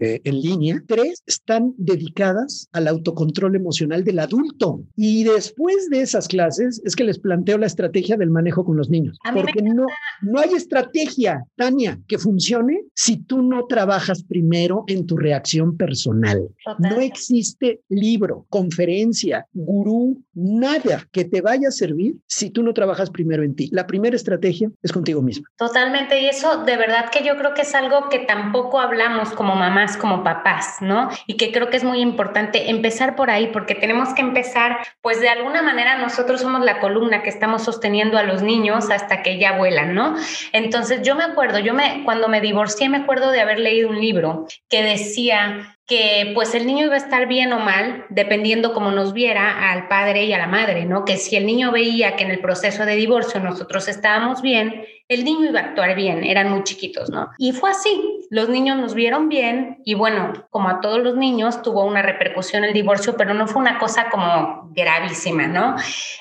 eh, 0.00 0.20
en 0.24 0.40
línea, 0.40 0.82
tres 0.86 1.22
están 1.26 1.74
dedicadas 1.76 2.68
al 2.72 2.88
autocontrol 2.88 3.56
emocional 3.56 4.04
del 4.04 4.18
adulto. 4.18 4.82
Y 4.96 5.24
después 5.24 5.88
de 5.90 6.02
esas 6.02 6.28
clases 6.28 6.80
es 6.84 6.96
que 6.96 7.04
les 7.04 7.18
planteo 7.18 7.58
la 7.58 7.66
estrategia 7.66 8.16
del 8.16 8.30
manejo 8.30 8.64
con 8.64 8.76
los 8.76 8.90
niños. 8.90 9.18
Porque 9.34 9.62
no, 9.62 9.86
no 10.22 10.40
hay 10.40 10.50
estrategia, 10.54 11.44
Tania, 11.56 11.98
que 12.08 12.18
funcione 12.18 12.82
si 12.94 13.18
tú 13.18 13.42
no 13.42 13.66
trabajas 13.66 14.22
primero 14.24 14.84
en 14.86 15.06
tu 15.06 15.16
reacción 15.16 15.76
personal. 15.76 16.48
No 16.78 17.00
existe 17.00 17.80
libro, 17.88 18.46
conferencia, 18.48 19.46
gurú, 19.52 20.22
nada 20.34 21.06
que 21.12 21.24
te 21.24 21.40
vaya 21.40 21.68
a 21.68 21.72
servir 21.72 22.16
si 22.26 22.50
tú 22.50 22.62
no 22.62 22.72
trabajas 22.72 23.10
primero 23.10 23.42
en 23.42 23.54
ti. 23.54 23.68
La 23.72 23.86
primera 23.86 24.16
estrategia 24.16 24.70
es 24.82 24.92
contigo 24.92 25.22
mismo. 25.22 25.46
Totalmente. 25.56 26.20
Y 26.20 26.26
eso 26.26 26.64
de 26.64 26.76
verdad 26.76 27.10
que 27.10 27.24
yo 27.24 27.36
creo 27.36 27.54
que 27.54 27.62
es 27.62 27.74
algo 27.74 28.08
que 28.08 28.20
tampoco 28.20 28.80
hablamos 28.80 29.29
como 29.32 29.54
mamás, 29.54 29.96
como 29.96 30.22
papás, 30.22 30.76
¿no? 30.80 31.08
Y 31.26 31.36
que 31.36 31.52
creo 31.52 31.70
que 31.70 31.76
es 31.76 31.84
muy 31.84 32.00
importante 32.00 32.70
empezar 32.70 33.16
por 33.16 33.30
ahí, 33.30 33.48
porque 33.52 33.74
tenemos 33.74 34.14
que 34.14 34.22
empezar, 34.22 34.78
pues 35.00 35.20
de 35.20 35.28
alguna 35.28 35.62
manera 35.62 35.98
nosotros 35.98 36.40
somos 36.40 36.64
la 36.64 36.80
columna 36.80 37.22
que 37.22 37.30
estamos 37.30 37.62
sosteniendo 37.62 38.18
a 38.18 38.22
los 38.22 38.42
niños 38.42 38.90
hasta 38.90 39.22
que 39.22 39.38
ya 39.38 39.56
vuelan, 39.56 39.94
¿no? 39.94 40.16
Entonces 40.52 41.02
yo 41.02 41.14
me 41.14 41.24
acuerdo, 41.24 41.58
yo 41.58 41.74
me, 41.74 42.02
cuando 42.04 42.28
me 42.28 42.40
divorcié 42.40 42.88
me 42.88 42.98
acuerdo 42.98 43.30
de 43.30 43.40
haber 43.40 43.58
leído 43.58 43.88
un 43.88 44.00
libro 44.00 44.46
que 44.68 44.82
decía 44.82 45.76
que 45.86 46.30
pues 46.34 46.54
el 46.54 46.66
niño 46.66 46.86
iba 46.86 46.94
a 46.94 46.98
estar 46.98 47.26
bien 47.26 47.52
o 47.52 47.58
mal 47.58 48.06
dependiendo 48.10 48.72
cómo 48.72 48.92
nos 48.92 49.12
viera 49.12 49.72
al 49.72 49.88
padre 49.88 50.24
y 50.24 50.32
a 50.32 50.38
la 50.38 50.46
madre, 50.46 50.84
¿no? 50.84 51.04
Que 51.04 51.16
si 51.16 51.34
el 51.34 51.46
niño 51.46 51.72
veía 51.72 52.14
que 52.14 52.22
en 52.22 52.30
el 52.30 52.38
proceso 52.38 52.86
de 52.86 52.94
divorcio 52.94 53.40
nosotros 53.40 53.88
estábamos 53.88 54.40
bien, 54.40 54.84
el 55.10 55.24
niño 55.24 55.50
iba 55.50 55.58
a 55.58 55.64
actuar 55.64 55.96
bien, 55.96 56.22
eran 56.22 56.50
muy 56.50 56.62
chiquitos, 56.62 57.10
¿no? 57.10 57.30
Y 57.36 57.50
fue 57.50 57.70
así, 57.70 58.20
los 58.30 58.48
niños 58.48 58.78
nos 58.78 58.94
vieron 58.94 59.28
bien 59.28 59.82
y 59.84 59.94
bueno, 59.94 60.32
como 60.50 60.68
a 60.68 60.80
todos 60.80 61.00
los 61.00 61.16
niños, 61.16 61.62
tuvo 61.62 61.84
una 61.84 62.00
repercusión 62.00 62.62
el 62.62 62.72
divorcio, 62.72 63.16
pero 63.16 63.34
no 63.34 63.48
fue 63.48 63.60
una 63.60 63.80
cosa 63.80 64.08
como 64.08 64.70
gravísima, 64.72 65.48
¿no? 65.48 65.74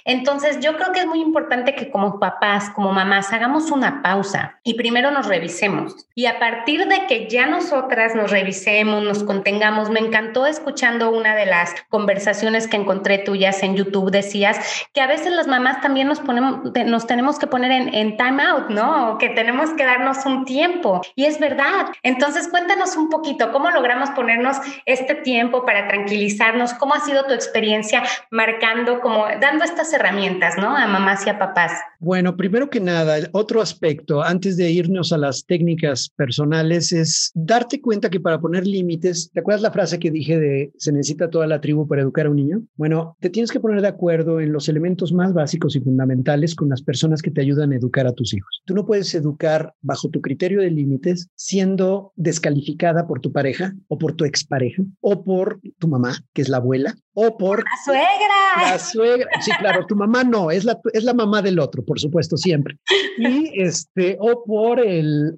Entonces 0.06 0.60
yo 0.60 0.76
creo 0.76 0.92
que 0.92 1.02
es 1.02 1.06
muy 1.06 1.22
importante 1.22 1.76
que 1.76 1.92
como 1.92 2.20
papás, 2.20 2.72
como 2.72 2.92
mamás, 2.92 3.32
hagamos 3.32 3.70
una 3.70 4.02
pausa 4.02 4.60
y 4.64 4.74
primero 4.74 5.12
nos 5.12 5.28
revisemos. 5.28 6.08
Y 6.16 6.26
a 6.26 6.40
partir 6.40 6.88
de 6.88 7.06
que 7.06 7.28
ya 7.30 7.46
nosotras 7.46 8.16
nos 8.16 8.32
revisemos, 8.32 9.04
nos 9.04 9.24
contengamos, 9.24 9.92
me 9.92 10.00
encantó 10.00 10.48
escuchando 10.48 11.12
una 11.12 11.36
de 11.36 11.46
las 11.46 11.76
conversaciones 11.90 12.68
que 12.68 12.78
encontré 12.78 13.20
tuyas 13.20 13.62
en 13.62 13.76
YouTube, 13.76 14.10
decías 14.10 14.88
que 14.96 15.02
a 15.02 15.06
veces 15.06 15.32
las 15.34 15.46
mamás 15.46 15.80
también 15.80 16.08
nos, 16.08 16.22
ponemos, 16.22 16.72
nos 16.88 17.06
tenemos 17.06 17.38
que 17.38 17.46
poner 17.46 17.70
en, 17.70 17.94
en 17.94 18.18
time 18.18 18.42
out, 18.42 18.70
¿no? 18.72 18.79
¿No? 18.80 19.18
Que 19.18 19.30
tenemos 19.30 19.72
que 19.72 19.86
darnos 19.86 20.26
un 20.26 20.46
tiempo. 20.46 21.02
Y 21.16 21.26
es 21.26 21.40
verdad. 21.40 21.88
Entonces, 22.02 22.48
cuéntanos 22.48 22.96
un 22.96 23.10
poquito, 23.10 23.52
¿cómo 23.52 23.70
logramos 23.70 24.10
ponernos 24.12 24.58
este 24.86 25.16
tiempo 25.16 25.66
para 25.66 25.88
tranquilizarnos? 25.88 26.74
¿Cómo 26.76 26.94
ha 26.94 27.02
sido 27.02 27.26
tu 27.26 27.34
experiencia 27.34 28.04
marcando, 28.32 29.02
como 29.02 29.26
dando 29.42 29.66
estas 29.66 29.92
herramientas, 29.94 30.58
¿no? 30.58 30.76
A 30.76 30.88
mamás 30.88 31.28
y 31.28 31.30
a 31.30 31.38
papás. 31.38 31.74
Bueno, 32.02 32.38
primero 32.38 32.70
que 32.70 32.80
nada, 32.80 33.18
otro 33.34 33.62
aspecto, 33.62 34.24
antes 34.24 34.56
de 34.56 34.72
irnos 34.72 35.12
a 35.12 35.18
las 35.18 35.46
técnicas 35.46 36.10
personales, 36.16 36.94
es 36.94 37.30
darte 37.36 37.82
cuenta 37.82 38.10
que 38.10 38.22
para 38.22 38.40
poner 38.40 38.66
límites, 38.66 39.30
¿te 39.34 39.42
acuerdas 39.42 39.62
la 39.62 39.74
frase 39.74 40.00
que 40.00 40.10
dije 40.10 40.40
de 40.40 40.72
se 40.78 40.94
necesita 40.94 41.30
toda 41.30 41.46
la 41.46 41.60
tribu 41.60 41.90
para 41.90 42.02
educar 42.02 42.28
a 42.28 42.30
un 42.30 42.38
niño? 42.38 42.62
Bueno, 42.78 43.18
te 43.20 43.30
tienes 43.30 43.52
que 43.52 43.60
poner 43.60 43.82
de 43.82 43.90
acuerdo 43.90 44.40
en 44.40 44.54
los 44.54 44.70
elementos 44.70 45.12
más 45.12 45.34
básicos 45.34 45.76
y 45.76 45.82
fundamentales 45.82 46.56
con 46.56 46.70
las 46.70 46.82
personas 46.82 47.22
que 47.22 47.32
te 47.32 47.42
ayudan 47.42 47.74
a 47.74 47.76
educar 47.76 48.08
a 48.08 48.14
tus 48.14 48.34
hijos. 48.34 48.62
Tú 48.66 48.76
no 48.76 48.86
puedes 48.86 49.14
educar 49.14 49.74
bajo 49.82 50.08
tu 50.08 50.22
criterio 50.22 50.62
de 50.62 50.72
límites 50.72 51.28
siendo 51.36 52.14
descalificada 52.16 53.08
por 53.08 53.20
tu 53.20 53.34
pareja 53.34 53.74
o 53.90 53.98
por 53.98 54.14
tu 54.14 54.24
expareja 54.24 54.84
o 55.02 55.26
por 55.26 55.60
tu 55.80 55.90
mamá, 55.90 56.16
que 56.34 56.44
es 56.44 56.48
la 56.48 56.58
abuela, 56.58 56.96
o 57.14 57.38
por... 57.38 57.60
La 57.60 57.84
suegra. 57.84 58.72
La 58.72 58.80
suegra. 58.80 59.28
Sí, 59.42 59.52
claro, 59.60 59.86
tu 59.86 59.98
mamá 59.98 60.24
no, 60.24 60.50
es 60.50 60.64
la, 60.64 60.80
es 60.94 61.04
la 61.04 61.14
mamá 61.14 61.42
del 61.42 61.60
otro 61.60 61.84
por 61.90 62.00
supuesto, 62.00 62.38
siempre. 62.38 62.78
Y 63.18 63.60
este, 63.60 64.16
o 64.20 64.44
por 64.46 64.80
el, 64.80 65.34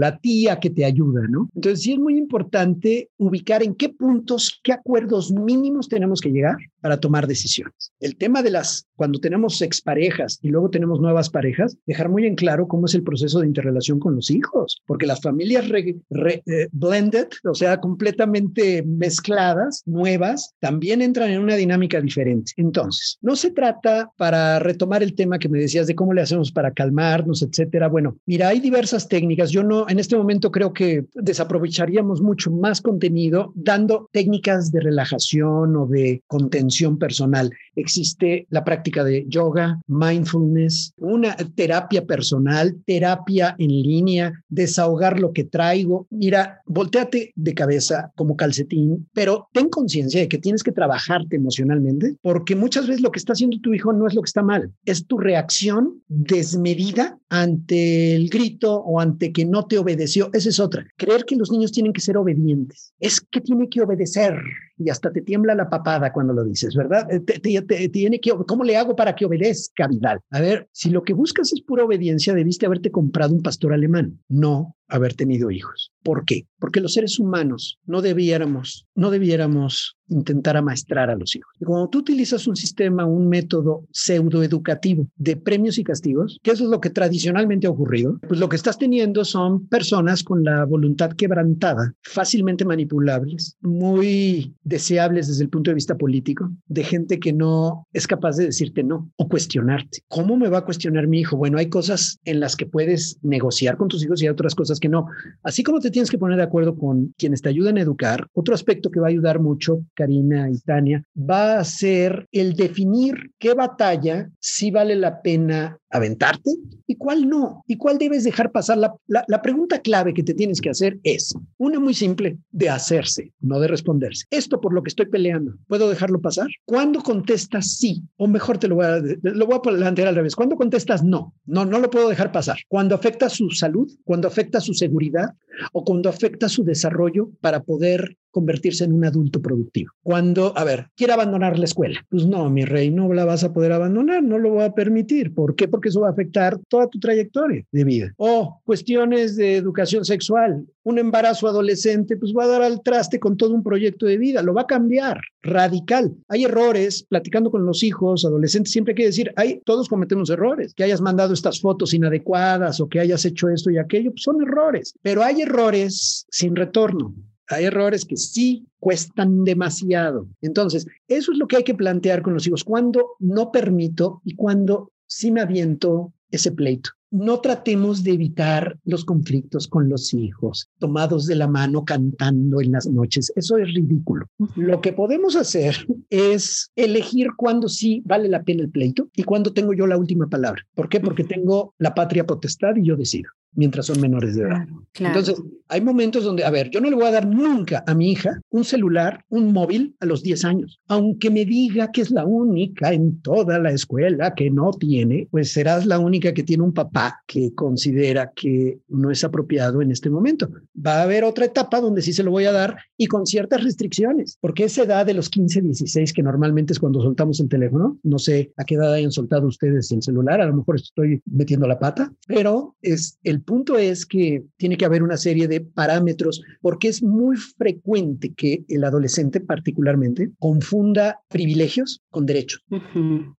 la 0.00 0.18
tía 0.18 0.58
que 0.58 0.70
te 0.70 0.84
ayuda, 0.84 1.22
¿no? 1.30 1.48
Entonces, 1.54 1.82
sí 1.82 1.92
es 1.92 2.00
muy 2.00 2.18
importante 2.18 3.10
ubicar 3.16 3.62
en 3.62 3.76
qué 3.76 3.90
puntos, 3.90 4.60
qué 4.64 4.72
acuerdos 4.72 5.30
mínimos 5.30 5.88
tenemos 5.88 6.20
que 6.20 6.30
llegar 6.30 6.56
para 6.84 7.00
tomar 7.00 7.26
decisiones. 7.26 7.92
El 7.98 8.14
tema 8.18 8.42
de 8.42 8.50
las, 8.50 8.86
cuando 8.94 9.18
tenemos 9.18 9.62
exparejas 9.62 10.38
y 10.42 10.50
luego 10.50 10.68
tenemos 10.68 11.00
nuevas 11.00 11.30
parejas, 11.30 11.78
dejar 11.86 12.10
muy 12.10 12.26
en 12.26 12.34
claro 12.34 12.68
cómo 12.68 12.84
es 12.84 12.94
el 12.94 13.02
proceso 13.02 13.40
de 13.40 13.46
interrelación 13.46 13.98
con 13.98 14.14
los 14.14 14.30
hijos, 14.30 14.82
porque 14.84 15.06
las 15.06 15.22
familias 15.22 15.64
eh, 15.64 16.68
blended, 16.72 17.28
o 17.44 17.54
sea, 17.54 17.80
completamente 17.80 18.82
mezcladas, 18.82 19.82
nuevas, 19.86 20.52
también 20.60 21.00
entran 21.00 21.30
en 21.30 21.40
una 21.40 21.54
dinámica 21.54 22.02
diferente. 22.02 22.52
Entonces, 22.58 23.16
no 23.22 23.34
se 23.34 23.50
trata 23.50 24.10
para 24.18 24.58
retomar 24.58 25.02
el 25.02 25.14
tema 25.14 25.38
que 25.38 25.48
me 25.48 25.60
decías 25.60 25.86
de 25.86 25.94
cómo 25.94 26.12
le 26.12 26.20
hacemos 26.20 26.52
para 26.52 26.74
calmarnos, 26.74 27.40
etcétera. 27.40 27.88
Bueno, 27.88 28.18
mira, 28.26 28.48
hay 28.48 28.60
diversas 28.60 29.08
técnicas. 29.08 29.50
Yo 29.50 29.62
no, 29.62 29.88
en 29.88 29.98
este 29.98 30.18
momento 30.18 30.50
creo 30.50 30.74
que 30.74 31.06
desaprovecharíamos 31.14 32.20
mucho 32.20 32.50
más 32.50 32.82
contenido 32.82 33.54
dando 33.54 34.10
técnicas 34.12 34.70
de 34.70 34.80
relajación 34.80 35.76
o 35.76 35.86
de 35.86 36.22
contención 36.26 36.73
personal. 36.98 37.50
Existe 37.76 38.46
la 38.50 38.64
práctica 38.64 39.04
de 39.04 39.24
yoga, 39.28 39.80
mindfulness, 39.86 40.92
una 40.96 41.36
terapia 41.54 42.04
personal, 42.04 42.76
terapia 42.86 43.54
en 43.58 43.68
línea, 43.68 44.32
desahogar 44.48 45.18
lo 45.18 45.32
que 45.32 45.44
traigo. 45.44 46.06
Mira, 46.10 46.60
volteate 46.66 47.32
de 47.34 47.54
cabeza 47.54 48.12
como 48.16 48.36
calcetín, 48.36 49.08
pero 49.12 49.48
ten 49.52 49.68
conciencia 49.68 50.20
de 50.20 50.28
que 50.28 50.38
tienes 50.38 50.62
que 50.62 50.72
trabajarte 50.72 51.36
emocionalmente, 51.36 52.16
porque 52.22 52.56
muchas 52.56 52.86
veces 52.86 53.02
lo 53.02 53.10
que 53.10 53.18
está 53.18 53.32
haciendo 53.32 53.58
tu 53.60 53.74
hijo 53.74 53.92
no 53.92 54.06
es 54.06 54.14
lo 54.14 54.22
que 54.22 54.28
está 54.28 54.42
mal, 54.42 54.72
es 54.84 55.06
tu 55.06 55.18
reacción 55.18 56.02
desmedida 56.08 57.18
ante 57.28 58.14
el 58.14 58.28
grito 58.28 58.76
o 58.76 59.00
ante 59.00 59.32
que 59.32 59.44
no 59.44 59.66
te 59.66 59.78
obedeció. 59.78 60.30
Esa 60.32 60.48
es 60.48 60.60
otra. 60.60 60.86
Creer 60.96 61.24
que 61.24 61.36
los 61.36 61.50
niños 61.50 61.72
tienen 61.72 61.92
que 61.92 62.00
ser 62.00 62.16
obedientes. 62.16 62.92
Es 63.00 63.20
que 63.20 63.40
tiene 63.40 63.68
que 63.68 63.82
obedecer 63.82 64.34
y 64.76 64.90
hasta 64.90 65.12
te 65.12 65.22
tiembla 65.22 65.54
la 65.54 65.68
papada 65.68 66.12
cuando 66.12 66.32
lo 66.32 66.44
dices, 66.44 66.74
¿verdad? 66.74 67.08
Eh, 67.10 67.88
tiene 67.88 68.20
que, 68.20 68.32
¿Cómo 68.46 68.64
le 68.64 68.76
hago 68.76 68.96
para 68.96 69.14
que 69.14 69.24
obedezca 69.24 69.86
Vidal? 69.86 70.20
A 70.30 70.40
ver, 70.40 70.68
si 70.72 70.90
lo 70.90 71.02
que 71.02 71.14
buscas 71.14 71.52
es 71.52 71.62
pura 71.62 71.84
obediencia, 71.84 72.34
debiste 72.34 72.66
haberte 72.66 72.90
comprado 72.90 73.34
un 73.34 73.42
pastor 73.42 73.72
alemán, 73.72 74.20
no 74.28 74.76
haber 74.96 75.14
tenido 75.14 75.50
hijos. 75.50 75.92
¿Por 76.02 76.24
qué? 76.24 76.46
Porque 76.58 76.80
los 76.80 76.94
seres 76.94 77.18
humanos 77.18 77.78
no 77.86 78.02
debiéramos, 78.02 78.86
no 78.94 79.10
debiéramos 79.10 79.96
intentar 80.08 80.56
amaestrar 80.56 81.10
a 81.10 81.16
los 81.16 81.34
hijos. 81.34 81.50
Y 81.58 81.64
cuando 81.64 81.88
tú 81.88 81.98
utilizas 81.98 82.46
un 82.46 82.56
sistema, 82.56 83.06
un 83.06 83.28
método 83.28 83.86
pseudoeducativo 83.90 85.08
de 85.16 85.36
premios 85.36 85.78
y 85.78 85.84
castigos, 85.84 86.38
que 86.42 86.50
eso 86.50 86.64
es 86.64 86.70
lo 86.70 86.80
que 86.80 86.90
tradicionalmente 86.90 87.66
ha 87.66 87.70
ocurrido, 87.70 88.18
pues 88.28 88.38
lo 88.38 88.48
que 88.48 88.56
estás 88.56 88.78
teniendo 88.78 89.24
son 89.24 89.66
personas 89.68 90.22
con 90.22 90.44
la 90.44 90.64
voluntad 90.64 91.12
quebrantada, 91.12 91.94
fácilmente 92.02 92.64
manipulables, 92.64 93.56
muy 93.62 94.54
deseables 94.62 95.28
desde 95.28 95.44
el 95.44 95.50
punto 95.50 95.70
de 95.70 95.76
vista 95.76 95.96
político, 95.96 96.50
de 96.66 96.84
gente 96.84 97.18
que 97.18 97.32
no 97.32 97.86
es 97.92 98.06
capaz 98.06 98.36
de 98.36 98.46
decirte 98.46 98.82
no 98.82 99.10
o 99.16 99.28
cuestionarte. 99.28 100.00
¿Cómo 100.08 100.36
me 100.36 100.48
va 100.48 100.58
a 100.58 100.64
cuestionar 100.64 101.06
mi 101.06 101.20
hijo? 101.20 101.36
Bueno, 101.36 101.58
hay 101.58 101.68
cosas 101.68 102.18
en 102.24 102.40
las 102.40 102.56
que 102.56 102.66
puedes 102.66 103.18
negociar 103.22 103.76
con 103.76 103.88
tus 103.88 104.04
hijos 104.04 104.22
y 104.22 104.26
hay 104.26 104.30
otras 104.30 104.54
cosas 104.54 104.80
que 104.80 104.83
no. 104.88 105.06
Así 105.42 105.62
como 105.62 105.80
te 105.80 105.90
tienes 105.90 106.10
que 106.10 106.18
poner 106.18 106.36
de 106.36 106.44
acuerdo 106.44 106.76
con 106.76 107.14
quienes 107.18 107.42
te 107.42 107.48
ayudan 107.48 107.78
a 107.78 107.82
educar, 107.82 108.26
otro 108.32 108.54
aspecto 108.54 108.90
que 108.90 109.00
va 109.00 109.06
a 109.06 109.10
ayudar 109.10 109.40
mucho, 109.40 109.84
Karina 109.94 110.50
y 110.50 110.58
Tania, 110.58 111.02
va 111.18 111.58
a 111.58 111.64
ser 111.64 112.26
el 112.32 112.54
definir 112.54 113.32
qué 113.38 113.54
batalla 113.54 114.30
sí 114.38 114.70
vale 114.70 114.96
la 114.96 115.22
pena 115.22 115.78
aventarte 115.94 116.50
y 116.86 116.96
cuál 116.96 117.28
no, 117.28 117.62
y 117.68 117.76
cuál 117.76 117.98
debes 117.98 118.24
dejar 118.24 118.50
pasar. 118.50 118.78
La, 118.78 118.92
la, 119.06 119.42
pregunta 119.42 119.80
clave 119.80 120.12
que 120.12 120.24
te 120.24 120.34
tienes 120.34 120.60
que 120.60 120.68
hacer 120.68 120.98
es 121.04 121.32
una 121.56 121.78
muy 121.78 121.94
simple 121.94 122.36
de 122.50 122.68
hacerse, 122.68 123.32
no 123.40 123.60
de 123.60 123.68
responderse. 123.68 124.24
Esto 124.30 124.60
por 124.60 124.74
lo 124.74 124.82
que 124.82 124.88
estoy 124.88 125.06
peleando, 125.06 125.54
¿puedo 125.68 125.88
dejarlo 125.88 126.20
pasar? 126.20 126.48
¿Cuándo 126.66 127.00
contestas 127.00 127.76
sí? 127.76 128.02
O 128.16 128.26
mejor 128.26 128.58
te 128.58 128.66
lo 128.66 128.74
voy 128.74 128.86
a, 128.86 129.00
lo 129.22 129.46
voy 129.46 129.56
a 129.56 129.62
plantear 129.62 130.08
al 130.08 130.16
revés. 130.16 130.34
¿Cuándo 130.34 130.56
contestas 130.56 131.04
no? 131.04 131.32
No, 131.46 131.64
no 131.64 131.78
lo 131.78 131.88
puedo 131.90 132.08
dejar 132.08 132.32
pasar. 132.32 132.58
Cuando 132.68 132.96
afecta 132.96 133.28
su 133.28 133.50
salud, 133.50 133.88
cuando 134.04 134.26
afecta 134.26 134.60
su 134.60 134.74
seguridad 134.74 135.28
o 135.72 135.84
cuando 135.84 136.08
afecta 136.08 136.48
su 136.48 136.64
desarrollo 136.64 137.30
para 137.40 137.62
poder 137.62 138.18
convertirse 138.34 138.84
en 138.84 138.92
un 138.92 139.04
adulto 139.04 139.40
productivo. 139.40 139.92
Cuando, 140.02 140.52
a 140.58 140.64
ver, 140.64 140.88
quiere 140.96 141.12
abandonar 141.12 141.56
la 141.56 141.66
escuela. 141.66 142.04
Pues 142.10 142.26
no, 142.26 142.50
mi 142.50 142.64
rey, 142.64 142.90
no 142.90 143.10
la 143.14 143.24
vas 143.24 143.44
a 143.44 143.52
poder 143.52 143.70
abandonar, 143.70 144.24
no 144.24 144.38
lo 144.38 144.50
voy 144.50 144.64
a 144.64 144.74
permitir. 144.74 145.32
¿Por 145.32 145.54
qué? 145.54 145.68
Porque 145.68 145.88
eso 145.88 146.00
va 146.00 146.08
a 146.08 146.10
afectar 146.10 146.58
toda 146.68 146.88
tu 146.88 146.98
trayectoria 146.98 147.64
de 147.70 147.84
vida. 147.84 148.12
O 148.16 148.60
cuestiones 148.64 149.36
de 149.36 149.56
educación 149.56 150.04
sexual. 150.04 150.66
Un 150.82 150.98
embarazo 150.98 151.46
adolescente, 151.46 152.16
pues 152.16 152.34
va 152.36 152.44
a 152.44 152.48
dar 152.48 152.62
al 152.62 152.82
traste 152.82 153.20
con 153.20 153.36
todo 153.36 153.54
un 153.54 153.62
proyecto 153.62 154.04
de 154.04 154.18
vida, 154.18 154.42
lo 154.42 154.52
va 154.52 154.62
a 154.62 154.66
cambiar 154.66 155.20
radical. 155.40 156.12
Hay 156.28 156.44
errores, 156.44 157.06
platicando 157.08 157.50
con 157.50 157.64
los 157.64 157.82
hijos, 157.84 158.24
adolescentes, 158.24 158.72
siempre 158.72 158.92
hay 158.92 158.96
que 158.96 159.06
decir, 159.06 159.32
hay, 159.36 159.62
todos 159.64 159.88
cometemos 159.88 160.28
errores. 160.28 160.74
Que 160.74 160.84
hayas 160.84 161.00
mandado 161.00 161.32
estas 161.32 161.60
fotos 161.60 161.94
inadecuadas 161.94 162.80
o 162.80 162.88
que 162.88 162.98
hayas 162.98 163.24
hecho 163.24 163.48
esto 163.48 163.70
y 163.70 163.78
aquello, 163.78 164.10
pues 164.10 164.22
son 164.22 164.42
errores. 164.42 164.92
Pero 165.02 165.22
hay 165.22 165.42
errores 165.42 166.26
sin 166.30 166.56
retorno 166.56 167.14
hay 167.48 167.64
errores 167.64 168.04
que 168.04 168.16
sí 168.16 168.66
cuestan 168.78 169.44
demasiado. 169.44 170.26
Entonces, 170.40 170.86
eso 171.08 171.32
es 171.32 171.38
lo 171.38 171.46
que 171.46 171.56
hay 171.56 171.64
que 171.64 171.74
plantear 171.74 172.22
con 172.22 172.34
los 172.34 172.46
hijos. 172.46 172.64
¿Cuándo 172.64 173.12
no 173.18 173.50
permito 173.52 174.20
y 174.24 174.34
cuándo 174.34 174.92
sí 175.06 175.30
me 175.30 175.40
aviento 175.40 176.12
ese 176.30 176.52
pleito? 176.52 176.90
No 177.10 177.40
tratemos 177.40 178.02
de 178.02 178.12
evitar 178.12 178.76
los 178.84 179.04
conflictos 179.04 179.68
con 179.68 179.88
los 179.88 180.12
hijos, 180.14 180.68
tomados 180.80 181.26
de 181.26 181.36
la 181.36 181.46
mano 181.46 181.84
cantando 181.84 182.60
en 182.60 182.72
las 182.72 182.88
noches. 182.88 183.32
Eso 183.36 183.56
es 183.56 183.72
ridículo. 183.72 184.26
Lo 184.56 184.80
que 184.80 184.92
podemos 184.92 185.36
hacer 185.36 185.86
es 186.10 186.72
elegir 186.74 187.28
cuándo 187.36 187.68
sí 187.68 188.02
vale 188.04 188.28
la 188.28 188.42
pena 188.42 188.64
el 188.64 188.70
pleito 188.70 189.08
y 189.14 189.22
cuándo 189.22 189.52
tengo 189.52 189.74
yo 189.74 189.86
la 189.86 189.96
última 189.96 190.26
palabra. 190.26 190.66
¿Por 190.74 190.88
qué? 190.88 190.98
Porque 190.98 191.22
tengo 191.22 191.72
la 191.78 191.94
patria 191.94 192.26
potestad 192.26 192.74
y 192.74 192.84
yo 192.84 192.96
decido 192.96 193.30
mientras 193.54 193.86
son 193.86 194.00
menores 194.00 194.34
de 194.34 194.42
edad. 194.42 194.66
Entonces, 194.98 195.42
hay 195.68 195.80
momentos 195.80 196.24
donde, 196.24 196.44
a 196.44 196.50
ver, 196.50 196.70
yo 196.70 196.80
no 196.80 196.88
le 196.88 196.96
voy 196.96 197.06
a 197.06 197.10
dar 197.10 197.26
nunca 197.26 197.82
a 197.86 197.94
mi 197.94 198.12
hija 198.12 198.40
un 198.50 198.64
celular, 198.64 199.24
un 199.28 199.52
móvil 199.52 199.96
a 200.00 200.06
los 200.06 200.22
10 200.22 200.44
años, 200.44 200.80
aunque 200.88 201.30
me 201.30 201.44
diga 201.44 201.90
que 201.90 202.02
es 202.02 202.10
la 202.10 202.24
única 202.24 202.92
en 202.92 203.20
toda 203.22 203.58
la 203.58 203.72
escuela 203.72 204.34
que 204.34 204.50
no 204.50 204.72
tiene, 204.72 205.26
pues 205.30 205.52
serás 205.52 205.86
la 205.86 205.98
única 205.98 206.32
que 206.32 206.42
tiene 206.42 206.62
un 206.62 206.72
papá 206.72 207.20
que 207.26 207.54
considera 207.54 208.32
que 208.34 208.78
no 208.88 209.10
es 209.10 209.24
apropiado 209.24 209.82
en 209.82 209.90
este 209.90 210.10
momento. 210.10 210.48
Va 210.74 210.98
a 210.98 211.02
haber 211.02 211.24
otra 211.24 211.46
etapa 211.46 211.80
donde 211.80 212.02
sí 212.02 212.12
se 212.12 212.22
lo 212.22 212.30
voy 212.30 212.44
a 212.44 212.52
dar 212.52 212.76
y 212.96 213.06
con 213.06 213.26
ciertas 213.26 213.64
restricciones, 213.64 214.38
porque 214.40 214.64
esa 214.64 214.84
edad 214.84 215.06
de 215.06 215.14
los 215.14 215.28
15, 215.28 215.62
16, 215.62 216.12
que 216.12 216.22
normalmente 216.22 216.72
es 216.72 216.78
cuando 216.78 217.00
soltamos 217.00 217.40
el 217.40 217.48
teléfono, 217.48 217.98
no 218.02 218.18
sé 218.18 218.52
a 218.56 218.64
qué 218.64 218.74
edad 218.74 218.92
hayan 218.92 219.12
soltado 219.12 219.46
ustedes 219.46 219.90
el 219.90 220.02
celular, 220.02 220.40
a 220.40 220.46
lo 220.46 220.54
mejor 220.54 220.76
estoy 220.76 221.22
metiendo 221.26 221.66
la 221.66 221.78
pata, 221.78 222.12
pero 222.26 222.76
es 222.82 223.18
el 223.24 223.40
punto 223.44 223.78
es 223.78 224.06
que 224.06 224.44
tiene 224.56 224.76
que 224.76 224.84
haber 224.84 225.02
una 225.02 225.16
serie 225.16 225.48
de 225.48 225.60
parámetros 225.60 226.42
porque 226.60 226.88
es 226.88 227.02
muy 227.02 227.36
frecuente 227.36 228.32
que 228.34 228.64
el 228.68 228.84
adolescente 228.84 229.40
particularmente 229.40 230.32
confunda 230.38 231.20
privilegios 231.28 232.02
con 232.10 232.26
derechos. 232.26 232.64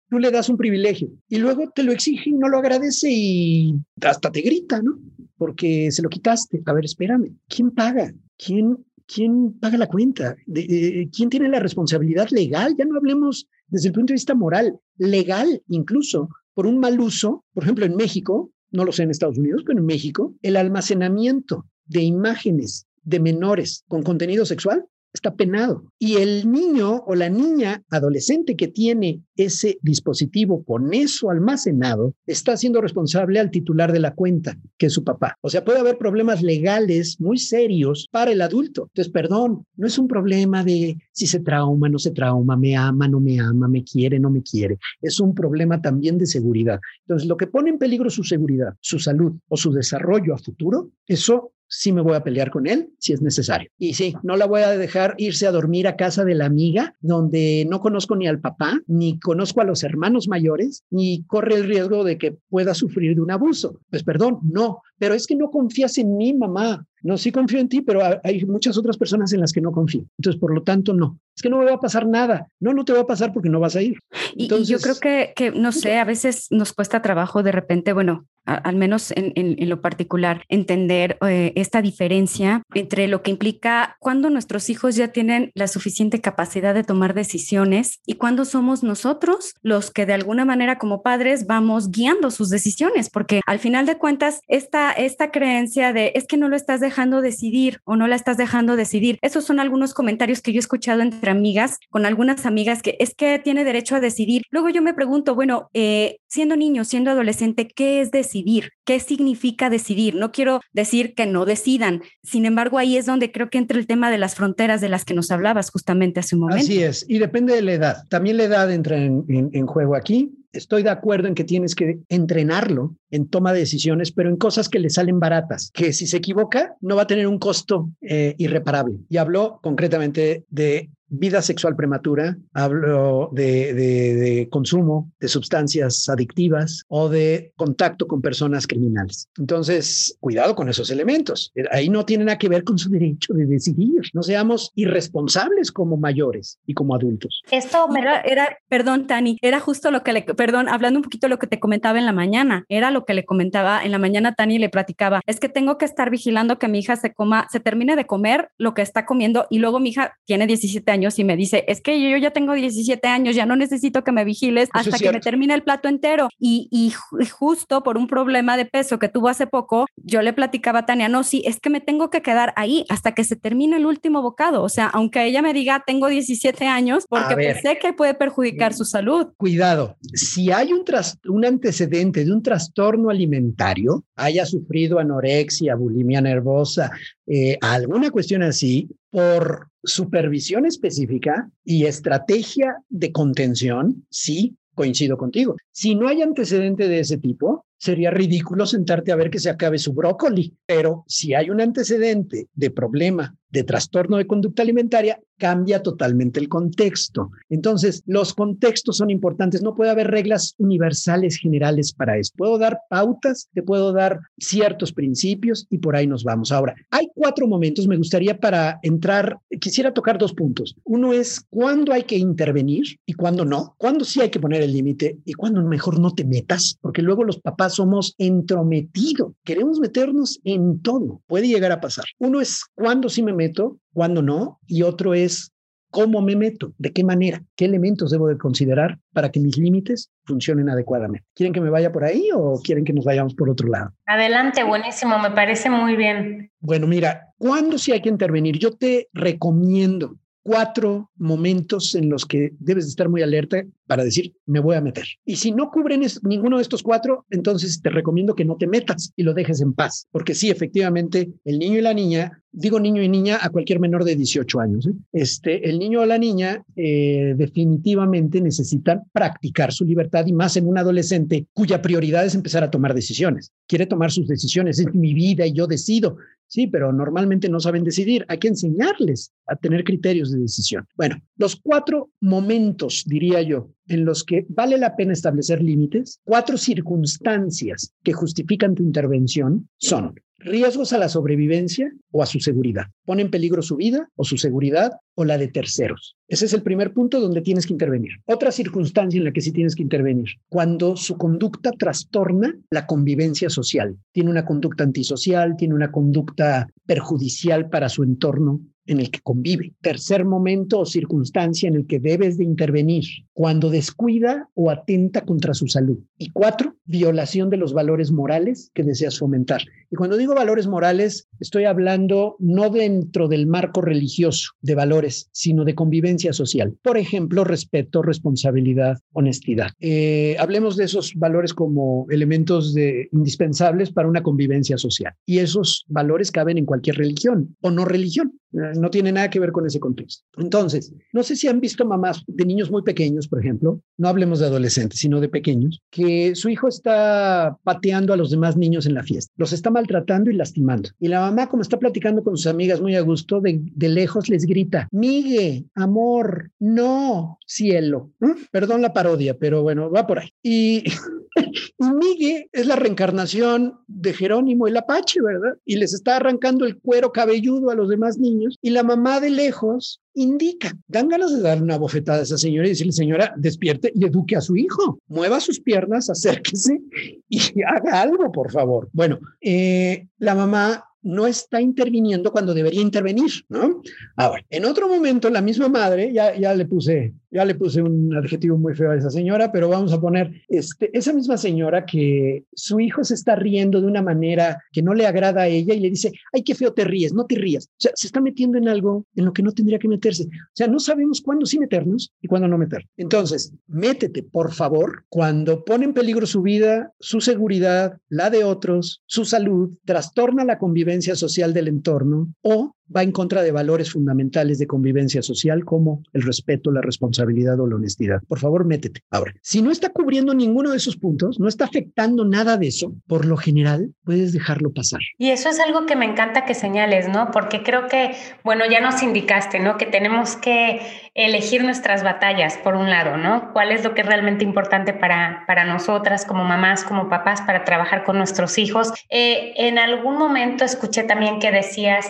Tú 0.10 0.20
le 0.20 0.32
das 0.32 0.50
un 0.50 0.58
privilegio 0.58 1.10
y 1.28 1.38
luego 1.38 1.70
te 1.74 1.84
lo 1.84 1.92
exige 1.92 2.30
y 2.30 2.34
no 2.34 2.48
lo 2.48 2.60
agradece 2.60 3.10
y 3.12 3.76
hasta 4.02 4.32
te 4.32 4.42
grita, 4.42 4.82
¿no? 4.82 4.98
Porque 5.38 5.92
se 5.92 6.02
lo 6.02 6.10
quitaste. 6.10 6.62
A 6.66 6.74
ver, 6.74 6.86
espérame, 6.86 7.36
¿quién 7.48 7.72
paga? 7.72 8.14
¿Quién 8.38 8.78
¿quién 9.08 9.54
paga 9.60 9.78
la 9.78 9.88
cuenta? 9.88 10.36
¿Quién 10.46 11.30
tiene 11.30 11.50
la 11.50 11.60
responsabilidad 11.60 12.30
legal? 12.32 12.76
Ya 12.78 12.86
no 12.86 12.98
hablemos 12.98 13.48
desde 13.68 13.90
el 13.90 13.94
punto 13.94 14.12
de 14.12 14.16
vista 14.16 14.36
moral, 14.36 14.80
legal 14.98 15.62
incluso, 15.68 16.30
por 16.54 16.68
un 16.68 16.80
mal 16.80 17.00
uso. 17.00 17.44
Por 17.54 17.64
ejemplo, 17.64 17.86
en 17.86 17.96
México, 17.96 18.52
no 18.76 18.86
lo 18.86 18.92
sé 18.92 19.04
en 19.04 19.12
Estados 19.12 19.38
Unidos, 19.38 19.64
pero 19.66 19.80
en 19.80 19.86
México, 19.86 20.34
el 20.42 20.58
almacenamiento 20.58 21.66
de 21.86 22.04
imágenes 22.04 22.88
de 23.04 23.20
menores 23.20 23.84
con 23.88 24.04
contenido 24.04 24.46
sexual 24.46 24.86
está 25.14 25.36
penado. 25.36 25.84
Y 25.98 26.18
el 26.18 26.52
niño 26.52 27.04
o 27.08 27.16
la 27.16 27.30
niña 27.30 27.84
adolescente 27.90 28.56
que 28.56 28.68
tiene 28.68 29.22
ese 29.36 29.78
dispositivo 29.82 30.64
con 30.64 30.94
eso 30.94 31.30
almacenado 31.30 32.14
está 32.26 32.58
siendo 32.58 32.82
responsable 32.82 33.40
al 33.40 33.52
titular 33.52 33.92
de 33.92 34.00
la 34.00 34.14
cuenta, 34.14 34.58
que 34.78 34.88
es 34.88 34.94
su 34.94 35.04
papá. 35.04 35.38
O 35.42 35.50
sea, 35.50 35.64
puede 35.64 35.80
haber 35.80 35.98
problemas 35.98 36.42
legales 36.42 37.20
muy 37.20 37.38
serios 37.38 38.08
para 38.12 38.32
el 38.32 38.42
adulto. 38.42 38.90
Entonces, 38.94 39.12
perdón, 39.12 39.66
no 39.76 39.88
es 39.88 39.98
un 39.98 40.08
problema 40.08 40.64
de 40.64 40.98
si 41.12 41.28
se 41.28 41.40
trauma, 41.40 41.90
no 41.90 42.00
se 42.00 42.12
trauma, 42.12 42.58
me 42.58 42.76
ama, 42.76 43.08
no 43.08 43.20
me 43.20 43.40
ama, 43.40 43.68
me 43.68 43.84
quiere, 43.84 44.20
no 44.20 44.30
me 44.30 44.42
quiere. 44.42 44.78
Es 45.02 45.20
un 45.20 45.34
problema 45.34 45.82
también 45.82 46.18
de 46.18 46.26
seguridad. 46.26 46.80
Entonces, 47.02 47.28
lo 47.28 47.38
que 47.38 47.48
pone 47.48 47.70
en 47.70 47.78
peligro 47.78 48.10
su 48.10 48.24
seguridad, 48.24 48.74
su 48.80 49.00
salud 49.00 49.34
o 49.48 49.58
su 49.58 49.72
desarrollo 49.72 50.34
a 50.34 50.38
futuro, 50.38 50.92
eso 51.08 51.52
sí 51.68 51.92
me 51.92 52.02
voy 52.02 52.16
a 52.16 52.24
pelear 52.24 52.52
con 52.52 52.68
él 52.68 52.90
si 53.00 53.14
es 53.14 53.22
necesario. 53.22 53.70
Y 53.78 53.94
sí, 53.94 54.16
no 54.24 54.38
la 54.38 54.46
voy 54.46 54.62
a 54.62 54.78
dejar 54.78 55.16
irse 55.18 55.48
a 55.48 55.52
dormir 55.52 55.88
a 55.88 55.96
casa 55.96 56.24
de 56.24 56.36
la 56.36 56.46
amiga 56.46 56.96
donde 57.02 57.66
no 57.70 57.80
conozco 57.80 58.16
ni 58.16 58.28
al 58.28 58.40
papá, 58.40 58.80
ni 58.88 59.20
conozco 59.26 59.60
a 59.60 59.64
los 59.64 59.84
hermanos 59.84 60.28
mayores 60.28 60.84
y 60.92 61.24
corre 61.26 61.56
el 61.56 61.64
riesgo 61.64 62.04
de 62.04 62.20
que 62.20 62.38
pueda 62.48 62.76
sufrir 62.76 63.16
de 63.16 63.22
un 63.22 63.32
abuso. 63.32 63.80
Pues 63.90 64.04
perdón, 64.04 64.38
no, 64.44 64.84
pero 64.98 65.14
es 65.14 65.28
que 65.28 65.36
no 65.36 65.50
confías 65.52 65.98
en 65.98 66.18
mí, 66.18 66.34
mamá. 66.34 66.86
No, 67.02 67.18
sí 67.18 67.32
confío 67.32 67.60
en 67.60 67.70
ti, 67.70 67.82
pero 67.82 68.02
hay 68.24 68.44
muchas 68.46 68.78
otras 68.78 68.98
personas 68.98 69.32
en 69.32 69.40
las 69.40 69.54
que 69.54 69.62
no 69.62 69.72
confío. 69.72 70.06
Entonces, 70.18 70.40
por 70.40 70.54
lo 70.54 70.64
tanto, 70.64 70.94
no. 70.94 71.20
Es 71.36 71.44
que 71.44 71.50
no 71.50 71.60
me 71.60 71.66
va 71.66 71.74
a 71.74 71.80
pasar 71.80 72.08
nada. 72.08 72.48
No, 72.60 72.74
no 72.74 72.84
te 72.84 72.94
va 72.94 73.02
a 73.02 73.08
pasar 73.08 73.32
porque 73.32 73.50
no 73.50 73.60
vas 73.60 73.76
a 73.76 73.82
ir. 73.84 74.00
Entonces, 74.36 74.70
y, 74.70 74.72
yo 74.72 74.80
creo 74.80 74.96
que, 74.96 75.34
que, 75.36 75.52
no 75.52 75.72
sé, 75.72 76.00
a 76.00 76.06
veces 76.06 76.48
nos 76.50 76.74
cuesta 76.74 77.04
trabajo 77.04 77.44
de 77.44 77.52
repente, 77.52 77.94
bueno, 77.94 78.26
al 78.46 78.76
menos 78.76 79.12
en, 79.12 79.34
en, 79.36 79.70
lo 79.70 79.82
particular, 79.82 80.44
entender 80.50 81.18
eh, 81.28 81.52
esta 81.56 81.82
diferencia 81.82 82.62
entre 82.74 83.08
lo 83.08 83.24
que 83.24 83.32
implica 83.32 83.98
cuando 84.00 84.30
nuestros 84.30 84.70
hijos 84.70 84.96
ya 84.96 85.10
tienen 85.10 85.52
la 85.56 85.68
suficiente 85.68 86.22
capacidad 86.22 86.74
de 86.74 86.84
tomar 86.84 87.14
decisiones 87.14 88.00
y 88.06 88.16
cuando 88.16 88.46
somos 88.46 88.84
nosotros 88.84 89.56
los 89.62 89.90
que 89.92 90.06
de 90.06 90.14
alguna 90.14 90.46
manera 90.46 90.78
como 90.78 91.02
padres 91.02 91.48
vamos 91.48 91.90
guiando 91.90 92.30
sus 92.30 92.50
decisiones, 92.50 93.10
porque 93.10 93.42
al 93.48 93.60
final 93.60 93.86
de 93.86 93.98
cuentas, 93.98 94.42
esta, 94.48 94.85
esta 94.92 95.32
creencia 95.32 95.94
de 95.94 96.12
es 96.16 96.26
que 96.26 96.38
no 96.38 96.50
lo 96.50 96.56
estás 96.56 96.80
dejando 96.80 97.22
decidir 97.22 97.80
o 97.84 97.96
no 97.96 98.08
la 98.08 98.16
estás 98.16 98.38
dejando 98.38 98.76
decidir, 98.76 99.18
esos 99.22 99.46
son 99.46 99.60
algunos 99.60 99.94
comentarios 99.94 100.42
que 100.42 100.52
yo 100.54 100.58
he 100.58 100.60
escuchado 100.60 101.02
entre 101.02 101.32
amigas, 101.32 101.80
con 101.90 102.06
algunas 102.06 102.46
amigas 102.46 102.82
que 102.82 102.98
es 103.00 103.16
que 103.16 103.40
tiene 103.40 103.64
derecho 103.64 103.96
a 103.96 104.00
decidir. 104.00 104.44
Luego 104.50 104.70
yo 104.70 104.82
me 104.82 104.94
pregunto, 104.94 105.36
bueno, 105.36 105.70
eh, 105.74 106.18
siendo 106.28 106.56
niño, 106.56 106.86
siendo 106.86 107.12
adolescente, 107.12 107.68
¿qué 107.68 108.02
es 108.02 108.12
decidir? 108.12 108.72
¿Qué 108.86 109.00
significa 109.00 109.70
decidir? 109.70 110.16
No 110.16 110.32
quiero 110.32 110.62
decir 110.72 111.16
que 111.16 111.26
no 111.26 111.46
decidan. 111.46 112.04
Sin 112.24 112.46
embargo, 112.46 112.78
ahí 112.78 112.98
es 112.98 113.06
donde 113.06 113.32
creo 113.32 113.50
que 113.50 113.58
entra 113.58 113.78
el 113.78 113.88
tema 113.88 114.12
de 114.12 114.18
las 114.18 114.36
fronteras 114.36 114.80
de 114.80 114.90
las 114.90 115.06
que 115.06 115.14
nos 115.14 115.32
hablabas 115.32 115.72
justamente 115.72 116.20
hace 116.20 116.36
un 116.36 116.42
momento. 116.42 116.64
Así 116.64 116.82
es, 116.82 117.06
y 117.10 117.18
depende 117.18 117.56
de 117.56 117.62
la 117.62 117.74
edad. 117.74 118.04
También 118.10 118.38
la 118.38 118.44
edad 118.44 118.72
entra 118.72 118.98
en, 118.98 119.26
en 119.28 119.66
juego 119.66 119.96
aquí. 119.96 120.32
Estoy 120.54 120.84
de 120.84 120.90
acuerdo 120.90 121.28
en 121.28 121.36
que 121.36 121.44
tienes 121.44 121.76
que 121.76 122.00
entrenarlo 122.08 122.96
en 123.12 123.28
toma 123.28 123.52
de 123.52 123.60
decisiones, 123.60 124.12
pero 124.12 124.30
en 124.30 124.38
cosas 124.38 124.70
que 124.70 124.80
le 124.80 124.90
salen 124.90 125.20
baratas, 125.20 125.70
que 125.74 125.92
si 125.92 126.08
se 126.08 126.18
equivoca 126.18 126.76
no 126.80 126.96
va 126.96 127.02
a 127.02 127.08
tener 127.08 127.28
un 127.28 127.40
costo 127.40 127.90
eh, 128.02 128.36
irreparable. 128.38 129.00
Y 129.10 129.18
habló 129.18 129.60
concretamente 129.62 130.46
de 130.50 130.90
vida 131.08 131.42
sexual 131.42 131.76
prematura, 131.76 132.38
hablo 132.54 133.30
de, 133.34 134.48
consumo 134.52 135.12
de 135.20 135.28
sustancias 135.28 136.08
adictivas 136.10 136.84
o 136.88 137.10
de 137.10 137.52
contacto 137.56 138.08
con 138.08 138.22
personas 138.22 138.68
criminales. 138.68 139.30
Entonces, 139.38 140.18
cuidado 140.20 140.56
con 140.56 140.70
esos 140.70 140.90
elementos. 140.90 141.52
Ahí 141.72 141.90
no 141.90 142.06
tiene 142.06 142.26
nada 142.26 142.38
que 142.38 142.50
ver 142.50 142.64
con 142.64 142.78
su 142.78 142.90
derecho 142.90 143.34
de 143.34 143.46
decidir. 143.46 144.02
No 144.14 144.24
seamos 144.24 144.72
irresponsables 144.76 145.72
como 145.72 145.98
mayores 145.98 146.60
y 146.66 146.74
como 146.74 146.96
adultos. 146.96 147.42
Esto 147.52 147.88
era, 147.98 148.22
era, 148.22 148.58
perdón, 148.68 149.08
Tani, 149.08 149.38
era 149.42 149.60
justo 149.60 149.92
lo 149.92 150.04
que 150.04 150.14
le, 150.14 150.22
perdón, 150.24 150.70
hablando 150.70 151.00
un 151.00 151.04
poquito 151.04 151.28
de 151.28 151.30
lo 151.30 151.40
que 151.40 151.48
te 151.48 151.60
comentaba 151.60 152.00
en 152.00 152.06
la 152.06 152.14
mañana, 152.14 152.66
era 152.70 152.92
lo 152.92 153.06
que 153.06 153.14
le 153.14 153.26
comentaba 153.26 153.84
en 153.84 153.92
la 153.92 154.00
mañana, 154.00 154.34
Tani 154.34 154.60
le 154.60 154.70
platicaba, 154.70 155.22
es 155.26 155.40
que 155.40 155.50
tengo 155.50 155.78
que 155.78 155.86
estar 155.86 156.10
vigilando 156.10 156.60
que 156.60 156.68
mi 156.68 156.80
hija 156.80 156.96
se 156.96 157.14
coma, 157.14 157.48
se 157.52 157.60
termine 157.60 157.96
de 157.96 158.06
comer 158.06 158.50
lo 158.58 158.74
que 158.74 158.82
está 158.82 159.06
comiendo 159.06 159.48
y 159.50 159.60
luego 159.60 159.80
mi 159.80 159.90
hija 159.90 160.16
tiene 160.26 160.48
17 160.48 160.92
años 160.92 161.05
y 161.18 161.24
me 161.24 161.36
dice, 161.36 161.64
es 161.68 161.82
que 161.82 162.02
yo 162.02 162.18
ya 162.18 162.32
tengo 162.32 162.54
17 162.54 163.08
años, 163.08 163.36
ya 163.36 163.46
no 163.46 163.56
necesito 163.56 164.04
que 164.04 164.12
me 164.12 164.26
vigiles 164.26 164.70
hasta 164.74 164.98
que 164.98 165.12
me 165.12 165.20
termine 165.20 165.54
el 165.54 165.64
plato 165.64 165.88
entero. 165.88 166.30
Y, 166.40 166.68
y, 166.72 166.94
justo 167.30 167.84
por 167.84 167.98
un 167.98 168.08
problema 168.08 168.58
de 168.58 168.66
peso 168.66 169.00
que 169.00 169.10
tuvo 169.10 169.30
hace 169.30 169.48
poco, 169.48 169.86
yo 169.98 170.22
le 170.22 170.34
platicaba 170.34 170.80
a 170.80 170.86
Tania, 170.86 171.10
no, 171.10 171.24
sí, 171.24 171.44
es 171.46 171.60
que 171.60 171.70
me 171.70 171.82
tengo 171.82 172.10
que 172.10 172.22
quedar 172.22 172.54
ahí 172.56 172.86
hasta 172.90 173.14
que 173.14 173.24
se 173.24 173.36
termine 173.36 173.78
el 173.78 173.86
último 173.86 174.22
bocado. 174.22 174.64
O 174.64 174.70
sea, 174.70 174.88
aunque 174.88 175.26
ella 175.26 175.42
me 175.42 175.54
diga, 175.54 175.84
tengo 175.86 176.08
17 176.08 176.66
años, 176.66 177.06
porque 177.10 177.36
pensé 177.36 177.78
que 177.80 177.94
puede 177.94 178.14
perjudicar 178.14 178.74
su 178.74 178.86
salud. 178.86 179.28
Cuidado, 179.38 179.98
si 180.14 180.52
hay 180.52 180.74
un, 180.74 180.84
un 181.28 181.46
antecedente 181.46 182.26
de 182.26 182.32
un 182.32 182.42
trastorno 182.42 183.10
alimentario, 183.10 184.04
haya 184.16 184.46
sufrido 184.46 185.00
anorexia, 185.00 185.76
bulimia 185.76 186.22
nervosa, 186.22 186.92
eh, 187.28 187.58
alguna 187.62 188.12
cuestión 188.12 188.44
así, 188.44 188.90
por 189.16 189.70
supervisión 189.82 190.66
específica 190.66 191.50
y 191.64 191.86
estrategia 191.86 192.84
de 192.90 193.14
contención, 193.14 194.06
sí, 194.10 194.58
coincido 194.74 195.16
contigo. 195.16 195.56
Si 195.72 195.96
no 195.96 196.10
hay 196.10 196.22
antecedente 196.22 196.90
de 196.90 197.00
ese 197.00 197.18
tipo, 197.18 197.66
sería 197.86 198.10
ridículo 198.10 198.66
sentarte 198.66 199.12
a 199.12 199.16
ver 199.16 199.30
que 199.30 199.40
se 199.40 199.50
acabe 199.50 199.78
su 199.78 199.94
brócoli, 199.94 200.54
pero 200.66 201.04
si 201.08 201.36
hay 201.36 201.52
un 201.52 201.62
antecedente 201.62 202.48
de 202.54 202.72
problema 202.72 203.36
de 203.52 203.64
trastorno 203.64 204.18
de 204.18 204.28
conducta 204.28 204.64
alimentaria, 204.64 205.20
cambia 205.38 205.82
totalmente 205.82 206.40
el 206.40 206.50
contexto. 206.50 207.32
Entonces, 207.50 208.04
los 208.06 208.34
contextos 208.34 208.98
son 208.98 209.10
importantes. 209.10 209.62
No 209.62 209.76
puede 209.76 209.92
haber 209.92 210.08
reglas 210.08 210.56
universales 210.58 211.38
generales 211.38 211.94
para 211.94 212.18
eso. 212.18 212.32
Puedo 212.36 212.58
dar 212.58 212.80
pautas, 212.90 213.50
te 213.54 213.64
puedo 213.64 213.94
dar 213.94 214.20
ciertos 214.38 214.92
principios 214.92 215.68
y 215.70 215.78
por 215.78 215.96
ahí 215.96 216.08
nos 216.08 216.24
vamos. 216.24 216.52
Ahora, 216.52 216.76
hay 216.92 217.08
cuatro 217.14 217.48
momentos. 217.48 217.88
Me 217.88 217.98
gustaría 217.98 218.38
para 218.40 218.80
entrar, 218.82 219.38
quisiera 219.60 219.94
tocar 219.94 220.18
dos 220.18 220.34
puntos. 220.34 220.76
Uno 220.84 221.14
es 221.14 221.42
cuándo 221.50 221.94
hay 221.94 222.04
que 222.04 222.18
intervenir 222.18 223.00
y 223.06 223.14
cuándo 223.14 223.46
no. 223.46 223.76
Cuándo 223.78 224.04
sí 224.04 224.22
hay 224.22 224.30
que 224.30 224.40
poner 224.40 224.62
el 224.62 224.74
límite 224.74 225.18
y 225.24 225.34
cuándo 225.34 225.64
mejor 225.64 226.00
no 226.00 226.14
te 226.14 226.26
metas, 226.26 226.78
porque 226.82 227.02
luego 227.02 227.24
los 227.24 227.40
papás 227.40 227.74
somos 227.76 228.16
entrometidos. 228.18 229.34
Queremos 229.44 229.80
meternos 229.80 230.40
en 230.44 230.82
todo. 230.82 231.22
Puede 231.28 231.48
llegar 231.48 231.72
a 231.72 231.82
pasar. 231.82 232.06
Uno 232.20 232.42
es 232.42 232.64
cuándo 232.76 233.10
sí 233.10 233.22
me 233.24 233.34
meto 233.34 233.78
cuándo 233.94 234.22
no, 234.22 234.60
y 234.68 234.84
otro 234.84 235.14
es 235.14 235.54
cómo 235.90 236.22
me 236.22 236.36
meto, 236.36 236.74
de 236.78 236.92
qué 236.92 237.06
manera, 237.06 237.42
qué 237.56 237.64
elementos 237.64 238.12
debo 238.12 238.28
de 238.28 238.38
considerar 238.38 239.00
para 239.14 239.32
que 239.32 239.40
mis 239.40 239.58
límites 239.58 240.12
funcionen 240.26 240.68
adecuadamente. 240.68 241.26
¿Quieren 241.34 241.54
que 241.54 241.62
me 241.62 241.70
vaya 241.70 241.94
por 241.94 242.04
ahí 242.04 242.28
o 242.36 242.60
quieren 242.62 242.84
que 242.84 242.92
nos 242.92 243.06
vayamos 243.06 243.34
por 243.34 243.50
otro 243.50 243.70
lado? 243.70 243.94
Adelante, 244.06 244.66
buenísimo, 244.66 245.18
me 245.20 245.32
parece 245.32 245.70
muy 245.70 245.96
bien. 245.96 246.52
Bueno, 246.60 246.86
mira, 246.86 247.34
¿cuándo 247.38 247.78
sí 247.78 247.94
hay 247.94 248.02
que 248.02 248.10
intervenir? 248.10 248.60
Yo 248.60 248.72
te 248.72 249.08
recomiendo 249.14 250.18
cuatro 250.46 251.10
momentos 251.18 251.96
en 251.96 252.08
los 252.08 252.24
que 252.24 252.52
debes 252.60 252.86
estar 252.86 253.10
muy 253.10 253.24
alerta 253.24 253.64
para 253.88 254.04
decir, 254.04 254.36
me 254.46 254.60
voy 254.60 254.76
a 254.76 254.82
meter. 254.82 255.06
Y 255.26 255.38
si 255.38 255.52
no 255.52 255.72
cubren 255.72 256.06
ninguno 256.22 256.58
de 256.58 256.62
estos 256.62 256.84
cuatro, 256.84 257.26
entonces 257.32 257.82
te 257.82 257.90
recomiendo 257.90 258.36
que 258.36 258.46
no 258.46 258.56
te 258.56 258.68
metas 258.68 259.12
y 259.16 259.24
lo 259.24 259.34
dejes 259.34 259.60
en 259.62 259.74
paz, 259.74 260.08
porque 260.12 260.36
sí, 260.36 260.52
efectivamente, 260.52 261.32
el 261.46 261.58
niño 261.58 261.80
y 261.80 261.82
la 261.82 261.96
niña, 261.96 262.44
digo 262.56 262.80
niño 262.80 263.04
y 263.04 263.10
niña 263.10 263.38
a 263.42 263.50
cualquier 263.50 263.80
menor 263.80 264.04
de 264.06 264.16
18 264.16 264.60
años, 264.60 264.88
¿eh? 264.88 264.94
este, 265.12 265.70
el 265.70 265.78
niño 265.78 266.02
o 266.02 266.06
la 266.06 266.18
niña 266.18 266.64
eh, 266.76 267.36
definitivamente 267.38 268.42
necesitan 268.42 269.04
practicar 269.12 269.74
su 269.74 269.86
libertad 269.86 270.26
y 270.26 270.34
más 270.34 270.56
en 270.56 270.68
un 270.68 270.78
adolescente 270.78 271.48
cuya 271.54 271.82
prioridad 271.82 272.26
es 272.26 272.34
empezar 272.34 272.64
a 272.64 272.72
tomar 272.72 272.94
decisiones. 272.94 273.52
Quiere 273.68 273.86
tomar 273.86 274.12
sus 274.12 274.28
decisiones, 274.28 274.80
es 274.80 274.94
mi 274.94 275.14
vida 275.14 275.46
y 275.46 275.54
yo 275.54 275.68
decido. 275.68 276.18
Sí, 276.48 276.68
pero 276.68 276.94
normalmente 276.94 277.50
no 277.50 277.60
saben 277.60 277.84
decidir. 277.84 278.24
Hay 278.28 278.38
que 278.38 278.48
enseñarles 278.48 279.34
a 279.48 279.56
tener 279.56 279.84
criterios 279.84 280.32
de 280.32 280.40
decisión. 280.40 280.88
Bueno, 280.96 281.18
los 281.38 281.56
cuatro 281.56 282.12
momentos, 282.22 283.04
diría 283.08 283.42
yo, 283.42 283.72
en 283.88 284.06
los 284.06 284.24
que 284.24 284.46
vale 284.50 284.78
la 284.78 284.96
pena 284.96 285.14
establecer 285.14 285.62
límites, 285.62 286.22
cuatro 286.24 286.58
circunstancias 286.58 287.94
que 288.04 288.14
justifican 288.14 288.76
tu 288.76 288.84
intervención 288.84 289.68
son 289.78 290.14
riesgos 290.46 290.94
a 290.94 290.98
la 290.98 291.10
sobrevivencia 291.10 291.92
o 292.12 292.22
a 292.22 292.26
su 292.26 292.40
seguridad. 292.40 292.86
Pone 293.04 293.24
en 293.24 293.32
peligro 293.32 293.62
su 293.62 293.76
vida 293.76 294.10
o 294.16 294.24
su 294.24 294.38
seguridad 294.38 294.92
o 295.16 295.26
la 295.26 295.38
de 295.38 295.48
terceros. 295.48 296.16
Ese 296.28 296.46
es 296.46 296.54
el 296.54 296.62
primer 296.62 296.94
punto 296.94 297.20
donde 297.20 297.42
tienes 297.42 297.66
que 297.66 297.74
intervenir. 297.74 298.14
Otra 298.26 298.52
circunstancia 298.52 299.18
en 299.18 299.26
la 299.26 299.32
que 299.32 299.42
sí 299.42 299.52
tienes 299.52 299.76
que 299.76 299.84
intervenir, 299.84 300.30
cuando 300.48 300.96
su 300.96 301.18
conducta 301.18 301.72
trastorna 301.72 302.56
la 302.70 302.86
convivencia 302.86 303.50
social. 303.50 303.98
Tiene 304.12 304.30
una 304.30 304.46
conducta 304.46 304.84
antisocial, 304.84 305.56
tiene 305.58 305.74
una 305.74 305.92
conducta 305.92 306.68
perjudicial 306.86 307.70
para 307.70 307.90
su 307.90 308.04
entorno 308.04 308.62
en 308.86 309.00
el 309.00 309.12
que 309.12 309.20
convive. 309.22 309.74
Tercer 309.82 310.26
momento 310.26 310.80
o 310.80 310.86
circunstancia 310.86 311.68
en 311.68 311.76
el 311.76 311.88
que 311.88 312.00
debes 312.00 312.38
de 312.38 312.44
intervenir 312.44 313.06
cuando 313.34 313.70
descuida 313.70 314.50
o 314.54 314.72
atenta 314.72 315.22
contra 315.26 315.54
su 315.54 315.68
salud. 315.68 316.00
Y 316.18 316.32
cuatro, 316.32 316.76
violación 316.86 317.50
de 317.50 317.58
los 317.58 317.74
valores 317.74 318.12
morales 318.12 318.72
que 318.74 318.84
deseas 318.84 319.20
fomentar. 319.20 319.62
Y 319.92 319.96
cuando 319.96 320.18
digo 320.18 320.36
valores 320.36 320.68
morales, 320.68 321.28
estoy 321.40 321.66
hablando 321.66 322.36
no 322.40 322.70
dentro 322.70 323.28
del 323.28 323.48
marco 323.48 323.82
religioso 323.82 324.52
de 324.62 324.76
valores, 324.76 325.30
sino 325.32 325.66
de 325.66 325.76
convivencia 325.76 326.34
social. 326.34 326.76
Por 326.82 326.98
ejemplo, 326.98 327.44
respeto, 327.44 328.02
responsabilidad, 328.02 328.98
honestidad. 329.14 329.72
Eh, 329.80 330.36
hablemos 330.40 330.78
de 330.78 330.86
esos 330.86 331.14
valores 331.16 331.54
como 331.54 332.06
elementos 332.10 332.74
de, 332.74 333.10
indispensables 333.12 333.92
para 333.92 334.08
una 334.08 334.24
convivencia 334.24 334.78
social. 334.78 335.14
Y 335.26 335.40
esos 335.40 335.86
valores 335.88 336.32
caben 336.32 336.58
en 336.58 336.66
cualquier 336.66 336.98
religión 336.98 337.56
o 337.62 337.72
no 337.72 337.86
religión. 337.86 338.40
No 338.80 338.90
tiene 338.90 339.12
nada 339.12 339.30
que 339.30 339.40
ver 339.40 339.52
con 339.52 339.66
ese 339.66 339.80
contexto. 339.80 340.24
Entonces, 340.38 340.94
no 341.14 341.24
sé 341.24 341.36
si 341.36 341.48
han 341.48 341.60
visto 341.60 341.86
mamás 341.86 342.24
de 342.28 342.46
niños 342.46 342.72
muy 342.72 342.84
pequeños, 342.84 343.28
por 343.28 343.40
ejemplo, 343.40 343.82
no 343.98 344.08
hablemos 344.08 344.40
de 344.40 344.48
adolescentes, 344.48 345.00
sino 345.00 345.20
de 345.20 345.30
pequeños, 345.30 345.82
que 345.92 346.36
su 346.36 346.50
hijo 346.50 346.68
está 346.68 347.58
pateando 347.64 348.14
a 348.14 348.18
los 348.18 348.32
demás 348.32 348.58
niños 348.58 348.86
en 348.86 348.94
la 348.94 349.04
fiesta, 349.04 349.32
los 349.38 349.54
está 349.54 349.70
maltratando 349.70 350.30
y 350.30 350.36
lastimando. 350.36 350.90
Y 351.00 351.08
la 351.08 351.22
mamá, 351.22 351.48
como 351.48 351.62
está 351.62 351.80
platicando 351.80 352.24
con 352.24 352.38
sus 352.38 352.48
amigas 352.48 352.82
muy 352.82 352.96
a 352.96 353.02
gusto, 353.02 353.42
de, 353.42 353.62
lejos 353.78 354.30
les 354.30 354.46
grita, 354.46 354.88
Migue, 354.92 355.66
amor, 355.76 356.52
no, 356.60 357.38
cielo. 357.46 358.12
Perdón 358.52 358.82
la 358.82 358.94
parodia, 358.94 359.38
pero 359.38 359.62
bueno, 359.62 359.90
va 359.90 360.08
por 360.08 360.20
ahí. 360.20 360.30
Y 360.44 360.84
Y 361.36 361.92
Migue 361.94 362.50
es 362.52 362.66
la 362.68 362.76
reencarnación 362.76 363.80
de 363.88 364.14
Jerónimo 364.14 364.68
el 364.68 364.78
Apache, 364.78 365.22
¿verdad? 365.22 365.58
Y 365.66 365.76
les 365.76 365.94
está 365.94 366.18
arrancando 366.18 366.66
el 366.66 366.78
cuero 366.80 367.12
cabelludo 367.12 367.70
a 367.70 367.76
los 367.76 367.90
demás 367.90 368.18
niños. 368.18 368.58
Y 368.66 368.72
la 368.72 368.82
mamá 368.82 369.20
de 369.20 369.30
lejos 369.30 370.02
indica, 370.16 370.76
dan 370.88 371.08
ganas 371.08 371.32
de 371.32 371.40
darle 371.40 371.62
una 371.62 371.78
bofetada 371.78 372.18
a 372.18 372.24
esa 372.24 372.36
señora 372.36 372.66
y 372.66 372.72
decirle, 372.72 372.94
señora, 372.94 373.32
despierte 373.38 373.92
y 373.94 374.06
eduque 374.06 374.36
a 374.36 374.42
su 374.42 374.58
hijo, 374.58 374.98
mueva 375.08 375.40
sus 375.40 375.60
piernas, 375.60 376.10
acérquese 376.10 376.82
y 377.30 377.62
haga 377.62 378.02
algo, 378.02 378.32
por 378.32 378.52
favor. 378.52 378.90
Bueno, 378.92 379.20
eh, 379.40 380.08
la 380.18 380.34
mamá 380.34 380.84
no 381.06 381.28
está 381.28 381.62
interviniendo 381.62 382.32
cuando 382.32 382.54
debería 382.54 382.82
intervenir, 382.82 383.32
¿no? 383.48 383.82
Ahora, 384.18 384.44
en 384.50 384.66
otro 384.66 384.90
momento, 384.90 385.30
la 385.30 385.42
misma 385.42 385.70
madre, 385.70 386.12
ya, 386.12 386.36
ya 386.36 386.54
le 386.54 386.66
puse 386.66 387.14
ya 387.36 387.44
le 387.44 387.56
puse 387.56 387.82
un 387.82 388.16
adjetivo 388.16 388.58
muy 388.58 388.74
feo 388.76 388.92
a 388.92 388.96
esa 388.96 389.10
señora, 389.10 389.52
pero 389.52 389.68
vamos 389.68 389.92
a 389.92 390.00
poner 390.00 390.32
este, 390.48 390.90
esa 390.98 391.12
misma 391.12 391.36
señora 391.36 391.86
que 391.86 392.46
su 392.54 392.80
hijo 392.80 393.04
se 393.04 393.14
está 393.14 393.36
riendo 393.36 393.82
de 393.82 393.88
una 393.88 394.02
manera 394.02 394.64
que 394.72 394.82
no 394.82 394.94
le 394.94 395.06
agrada 395.06 395.42
a 395.42 395.48
ella 395.48 395.74
y 395.74 395.82
le 395.82 395.90
dice, 395.90 396.14
ay, 396.32 396.44
qué 396.44 396.56
feo 396.56 396.72
te 396.72 396.86
ríes, 396.86 397.14
no 397.14 397.26
te 397.26 397.36
rías. 397.36 397.66
O 397.66 397.76
sea, 397.78 397.92
se 397.94 398.08
está 398.08 398.22
metiendo 398.22 398.58
en 398.58 398.70
algo 398.70 399.06
en 399.16 399.26
lo 399.26 399.34
que 399.34 399.44
no 399.44 399.52
tendría 399.52 399.80
que 399.80 399.90
meterse. 399.90 400.24
O 400.24 400.56
sea, 400.56 400.68
no 400.68 400.80
sabemos 400.80 401.20
cuándo 401.20 401.46
sí 401.46 401.60
meternos 401.60 402.14
y 402.22 402.30
cuándo 402.30 402.48
no 402.48 402.58
meter. 402.58 402.88
Entonces, 402.96 403.52
métete, 403.68 404.24
por 404.24 404.54
favor, 404.54 405.04
cuando 405.10 405.66
pone 405.66 405.84
en 405.84 405.94
peligro 405.94 406.26
su 406.26 406.42
vida, 406.42 406.94
su 407.02 407.20
seguridad, 407.20 407.98
la 408.08 408.30
de 408.30 408.46
otros, 408.46 409.04
su 409.08 409.26
salud, 409.26 409.78
trastorna 409.84 410.46
la 410.46 410.58
convivencia 410.58 410.95
social 411.02 411.54
del 411.54 411.68
entorno 411.68 412.34
o 412.42 412.76
va 412.94 413.04
en 413.04 413.12
contra 413.12 413.42
de 413.42 413.52
valores 413.52 413.92
fundamentales 413.92 414.60
de 414.60 414.68
convivencia 414.68 415.22
social 415.22 415.66
como 415.66 416.04
el 416.14 416.22
respeto, 416.22 416.72
la 416.72 416.82
responsabilidad 416.82 417.60
o 417.60 417.68
la 417.68 417.76
honestidad. 417.76 418.22
Por 418.28 418.40
favor, 418.40 418.66
métete. 418.66 419.02
Ahora, 419.10 419.34
si 419.42 419.62
no 419.62 419.72
está 419.72 419.90
cubriendo 419.90 420.34
ninguno 420.34 420.72
de 420.72 420.78
esos 420.78 420.98
puntos, 420.98 421.40
no 421.40 421.48
está 421.48 421.66
afectando 421.66 422.26
nada 422.26 422.58
de 422.58 422.68
eso, 422.68 422.94
por 423.08 423.26
lo 423.26 423.38
general 423.38 423.94
puedes 424.04 424.34
dejarlo 424.34 424.72
pasar. 424.72 425.00
Y 425.18 425.30
eso 425.30 425.50
es 425.50 425.60
algo 425.60 425.86
que 425.86 425.96
me 425.96 426.06
encanta 426.06 426.46
que 426.46 426.54
señales, 426.54 427.10
¿no? 427.10 427.32
Porque 427.32 427.64
creo 427.64 427.88
que, 427.88 428.16
bueno, 428.44 428.66
ya 428.70 428.82
nos 428.82 429.02
indicaste, 429.02 429.60
¿no? 429.60 429.78
Que 429.78 429.86
tenemos 429.86 430.36
que 430.36 430.82
elegir 431.16 431.64
nuestras 431.64 432.04
batallas, 432.04 432.58
por 432.58 432.76
un 432.76 432.90
lado, 432.90 433.18
¿no? 433.18 433.52
¿Cuál 433.54 433.72
es 433.72 433.84
lo 433.84 433.94
que 433.94 434.02
es 434.02 434.08
realmente 434.08 434.44
importante 434.44 434.94
para, 434.94 435.44
para 435.48 435.66
nosotras 435.66 436.26
como 436.26 436.44
mamás, 436.44 436.84
como 436.84 437.10
papás, 437.10 437.42
para 437.42 437.64
trabajar 437.64 438.04
con 438.04 438.18
nuestros 438.18 438.58
hijos? 438.58 438.92
Eh, 439.10 439.54
en 439.56 439.80
algún 439.80 440.18
momento 440.18 440.66
escuché 440.66 440.85
también 440.90 441.40
que 441.40 441.52
decías, 441.52 442.06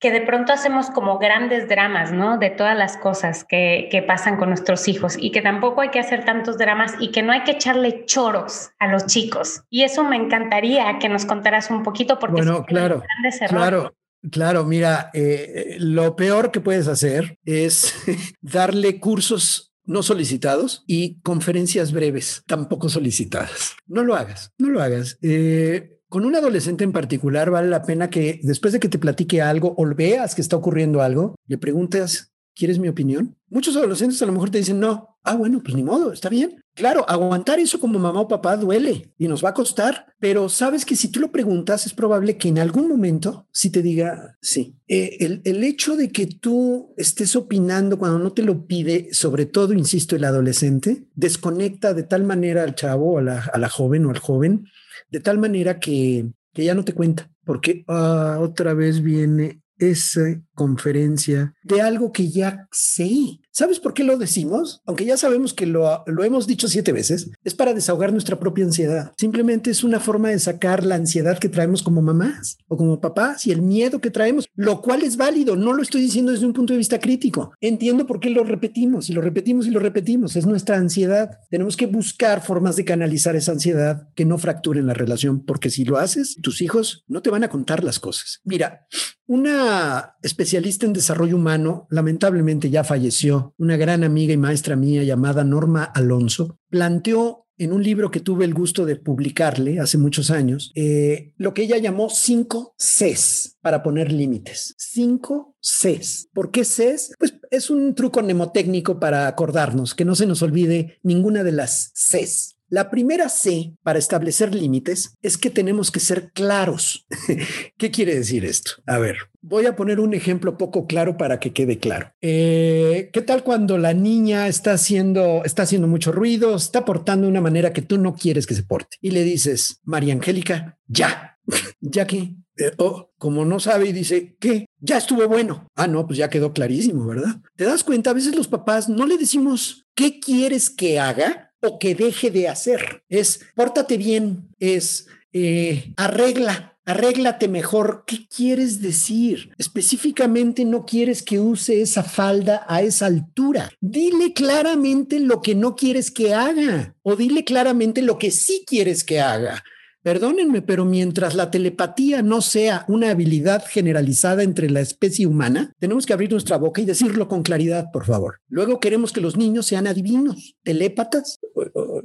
que 0.00 0.12
de 0.12 0.20
pronto 0.20 0.52
hacemos 0.52 0.90
como 0.90 1.18
grandes 1.18 1.68
dramas, 1.68 2.12
¿no? 2.12 2.38
De 2.38 2.50
todas 2.50 2.76
las 2.76 2.96
cosas 2.96 3.44
que, 3.44 3.88
que, 3.90 4.00
pasan 4.02 4.36
con 4.36 4.50
nuestros 4.50 4.86
hijos 4.86 5.16
y 5.18 5.32
que 5.32 5.42
tampoco 5.42 5.80
hay 5.80 5.90
que 5.90 5.98
hacer 5.98 6.24
tantos 6.24 6.56
dramas 6.56 6.94
y 7.00 7.10
que 7.10 7.22
no 7.22 7.32
hay 7.32 7.42
que 7.42 7.52
echarle 7.52 8.04
choros 8.04 8.70
a 8.78 8.86
los 8.86 9.06
chicos. 9.06 9.62
Y 9.70 9.82
eso 9.82 10.04
me 10.04 10.16
encantaría 10.16 10.98
que 11.00 11.08
nos 11.08 11.24
contaras 11.24 11.70
un 11.70 11.82
poquito 11.82 12.18
porque 12.18 12.42
bueno, 12.42 12.64
claro, 12.64 13.02
claro. 13.48 13.92
Claro, 14.32 14.64
mira, 14.64 15.10
eh, 15.14 15.76
lo 15.78 16.16
peor 16.16 16.50
que 16.50 16.60
puedes 16.60 16.88
hacer 16.88 17.38
es 17.44 17.94
darle 18.40 18.98
cursos 18.98 19.72
no 19.84 20.02
solicitados 20.02 20.84
y 20.86 21.20
conferencias 21.20 21.92
breves, 21.92 22.42
tampoco 22.46 22.88
solicitadas. 22.88 23.74
No 23.86 24.04
lo 24.04 24.16
hagas, 24.16 24.52
no 24.58 24.68
lo 24.68 24.82
hagas. 24.82 25.18
Eh, 25.22 25.97
con 26.08 26.24
un 26.24 26.34
adolescente 26.34 26.84
en 26.84 26.92
particular 26.92 27.50
vale 27.50 27.68
la 27.68 27.82
pena 27.82 28.10
que 28.10 28.40
después 28.42 28.72
de 28.72 28.80
que 28.80 28.88
te 28.88 28.98
platique 28.98 29.42
algo 29.42 29.74
o 29.76 29.86
veas 29.94 30.34
que 30.34 30.40
está 30.40 30.56
ocurriendo 30.56 31.02
algo, 31.02 31.34
le 31.46 31.58
preguntes, 31.58 32.32
¿quieres 32.54 32.78
mi 32.78 32.88
opinión? 32.88 33.36
Muchos 33.48 33.76
adolescentes 33.76 34.20
a 34.22 34.26
lo 34.26 34.32
mejor 34.32 34.50
te 34.50 34.58
dicen, 34.58 34.80
no, 34.80 35.18
ah, 35.22 35.36
bueno, 35.36 35.62
pues 35.62 35.74
ni 35.74 35.82
modo, 35.82 36.12
está 36.12 36.28
bien. 36.28 36.62
Claro, 36.74 37.04
aguantar 37.08 37.58
eso 37.58 37.80
como 37.80 37.98
mamá 37.98 38.20
o 38.20 38.28
papá 38.28 38.56
duele 38.56 39.12
y 39.18 39.26
nos 39.26 39.44
va 39.44 39.50
a 39.50 39.54
costar, 39.54 40.06
pero 40.20 40.48
sabes 40.48 40.84
que 40.84 40.96
si 40.96 41.08
tú 41.08 41.20
lo 41.20 41.32
preguntas 41.32 41.86
es 41.86 41.92
probable 41.92 42.36
que 42.36 42.48
en 42.48 42.58
algún 42.58 42.88
momento 42.88 43.46
sí 43.52 43.70
te 43.70 43.82
diga 43.82 44.36
sí. 44.40 44.76
Eh, 44.86 45.16
el, 45.20 45.42
el, 45.44 45.64
hecho 45.64 45.96
de 45.96 46.10
que 46.10 46.26
tú 46.26 46.94
estés 46.96 47.36
opinando 47.36 47.98
cuando 47.98 48.18
no 48.18 48.32
te 48.32 48.42
lo 48.42 48.66
pide, 48.66 49.08
sobre 49.12 49.44
todo, 49.44 49.72
insisto, 49.72 50.16
el 50.16 50.24
adolescente, 50.24 51.08
desconecta 51.14 51.94
de 51.94 52.04
tal 52.04 52.24
manera 52.24 52.62
al 52.62 52.74
chavo, 52.74 53.18
a 53.18 53.22
la, 53.22 53.50
a 53.52 53.58
la 53.58 53.68
joven 53.68 54.06
o 54.06 54.10
al 54.10 54.18
joven, 54.18 54.66
de 55.10 55.20
tal 55.20 55.38
manera 55.38 55.78
que, 55.78 56.26
que 56.52 56.64
ya 56.64 56.74
no 56.74 56.84
te 56.84 56.94
cuenta, 56.94 57.30
porque 57.44 57.84
ah, 57.88 58.38
otra 58.40 58.74
vez 58.74 59.02
viene 59.02 59.62
esa 59.78 60.40
conferencia 60.58 61.54
de 61.62 61.80
algo 61.80 62.10
que 62.10 62.28
ya 62.28 62.68
sé. 62.72 63.38
¿Sabes 63.52 63.80
por 63.80 63.94
qué 63.94 64.04
lo 64.04 64.18
decimos? 64.18 64.82
Aunque 64.86 65.04
ya 65.04 65.16
sabemos 65.16 65.54
que 65.54 65.66
lo, 65.66 66.02
lo, 66.06 66.24
hemos 66.24 66.46
dicho 66.46 66.68
siete 66.68 66.92
veces, 66.92 67.30
es 67.44 67.54
para 67.54 67.74
desahogar 67.74 68.12
nuestra 68.12 68.38
propia 68.38 68.64
ansiedad. 68.64 69.12
Simplemente 69.16 69.70
es 69.70 69.84
una 69.84 70.00
forma 70.00 70.28
de 70.28 70.38
sacar 70.38 70.84
la 70.84 70.96
ansiedad 70.96 71.38
que 71.38 71.48
traemos 71.48 71.82
como 71.82 72.02
mamás 72.02 72.58
o 72.66 72.76
como 72.76 73.00
papás 73.00 73.46
y 73.46 73.52
el 73.52 73.62
miedo 73.62 74.00
que 74.00 74.10
traemos, 74.10 74.48
lo 74.54 74.82
cual 74.82 75.02
es 75.02 75.16
válido. 75.16 75.56
No 75.56 75.72
lo 75.72 75.82
estoy 75.82 76.02
diciendo 76.02 76.32
desde 76.32 76.46
un 76.46 76.52
punto 76.52 76.72
de 76.72 76.78
vista 76.78 76.98
crítico. 76.98 77.52
Entiendo 77.60 78.06
por 78.06 78.20
qué 78.20 78.30
lo 78.30 78.44
repetimos 78.44 79.08
y 79.10 79.12
lo 79.12 79.20
repetimos 79.20 79.66
y 79.66 79.70
lo 79.70 79.80
repetimos. 79.80 80.34
Es 80.36 80.46
nuestra 80.46 80.76
ansiedad. 80.76 81.38
Tenemos 81.50 81.76
que 81.76 81.86
buscar 81.86 82.42
formas 82.42 82.76
de 82.76 82.84
canalizar 82.84 83.36
esa 83.36 83.52
ansiedad 83.52 84.08
que 84.14 84.24
no 84.24 84.38
fracturen 84.38 84.86
la 84.86 84.94
relación, 84.94 85.44
porque 85.44 85.70
si 85.70 85.84
lo 85.84 85.98
haces, 85.98 86.36
tus 86.42 86.60
hijos 86.60 87.04
no 87.06 87.22
te 87.22 87.30
van 87.30 87.44
a 87.44 87.48
contar 87.48 87.84
las 87.84 88.00
cosas. 88.00 88.40
Mira, 88.44 88.86
una 89.28 90.16
especialista 90.48 90.86
en 90.86 90.94
desarrollo 90.94 91.36
humano, 91.36 91.86
lamentablemente 91.90 92.70
ya 92.70 92.82
falleció, 92.82 93.54
una 93.58 93.76
gran 93.76 94.02
amiga 94.02 94.32
y 94.32 94.38
maestra 94.38 94.76
mía 94.76 95.02
llamada 95.02 95.44
Norma 95.44 95.84
Alonso, 95.84 96.58
planteó 96.70 97.44
en 97.58 97.74
un 97.74 97.82
libro 97.82 98.10
que 98.10 98.20
tuve 98.20 98.46
el 98.46 98.54
gusto 98.54 98.86
de 98.86 98.96
publicarle 98.96 99.78
hace 99.78 99.98
muchos 99.98 100.30
años, 100.30 100.72
eh, 100.74 101.34
lo 101.36 101.52
que 101.52 101.64
ella 101.64 101.76
llamó 101.76 102.08
cinco 102.08 102.74
Cs 102.78 103.58
para 103.60 103.82
poner 103.82 104.10
límites. 104.10 104.74
Cinco 104.78 105.54
Cs. 105.60 106.30
¿Por 106.32 106.50
qué 106.50 106.62
Cs? 106.62 107.12
Pues 107.18 107.34
es 107.50 107.68
un 107.68 107.94
truco 107.94 108.22
mnemotécnico 108.22 108.98
para 108.98 109.26
acordarnos, 109.26 109.94
que 109.94 110.06
no 110.06 110.14
se 110.14 110.26
nos 110.26 110.40
olvide 110.40 110.98
ninguna 111.02 111.44
de 111.44 111.52
las 111.52 111.92
Cs. 111.94 112.57
La 112.70 112.90
primera 112.90 113.30
C 113.30 113.72
para 113.82 113.98
establecer 113.98 114.54
límites 114.54 115.14
es 115.22 115.38
que 115.38 115.48
tenemos 115.48 115.90
que 115.90 116.00
ser 116.00 116.32
claros. 116.32 117.06
¿Qué 117.78 117.90
quiere 117.90 118.14
decir 118.14 118.44
esto? 118.44 118.72
A 118.86 118.98
ver, 118.98 119.16
voy 119.40 119.64
a 119.64 119.74
poner 119.74 120.00
un 120.00 120.12
ejemplo 120.12 120.58
poco 120.58 120.86
claro 120.86 121.16
para 121.16 121.40
que 121.40 121.54
quede 121.54 121.78
claro. 121.78 122.12
Eh, 122.20 123.08
¿Qué 123.12 123.22
tal 123.22 123.42
cuando 123.42 123.78
la 123.78 123.94
niña 123.94 124.48
está 124.48 124.72
haciendo, 124.72 125.42
está 125.44 125.62
haciendo 125.62 125.88
mucho 125.88 126.12
ruido, 126.12 126.54
está 126.56 126.84
portando 126.84 127.24
de 127.24 127.30
una 127.30 127.40
manera 127.40 127.72
que 127.72 127.82
tú 127.82 127.96
no 127.96 128.14
quieres 128.14 128.46
que 128.46 128.54
se 128.54 128.64
porte? 128.64 128.98
Y 129.00 129.12
le 129.12 129.24
dices, 129.24 129.80
María 129.84 130.12
Angélica, 130.12 130.78
ya, 130.86 131.38
ya 131.80 132.06
que, 132.06 132.34
eh, 132.58 132.72
oh, 132.76 133.12
como 133.16 133.46
no 133.46 133.60
sabe 133.60 133.88
y 133.88 133.92
dice, 133.92 134.36
¿qué? 134.38 134.66
Ya 134.78 134.98
estuvo 134.98 135.26
bueno. 135.26 135.66
Ah, 135.74 135.86
no, 135.86 136.06
pues 136.06 136.18
ya 136.18 136.28
quedó 136.28 136.52
clarísimo, 136.52 137.06
¿verdad? 137.06 137.36
¿Te 137.56 137.64
das 137.64 137.82
cuenta? 137.82 138.10
A 138.10 138.14
veces 138.14 138.36
los 138.36 138.48
papás 138.48 138.90
no 138.90 139.06
le 139.06 139.16
decimos, 139.16 139.86
¿qué 139.94 140.20
quieres 140.20 140.68
que 140.68 141.00
haga? 141.00 141.47
O 141.60 141.78
que 141.78 141.94
deje 141.94 142.30
de 142.30 142.48
hacer. 142.48 143.02
Es 143.08 143.40
pórtate 143.54 143.96
bien, 143.96 144.48
es 144.58 145.06
eh, 145.32 145.92
arregla, 145.96 146.78
arréglate 146.84 147.48
mejor. 147.48 148.04
¿Qué 148.06 148.26
quieres 148.28 148.80
decir? 148.80 149.50
Específicamente 149.58 150.64
no 150.64 150.84
quieres 150.84 151.22
que 151.22 151.38
use 151.38 151.80
esa 151.82 152.02
falda 152.02 152.64
a 152.68 152.82
esa 152.82 153.06
altura. 153.06 153.70
Dile 153.80 154.32
claramente 154.32 155.20
lo 155.20 155.42
que 155.42 155.54
no 155.54 155.74
quieres 155.76 156.10
que 156.10 156.34
haga 156.34 156.94
o 157.02 157.16
dile 157.16 157.44
claramente 157.44 158.02
lo 158.02 158.18
que 158.18 158.30
sí 158.30 158.64
quieres 158.66 159.04
que 159.04 159.20
haga. 159.20 159.62
Perdónenme, 160.08 160.62
pero 160.62 160.86
mientras 160.86 161.34
la 161.34 161.50
telepatía 161.50 162.22
no 162.22 162.40
sea 162.40 162.86
una 162.88 163.10
habilidad 163.10 163.62
generalizada 163.68 164.42
entre 164.42 164.70
la 164.70 164.80
especie 164.80 165.26
humana, 165.26 165.74
tenemos 165.78 166.06
que 166.06 166.14
abrir 166.14 166.32
nuestra 166.32 166.56
boca 166.56 166.80
y 166.80 166.86
decirlo 166.86 167.28
con 167.28 167.42
claridad, 167.42 167.90
por 167.92 168.06
favor. 168.06 168.40
Luego 168.48 168.80
queremos 168.80 169.12
que 169.12 169.20
los 169.20 169.36
niños 169.36 169.66
sean 169.66 169.86
adivinos, 169.86 170.56
telépatas, 170.62 171.40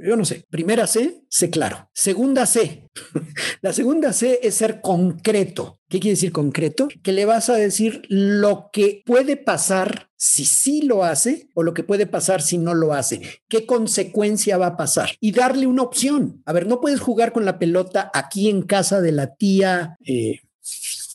yo 0.06 0.18
no 0.18 0.26
sé. 0.26 0.44
Primera 0.50 0.86
C, 0.86 1.24
sé 1.30 1.50
claro. 1.50 1.90
Segunda 1.94 2.46
C, 2.46 2.90
la 3.62 3.72
segunda 3.72 4.12
C 4.12 4.42
es 4.44 4.56
ser 4.56 4.82
concreto. 4.82 5.80
¿Qué 5.88 6.02
quiere 6.02 6.16
decir 6.16 6.34
concreto? 6.34 6.90
Que 7.04 7.14
le 7.14 7.24
vas 7.24 7.50
a 7.50 7.56
decir 7.56 8.02
lo 8.10 8.70
que 8.74 9.02
puede 9.06 9.38
pasar 9.38 10.10
si 10.26 10.46
sí 10.46 10.84
lo 10.84 11.04
hace 11.04 11.50
o 11.54 11.64
lo 11.64 11.74
que 11.74 11.84
puede 11.84 12.08
pasar 12.08 12.42
si 12.42 12.58
no 12.58 12.74
lo 12.74 12.94
hace. 12.94 13.42
¿Qué 13.50 13.66
consecuencia 13.66 14.58
va 14.58 14.68
a 14.68 14.78
pasar? 14.78 15.10
Y 15.20 15.34
darle 15.34 15.68
una 15.68 15.82
opción. 15.82 16.42
A 16.46 16.54
ver, 16.54 16.66
no 16.66 16.80
puedes 16.80 17.02
jugar 17.02 17.34
con 17.34 17.44
la 17.44 17.60
pelota 17.60 18.10
aquí 18.14 18.50
en 18.50 18.62
casa 18.62 19.02
de 19.02 19.12
la 19.12 19.36
tía 19.36 19.98
eh, 20.06 20.40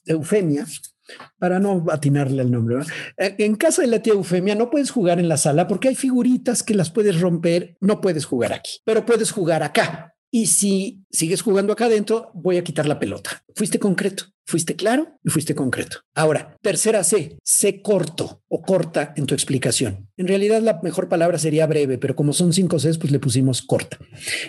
Eufemia 0.05 0.67
para 1.39 1.59
no 1.59 1.87
atinarle 1.91 2.43
al 2.43 2.51
nombre. 2.51 2.85
Eh, 3.17 3.35
en 3.39 3.57
casa 3.57 3.81
de 3.81 3.89
la 3.89 4.03
tía 4.03 4.13
Eufemia 4.13 4.55
no 4.55 4.69
puedes 4.69 4.91
jugar 4.91 5.19
en 5.19 5.31
la 5.31 5.39
sala 5.39 5.67
porque 5.67 5.89
hay 5.89 5.95
figuritas 5.95 6.63
que 6.63 6.75
las 6.75 6.91
puedes 6.91 7.19
romper, 7.19 7.79
no 7.81 8.03
puedes 8.03 8.27
jugar 8.27 8.53
aquí, 8.53 8.81
pero 8.85 9.07
puedes 9.07 9.31
jugar 9.31 9.63
acá. 9.63 10.15
Y 10.31 10.49
si 10.49 11.07
sigues 11.11 11.43
jugando 11.43 11.73
acá 11.73 11.87
adentro, 11.87 12.31
voy 12.35 12.57
a 12.57 12.65
quitar 12.65 12.87
la 12.87 12.99
pelota. 12.99 13.45
Fuiste 13.55 13.79
concreto. 13.79 14.25
Fuiste 14.49 14.77
claro 14.77 15.19
y 15.23 15.29
fuiste 15.29 15.55
concreto. 15.55 15.99
Ahora, 16.15 16.57
tercera 16.63 17.05
C, 17.05 17.37
sé 17.43 17.83
corto 17.83 18.41
o 18.49 18.63
corta 18.63 19.13
en 19.15 19.27
tu 19.27 19.35
explicación. 19.35 20.09
En 20.17 20.27
realidad 20.27 20.63
la 20.63 20.81
mejor 20.83 21.07
palabra 21.11 21.39
sería 21.39 21.67
breve, 21.67 21.99
pero 21.99 22.17
como 22.17 22.33
son 22.33 22.55
cinco 22.55 22.79
Cs, 22.79 22.97
pues 22.97 23.13
le 23.13 23.19
pusimos 23.19 23.61
corta. 23.61 23.99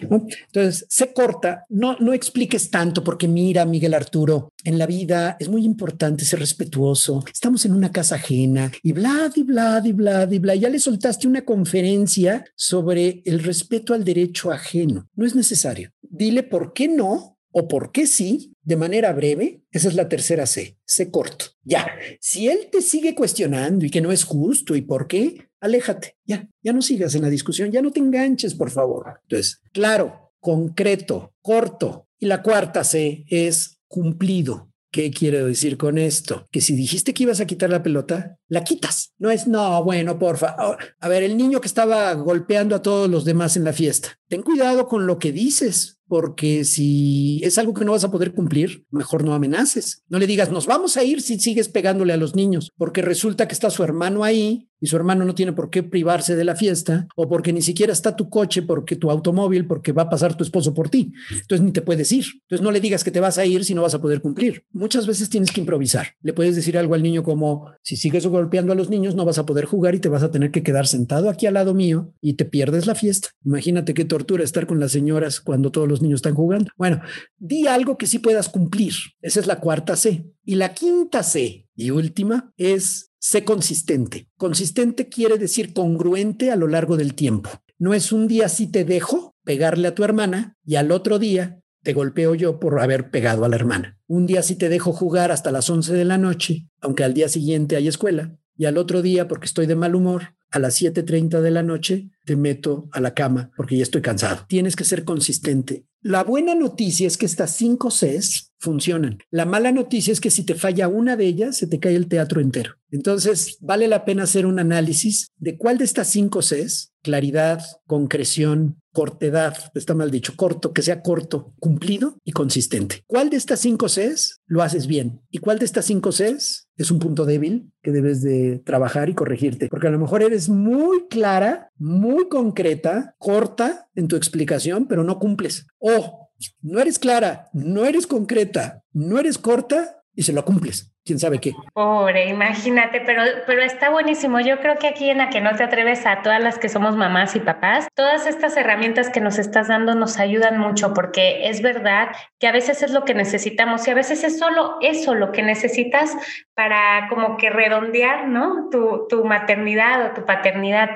Entonces, 0.09 0.85
sé 0.87 1.11
corta, 1.11 1.65
no, 1.67 1.97
no 1.99 2.13
expliques 2.13 2.71
tanto 2.71 3.03
porque 3.03 3.27
mira, 3.27 3.65
Miguel 3.65 3.93
Arturo, 3.93 4.53
en 4.63 4.77
la 4.77 4.85
vida 4.85 5.35
es 5.37 5.49
muy 5.49 5.65
importante 5.65 6.23
ser 6.23 6.39
respetuoso. 6.39 7.25
Estamos 7.29 7.65
en 7.65 7.73
una 7.73 7.91
casa 7.91 8.15
ajena 8.15 8.71
y 8.81 8.93
bla, 8.93 9.29
y 9.35 9.43
bla, 9.43 9.81
y 9.83 9.91
bla, 9.91 10.25
y 10.31 10.39
bla. 10.39 10.55
Ya 10.55 10.69
le 10.69 10.79
soltaste 10.79 11.27
una 11.27 11.43
conferencia 11.43 12.45
sobre 12.55 13.21
el 13.25 13.43
respeto 13.43 13.93
al 13.93 14.05
derecho 14.05 14.49
ajeno. 14.49 15.09
No 15.13 15.25
es 15.25 15.35
necesario. 15.35 15.91
Dile 16.01 16.43
por 16.49 16.73
qué 16.73 16.87
no 16.87 17.39
o 17.51 17.67
por 17.67 17.91
qué 17.91 18.05
sí, 18.05 18.53
de 18.61 18.75
manera 18.75 19.11
breve, 19.13 19.63
esa 19.71 19.87
es 19.87 19.95
la 19.95 20.09
tercera 20.09 20.45
C, 20.45 20.77
C 20.85 21.09
corto. 21.09 21.45
Ya, 21.63 21.87
si 22.19 22.47
él 22.47 22.69
te 22.71 22.81
sigue 22.81 23.15
cuestionando 23.15 23.85
y 23.85 23.89
que 23.89 24.01
no 24.01 24.11
es 24.11 24.23
justo 24.23 24.75
y 24.75 24.81
por 24.81 25.07
qué, 25.07 25.49
aléjate, 25.59 26.17
ya, 26.25 26.47
ya 26.61 26.73
no 26.73 26.81
sigas 26.81 27.15
en 27.15 27.23
la 27.23 27.29
discusión, 27.29 27.71
ya 27.71 27.81
no 27.81 27.91
te 27.91 27.99
enganches, 27.99 28.53
por 28.53 28.69
favor. 28.69 29.19
Entonces, 29.23 29.61
claro, 29.71 30.33
concreto, 30.39 31.33
corto. 31.41 32.07
Y 32.19 32.25
la 32.25 32.43
cuarta 32.43 32.83
C 32.83 33.25
es 33.29 33.79
cumplido. 33.87 34.67
¿Qué 34.91 35.11
quiero 35.11 35.45
decir 35.45 35.77
con 35.77 35.99
esto? 35.99 36.47
Que 36.51 36.61
si 36.61 36.75
dijiste 36.75 37.13
que 37.13 37.23
ibas 37.23 37.39
a 37.39 37.45
quitar 37.45 37.69
la 37.69 37.83
pelota, 37.83 38.39
la 38.47 38.63
quitas. 38.63 39.13
No 39.19 39.29
es, 39.29 39.45
no, 39.45 39.83
bueno, 39.83 40.17
porfa. 40.17 40.55
A 40.99 41.07
ver, 41.07 41.21
el 41.21 41.37
niño 41.37 41.61
que 41.61 41.67
estaba 41.67 42.11
golpeando 42.13 42.75
a 42.75 42.81
todos 42.81 43.07
los 43.07 43.23
demás 43.23 43.55
en 43.55 43.65
la 43.65 43.73
fiesta. 43.73 44.19
Ten 44.27 44.41
cuidado 44.41 44.87
con 44.87 45.05
lo 45.05 45.19
que 45.19 45.31
dices 45.31 45.98
porque 46.09 46.65
si 46.65 47.39
es 47.43 47.57
algo 47.59 47.75
que 47.75 47.85
no 47.85 47.91
vas 47.93 48.03
a 48.03 48.11
poder 48.11 48.33
cumplir, 48.33 48.83
mejor 48.89 49.23
no 49.23 49.33
amenaces. 49.33 50.03
No 50.09 50.17
le 50.17 50.27
digas, 50.27 50.51
nos 50.51 50.65
vamos 50.65 50.97
a 50.97 51.03
ir 51.03 51.21
si 51.21 51.39
sigues 51.39 51.69
pegándole 51.69 52.11
a 52.11 52.17
los 52.17 52.35
niños, 52.35 52.71
porque 52.77 53.03
resulta 53.03 53.47
que 53.47 53.53
está 53.53 53.69
su 53.69 53.83
hermano 53.83 54.23
ahí 54.23 54.69
y 54.81 54.87
su 54.87 54.95
hermano 54.95 55.25
no 55.25 55.35
tiene 55.35 55.53
por 55.53 55.69
qué 55.69 55.83
privarse 55.83 56.35
de 56.35 56.43
la 56.43 56.55
fiesta, 56.55 57.07
o 57.15 57.27
porque 57.27 57.53
ni 57.53 57.61
siquiera 57.61 57.91
está 57.91 58.15
tu 58.15 58.29
coche, 58.29 58.61
porque 58.61 58.95
tu 58.95 59.11
automóvil, 59.11 59.67
porque 59.67 59.91
va 59.91 60.03
a 60.03 60.09
pasar 60.09 60.35
tu 60.35 60.43
esposo 60.43 60.73
por 60.73 60.89
ti. 60.89 61.11
Entonces 61.31 61.61
ni 61.65 61.71
te 61.71 61.81
puedes 61.81 62.11
ir. 62.11 62.25
Entonces 62.43 62.63
no 62.63 62.71
le 62.71 62.79
digas 62.79 63.03
que 63.03 63.11
te 63.11 63.19
vas 63.19 63.37
a 63.37 63.45
ir 63.45 63.65
si 63.65 63.75
no 63.75 63.81
vas 63.81 63.93
a 63.93 64.01
poder 64.01 64.21
cumplir. 64.21 64.63
Muchas 64.71 65.05
veces 65.05 65.29
tienes 65.29 65.51
que 65.51 65.59
improvisar. 65.59 66.15
Le 66.21 66.33
puedes 66.33 66.55
decir 66.55 66.77
algo 66.77 66.95
al 66.95 67.03
niño 67.03 67.23
como, 67.23 67.71
si 67.83 67.97
sigues 67.97 68.25
golpeando 68.25 68.71
a 68.71 68.75
los 68.75 68.89
niños, 68.89 69.15
no 69.15 69.25
vas 69.25 69.37
a 69.37 69.45
poder 69.45 69.65
jugar 69.65 69.95
y 69.95 69.99
te 69.99 70.09
vas 70.09 70.23
a 70.23 70.31
tener 70.31 70.51
que 70.51 70.63
quedar 70.63 70.87
sentado 70.87 71.29
aquí 71.29 71.45
al 71.45 71.55
lado 71.55 71.73
mío 71.73 72.13
y 72.21 72.33
te 72.33 72.45
pierdes 72.45 72.87
la 72.87 72.95
fiesta. 72.95 73.29
Imagínate 73.43 73.93
qué 73.93 74.05
tortura 74.05 74.43
estar 74.43 74.65
con 74.65 74.79
las 74.79 74.91
señoras 74.91 75.41
cuando 75.41 75.71
todos 75.71 75.87
los 75.87 75.98
niños 76.01 76.19
están 76.19 76.35
jugando. 76.35 76.71
Bueno, 76.77 77.01
di 77.37 77.67
algo 77.67 77.97
que 77.97 78.07
sí 78.07 78.19
puedas 78.19 78.49
cumplir. 78.49 78.93
Esa 79.21 79.39
es 79.39 79.47
la 79.47 79.59
cuarta 79.59 79.95
C. 79.95 80.25
Y 80.43 80.55
la 80.55 80.73
quinta 80.73 81.23
C 81.23 81.67
y 81.75 81.91
última 81.91 82.53
es 82.57 83.09
Sé 83.21 83.43
consistente. 83.43 84.29
Consistente 84.37 85.09
quiere 85.09 85.37
decir 85.37 85.73
congruente 85.73 86.51
a 86.51 86.55
lo 86.55 86.67
largo 86.67 86.95
del 86.95 87.15
tiempo. 87.15 87.49
No 87.77 87.93
es 87.93 88.13
un 88.13 88.29
día 88.29 88.47
si 88.47 88.67
te 88.67 88.85
dejo 88.85 89.35
pegarle 89.43 89.89
a 89.89 89.95
tu 89.95 90.05
hermana 90.05 90.57
y 90.65 90.75
al 90.75 90.91
otro 90.91 91.19
día 91.19 91.61
te 91.83 91.93
golpeo 91.93 92.33
yo 92.35 92.59
por 92.59 92.79
haber 92.79 93.11
pegado 93.11 93.43
a 93.43 93.49
la 93.49 93.57
hermana. 93.57 93.99
Un 94.07 94.25
día 94.25 94.41
si 94.41 94.55
te 94.55 94.69
dejo 94.69 94.93
jugar 94.93 95.31
hasta 95.31 95.51
las 95.51 95.69
11 95.69 95.93
de 95.93 96.05
la 96.05 96.17
noche, 96.17 96.69
aunque 96.81 97.03
al 97.03 97.13
día 97.13 97.27
siguiente 97.27 97.75
hay 97.75 97.87
escuela, 97.87 98.37
y 98.55 98.65
al 98.65 98.77
otro 98.77 99.01
día, 99.01 99.27
porque 99.27 99.45
estoy 99.45 99.65
de 99.65 99.75
mal 99.75 99.95
humor, 99.95 100.35
a 100.51 100.59
las 100.59 100.81
7.30 100.81 101.41
de 101.41 101.51
la 101.51 101.63
noche 101.63 102.09
te 102.25 102.35
meto 102.35 102.89
a 102.91 102.99
la 102.99 103.13
cama 103.13 103.51
porque 103.55 103.77
ya 103.77 103.83
estoy 103.83 104.01
cansado. 104.01 104.45
Tienes 104.47 104.75
que 104.75 104.83
ser 104.83 105.03
consistente. 105.03 105.85
La 106.01 106.23
buena 106.23 106.55
noticia 106.55 107.07
es 107.07 107.17
que 107.17 107.25
estas 107.25 107.55
cinco 107.57 107.89
Cs 107.89 108.53
funcionan. 108.57 109.19
La 109.31 109.45
mala 109.45 109.73
noticia 109.73 110.13
es 110.13 110.21
que 110.21 110.31
si 110.31 110.43
te 110.43 110.55
falla 110.55 110.87
una 110.87 111.17
de 111.17 111.25
ellas, 111.25 111.57
se 111.57 111.67
te 111.67 111.79
cae 111.79 111.95
el 111.95 112.07
teatro 112.07 112.39
entero. 112.39 112.75
Entonces, 112.89 113.57
vale 113.59 113.89
la 113.89 114.05
pena 114.05 114.23
hacer 114.23 114.45
un 114.45 114.59
análisis 114.59 115.27
de 115.37 115.57
cuál 115.57 115.77
de 115.77 115.83
estas 115.83 116.07
cinco 116.07 116.39
Cs, 116.39 116.93
claridad, 117.01 117.61
concreción, 117.85 118.79
cortedad, 118.93 119.55
está 119.75 119.93
mal 119.93 120.09
dicho, 120.09 120.35
corto, 120.35 120.71
que 120.71 120.81
sea 120.81 121.01
corto, 121.01 121.53
cumplido 121.59 122.17
y 122.23 122.31
consistente. 122.31 123.03
¿Cuál 123.05 123.29
de 123.29 123.37
estas 123.37 123.59
cinco 123.59 123.87
Cs 123.87 124.39
lo 124.45 124.63
haces 124.63 124.87
bien? 124.87 125.21
¿Y 125.29 125.39
cuál 125.39 125.59
de 125.59 125.65
estas 125.65 125.85
cinco 125.85 126.11
Cs 126.11 126.68
es 126.79 126.91
un 126.91 126.99
punto 126.99 127.25
débil 127.25 127.71
que 127.83 127.91
debes 127.91 128.21
de 128.21 128.59
trabajar 128.65 129.09
y 129.09 129.13
corregirte? 129.13 129.67
Porque 129.67 129.87
a 129.87 129.91
lo 129.91 129.99
mejor 129.99 130.23
eres 130.23 130.49
muy 130.49 131.07
clara, 131.09 131.71
muy 131.77 132.27
concreta, 132.29 133.15
corta 133.17 133.89
en 133.95 134.07
tu 134.07 134.15
explicación, 134.15 134.87
pero 134.87 135.03
no 135.03 135.19
cumples. 135.19 135.67
O 135.77 136.29
no 136.61 136.79
eres 136.79 136.97
clara, 136.97 137.49
no 137.53 137.85
eres 137.85 138.07
concreta, 138.07 138.83
no 138.93 139.19
eres 139.19 139.37
corta 139.37 140.03
y 140.15 140.23
se 140.23 140.33
lo 140.33 140.45
cumples 140.45 140.93
quién 141.09 141.17
sabe 141.17 141.39
qué. 141.39 141.55
Pobre, 141.73 142.27
imagínate, 142.27 143.01
pero, 143.01 143.23
pero 143.47 143.63
está 143.63 143.89
buenísimo. 143.89 144.39
Yo 144.41 144.59
creo 144.59 144.77
que 144.77 144.87
aquí 144.87 145.09
en 145.09 145.17
la 145.17 145.31
que 145.31 145.41
no 145.41 145.55
te 145.55 145.63
atreves 145.63 146.05
a 146.05 146.21
todas 146.21 146.39
las 146.39 146.59
que 146.59 146.69
somos 146.69 146.95
mamás 146.95 147.35
y 147.35 147.39
papás, 147.39 147.87
todas 147.95 148.27
estas 148.27 148.55
herramientas 148.57 149.09
que 149.09 149.19
nos 149.19 149.39
estás 149.39 149.69
dando 149.69 149.95
nos 149.95 150.19
ayudan 150.19 150.59
mucho 150.59 150.93
porque 150.93 151.49
es 151.49 151.63
verdad 151.63 152.09
que 152.37 152.47
a 152.47 152.51
veces 152.51 152.83
es 152.83 152.91
lo 152.91 153.05
que 153.05 153.15
necesitamos 153.15 153.87
y 153.87 153.91
a 153.91 153.95
veces 153.95 154.23
es 154.23 154.37
solo 154.37 154.77
eso 154.81 155.15
lo 155.15 155.31
que 155.31 155.41
necesitas 155.41 156.15
para 156.53 157.07
como 157.09 157.37
que 157.37 157.49
redondear, 157.49 158.27
¿no? 158.27 158.69
Tu, 158.69 159.07
tu 159.09 159.25
maternidad 159.25 160.05
o 160.05 160.13
tu 160.13 160.25
paternidad. 160.25 160.91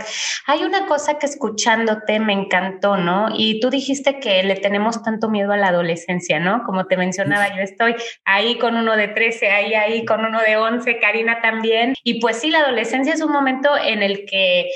Hay 0.45 0.63
una 0.63 0.85
cosa 0.85 1.17
que 1.17 1.25
escuchándote 1.25 2.19
me 2.19 2.33
encantó, 2.33 2.97
¿no? 2.97 3.29
Y 3.35 3.59
tú 3.61 3.71
dijiste 3.71 4.19
que 4.19 4.43
le 4.43 4.57
tenemos 4.57 5.01
tanto 5.01 5.27
miedo 5.29 5.53
a 5.53 5.57
la 5.57 5.69
adolescencia, 5.69 6.39
¿no? 6.39 6.63
Como 6.65 6.85
te 6.85 6.97
mencionaba, 6.97 7.55
yo 7.55 7.63
estoy 7.63 7.95
ahí 8.25 8.59
con 8.59 8.75
uno 8.75 8.95
de 8.95 9.07
13, 9.07 9.49
ahí, 9.49 9.73
ahí 9.73 10.02
con 10.05 10.25
uno 10.25 10.39
de 10.41 10.57
11, 10.57 10.99
Karina 10.99 11.41
también. 11.41 11.93
Y 12.03 12.19
pues 12.19 12.37
sí, 12.37 12.49
la 12.49 12.59
adolescencia 12.59 13.13
es 13.13 13.21
un 13.21 13.31
momento 13.31 13.69
en 13.77 14.03
el 14.03 14.25
que 14.25 14.69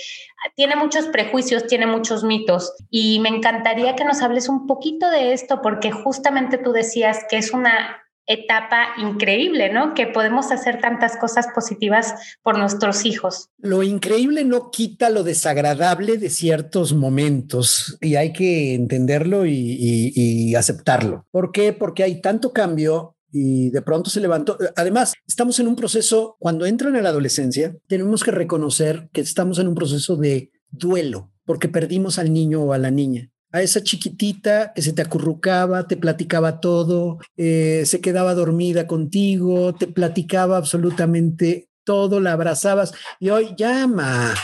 tiene 0.55 0.75
muchos 0.75 1.07
prejuicios, 1.07 1.67
tiene 1.67 1.87
muchos 1.87 2.23
mitos 2.23 2.73
y 2.89 3.19
me 3.19 3.29
encantaría 3.29 3.95
que 3.95 4.05
nos 4.05 4.21
hables 4.21 4.49
un 4.49 4.67
poquito 4.67 5.09
de 5.09 5.33
esto 5.33 5.61
porque 5.61 5.91
justamente 5.91 6.57
tú 6.57 6.71
decías 6.71 7.25
que 7.29 7.37
es 7.37 7.51
una 7.51 8.03
etapa 8.27 8.89
increíble, 8.97 9.71
¿no? 9.71 9.93
Que 9.93 10.05
podemos 10.05 10.51
hacer 10.51 10.81
tantas 10.81 11.15
cosas 11.15 11.47
positivas 11.55 12.13
por 12.43 12.57
nuestros 12.57 13.05
hijos. 13.05 13.49
Lo 13.57 13.83
increíble 13.83 14.43
no 14.43 14.69
quita 14.69 15.09
lo 15.09 15.23
desagradable 15.23 16.17
de 16.17 16.29
ciertos 16.29 16.93
momentos 16.93 17.97
y 18.01 18.15
hay 18.15 18.33
que 18.33 18.75
entenderlo 18.75 19.45
y, 19.45 20.11
y 20.13 20.55
aceptarlo. 20.55 21.25
¿Por 21.31 21.53
qué? 21.53 21.71
Porque 21.71 22.03
hay 22.03 22.21
tanto 22.21 22.51
cambio 22.51 23.16
y 23.31 23.69
de 23.71 23.81
pronto 23.81 24.09
se 24.09 24.21
levantó. 24.21 24.57
Además, 24.75 25.13
estamos 25.27 25.59
en 25.59 25.67
un 25.67 25.75
proceso, 25.75 26.35
cuando 26.39 26.65
entran 26.65 26.95
a 26.95 27.01
la 27.01 27.09
adolescencia, 27.09 27.75
tenemos 27.87 28.23
que 28.23 28.31
reconocer 28.31 29.09
que 29.13 29.21
estamos 29.21 29.59
en 29.59 29.67
un 29.67 29.75
proceso 29.75 30.15
de 30.15 30.51
duelo, 30.69 31.31
porque 31.45 31.69
perdimos 31.69 32.19
al 32.19 32.33
niño 32.33 32.61
o 32.63 32.73
a 32.73 32.77
la 32.77 32.91
niña. 32.91 33.29
A 33.51 33.61
esa 33.61 33.81
chiquitita 33.81 34.73
que 34.73 34.81
se 34.81 34.91
te 34.91 35.01
acurrucaba, 35.01 35.87
te 35.87 35.95
platicaba 35.95 36.59
todo, 36.59 37.17
eh, 37.37 37.83
se 37.85 38.01
quedaba 38.01 38.33
dormida 38.33 38.87
contigo, 38.87 39.73
te 39.73 39.87
platicaba 39.87 40.57
absolutamente 40.57 41.69
todo, 41.87 42.19
la 42.19 42.33
abrazabas 42.33 42.93
y 43.17 43.29
hoy 43.29 43.55
llama 43.57 44.35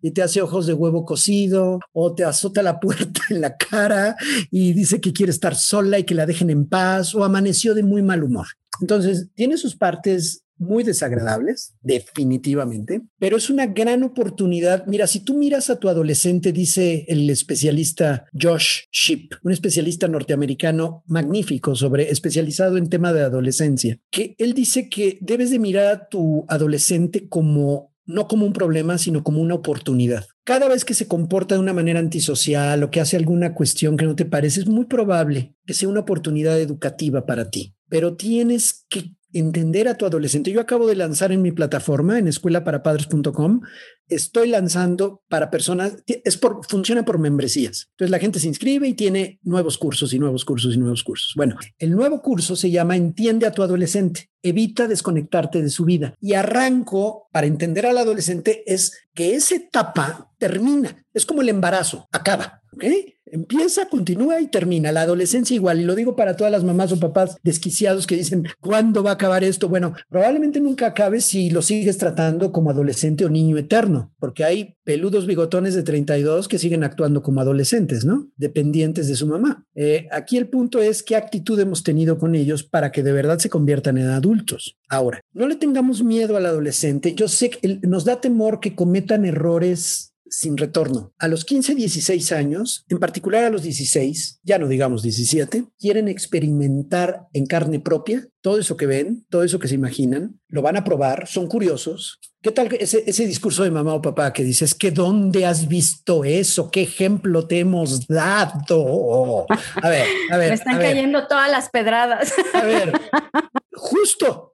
y 0.00 0.12
te 0.12 0.22
hace 0.22 0.40
ojos 0.40 0.66
de 0.66 0.74
huevo 0.74 1.04
cocido 1.04 1.80
o 1.92 2.14
te 2.14 2.22
azota 2.24 2.62
la 2.62 2.78
puerta 2.78 3.20
en 3.30 3.40
la 3.40 3.56
cara 3.56 4.14
y 4.52 4.72
dice 4.72 5.00
que 5.00 5.12
quiere 5.12 5.32
estar 5.32 5.56
sola 5.56 5.98
y 5.98 6.04
que 6.04 6.14
la 6.14 6.24
dejen 6.24 6.50
en 6.50 6.68
paz 6.68 7.16
o 7.16 7.24
amaneció 7.24 7.74
de 7.74 7.82
muy 7.82 8.00
mal 8.02 8.22
humor. 8.22 8.46
Entonces, 8.80 9.26
tiene 9.34 9.56
sus 9.56 9.74
partes 9.74 10.44
muy 10.58 10.84
desagradables, 10.84 11.74
definitivamente, 11.82 13.02
pero 13.18 13.36
es 13.36 13.50
una 13.50 13.66
gran 13.66 14.02
oportunidad. 14.02 14.86
Mira, 14.86 15.06
si 15.06 15.20
tú 15.20 15.34
miras 15.34 15.70
a 15.70 15.78
tu 15.78 15.88
adolescente, 15.88 16.52
dice 16.52 17.04
el 17.08 17.28
especialista 17.30 18.26
Josh 18.38 18.82
Ship, 18.90 19.30
un 19.42 19.52
especialista 19.52 20.08
norteamericano 20.08 21.04
magnífico 21.06 21.74
sobre 21.74 22.10
especializado 22.10 22.76
en 22.76 22.88
tema 22.88 23.12
de 23.12 23.22
adolescencia, 23.22 23.98
que 24.10 24.34
él 24.38 24.54
dice 24.54 24.88
que 24.88 25.18
debes 25.20 25.50
de 25.50 25.58
mirar 25.58 25.86
a 25.86 26.08
tu 26.08 26.44
adolescente 26.48 27.28
como 27.28 27.94
no 28.08 28.28
como 28.28 28.46
un 28.46 28.52
problema, 28.52 28.98
sino 28.98 29.24
como 29.24 29.42
una 29.42 29.56
oportunidad. 29.56 30.26
Cada 30.44 30.68
vez 30.68 30.84
que 30.84 30.94
se 30.94 31.08
comporta 31.08 31.56
de 31.56 31.60
una 31.60 31.72
manera 31.72 31.98
antisocial 31.98 32.84
o 32.84 32.90
que 32.90 33.00
hace 33.00 33.16
alguna 33.16 33.52
cuestión 33.52 33.96
que 33.96 34.04
no 34.04 34.14
te 34.14 34.24
parece, 34.24 34.60
es 34.60 34.68
muy 34.68 34.84
probable 34.84 35.56
que 35.66 35.74
sea 35.74 35.88
una 35.88 36.00
oportunidad 36.00 36.60
educativa 36.60 37.26
para 37.26 37.50
ti 37.50 37.76
pero 37.88 38.16
tienes 38.16 38.84
que 38.88 39.15
entender 39.32 39.88
a 39.88 39.96
tu 39.96 40.06
adolescente. 40.06 40.52
Yo 40.52 40.60
acabo 40.60 40.86
de 40.86 40.96
lanzar 40.96 41.32
en 41.32 41.42
mi 41.42 41.52
plataforma, 41.52 42.18
en 42.18 42.28
escuelaparapadres.com, 42.28 43.60
estoy 44.08 44.48
lanzando 44.48 45.22
para 45.28 45.50
personas, 45.50 45.96
es 46.06 46.36
por, 46.36 46.64
funciona 46.66 47.04
por 47.04 47.18
membresías. 47.18 47.88
Entonces 47.92 48.10
la 48.10 48.18
gente 48.18 48.38
se 48.38 48.48
inscribe 48.48 48.88
y 48.88 48.94
tiene 48.94 49.40
nuevos 49.42 49.78
cursos 49.78 50.12
y 50.12 50.18
nuevos 50.18 50.44
cursos 50.44 50.74
y 50.74 50.78
nuevos 50.78 51.02
cursos. 51.02 51.32
Bueno, 51.36 51.56
el 51.78 51.90
nuevo 51.90 52.22
curso 52.22 52.56
se 52.56 52.70
llama 52.70 52.96
Entiende 52.96 53.46
a 53.46 53.52
tu 53.52 53.62
adolescente. 53.62 54.30
Evita 54.42 54.86
desconectarte 54.86 55.60
de 55.60 55.70
su 55.70 55.84
vida. 55.84 56.14
Y 56.20 56.34
arranco 56.34 57.28
para 57.32 57.46
entender 57.46 57.86
al 57.86 57.98
adolescente 57.98 58.62
es 58.66 58.92
que 59.14 59.34
esa 59.34 59.56
etapa 59.56 60.30
termina. 60.38 61.04
Es 61.12 61.26
como 61.26 61.42
el 61.42 61.48
embarazo, 61.48 62.08
acaba. 62.12 62.62
¿ok? 62.72 62.84
Empieza, 63.26 63.88
continúa 63.88 64.40
y 64.40 64.46
termina. 64.46 64.92
La 64.92 65.02
adolescencia 65.02 65.54
igual. 65.54 65.80
Y 65.80 65.84
lo 65.84 65.96
digo 65.96 66.14
para 66.14 66.36
todas 66.36 66.52
las 66.52 66.62
mamás 66.64 66.92
o 66.92 67.00
papás 67.00 67.36
desquiciados 67.42 68.06
que 68.06 68.16
dicen, 68.16 68.46
¿cuándo 68.60 69.02
va 69.02 69.10
a 69.10 69.14
acabar 69.14 69.42
esto? 69.42 69.68
Bueno, 69.68 69.94
probablemente 70.08 70.60
nunca 70.60 70.86
acabe 70.86 71.20
si 71.20 71.50
lo 71.50 71.60
sigues 71.60 71.98
tratando 71.98 72.52
como 72.52 72.70
adolescente 72.70 73.24
o 73.24 73.28
niño 73.28 73.58
eterno, 73.58 74.12
porque 74.18 74.44
hay 74.44 74.76
peludos 74.84 75.26
bigotones 75.26 75.74
de 75.74 75.82
32 75.82 76.46
que 76.46 76.58
siguen 76.58 76.84
actuando 76.84 77.22
como 77.22 77.40
adolescentes, 77.40 78.04
¿no? 78.04 78.30
Dependientes 78.36 79.08
de 79.08 79.16
su 79.16 79.26
mamá. 79.26 79.66
Eh, 79.74 80.06
aquí 80.12 80.36
el 80.36 80.48
punto 80.48 80.80
es 80.80 81.02
qué 81.02 81.16
actitud 81.16 81.58
hemos 81.58 81.82
tenido 81.82 82.18
con 82.18 82.34
ellos 82.36 82.62
para 82.62 82.92
que 82.92 83.02
de 83.02 83.12
verdad 83.12 83.38
se 83.38 83.50
conviertan 83.50 83.98
en 83.98 84.08
adultos. 84.08 84.76
Ahora, 84.88 85.20
no 85.32 85.48
le 85.48 85.56
tengamos 85.56 86.04
miedo 86.04 86.36
al 86.36 86.46
adolescente. 86.46 87.14
Yo 87.14 87.26
sé 87.26 87.50
que 87.50 87.80
nos 87.82 88.04
da 88.04 88.20
temor 88.20 88.60
que 88.60 88.76
cometan 88.76 89.24
errores 89.24 90.12
sin 90.30 90.56
retorno. 90.56 91.14
A 91.18 91.28
los 91.28 91.44
15, 91.44 91.74
16 91.74 92.32
años, 92.32 92.84
en 92.88 92.98
particular 92.98 93.44
a 93.44 93.50
los 93.50 93.62
16, 93.62 94.40
ya 94.42 94.58
no 94.58 94.68
digamos 94.68 95.02
17, 95.02 95.66
quieren 95.78 96.08
experimentar 96.08 97.26
en 97.32 97.46
carne 97.46 97.80
propia 97.80 98.28
todo 98.40 98.58
eso 98.60 98.76
que 98.76 98.86
ven, 98.86 99.26
todo 99.28 99.42
eso 99.42 99.58
que 99.58 99.66
se 99.66 99.74
imaginan, 99.74 100.40
lo 100.48 100.62
van 100.62 100.76
a 100.76 100.84
probar, 100.84 101.26
son 101.26 101.48
curiosos. 101.48 102.20
¿Qué 102.42 102.52
tal 102.52 102.68
ese, 102.78 103.02
ese 103.06 103.26
discurso 103.26 103.64
de 103.64 103.70
mamá 103.70 103.94
o 103.94 104.02
papá 104.02 104.32
que 104.32 104.44
dices 104.44 104.74
que 104.74 104.90
dónde 104.90 105.46
has 105.46 105.66
visto 105.66 106.24
eso? 106.24 106.70
¿Qué 106.70 106.82
ejemplo 106.82 107.46
te 107.46 107.58
hemos 107.58 108.06
dado? 108.06 109.46
A 109.82 109.88
ver, 109.88 110.06
a 110.30 110.36
ver. 110.36 110.50
Me 110.50 110.54
están 110.54 110.78
cayendo 110.78 111.26
todas 111.26 111.50
las 111.50 111.70
pedradas. 111.70 112.32
A 112.54 112.62
ver, 112.62 112.92
justo 113.72 114.52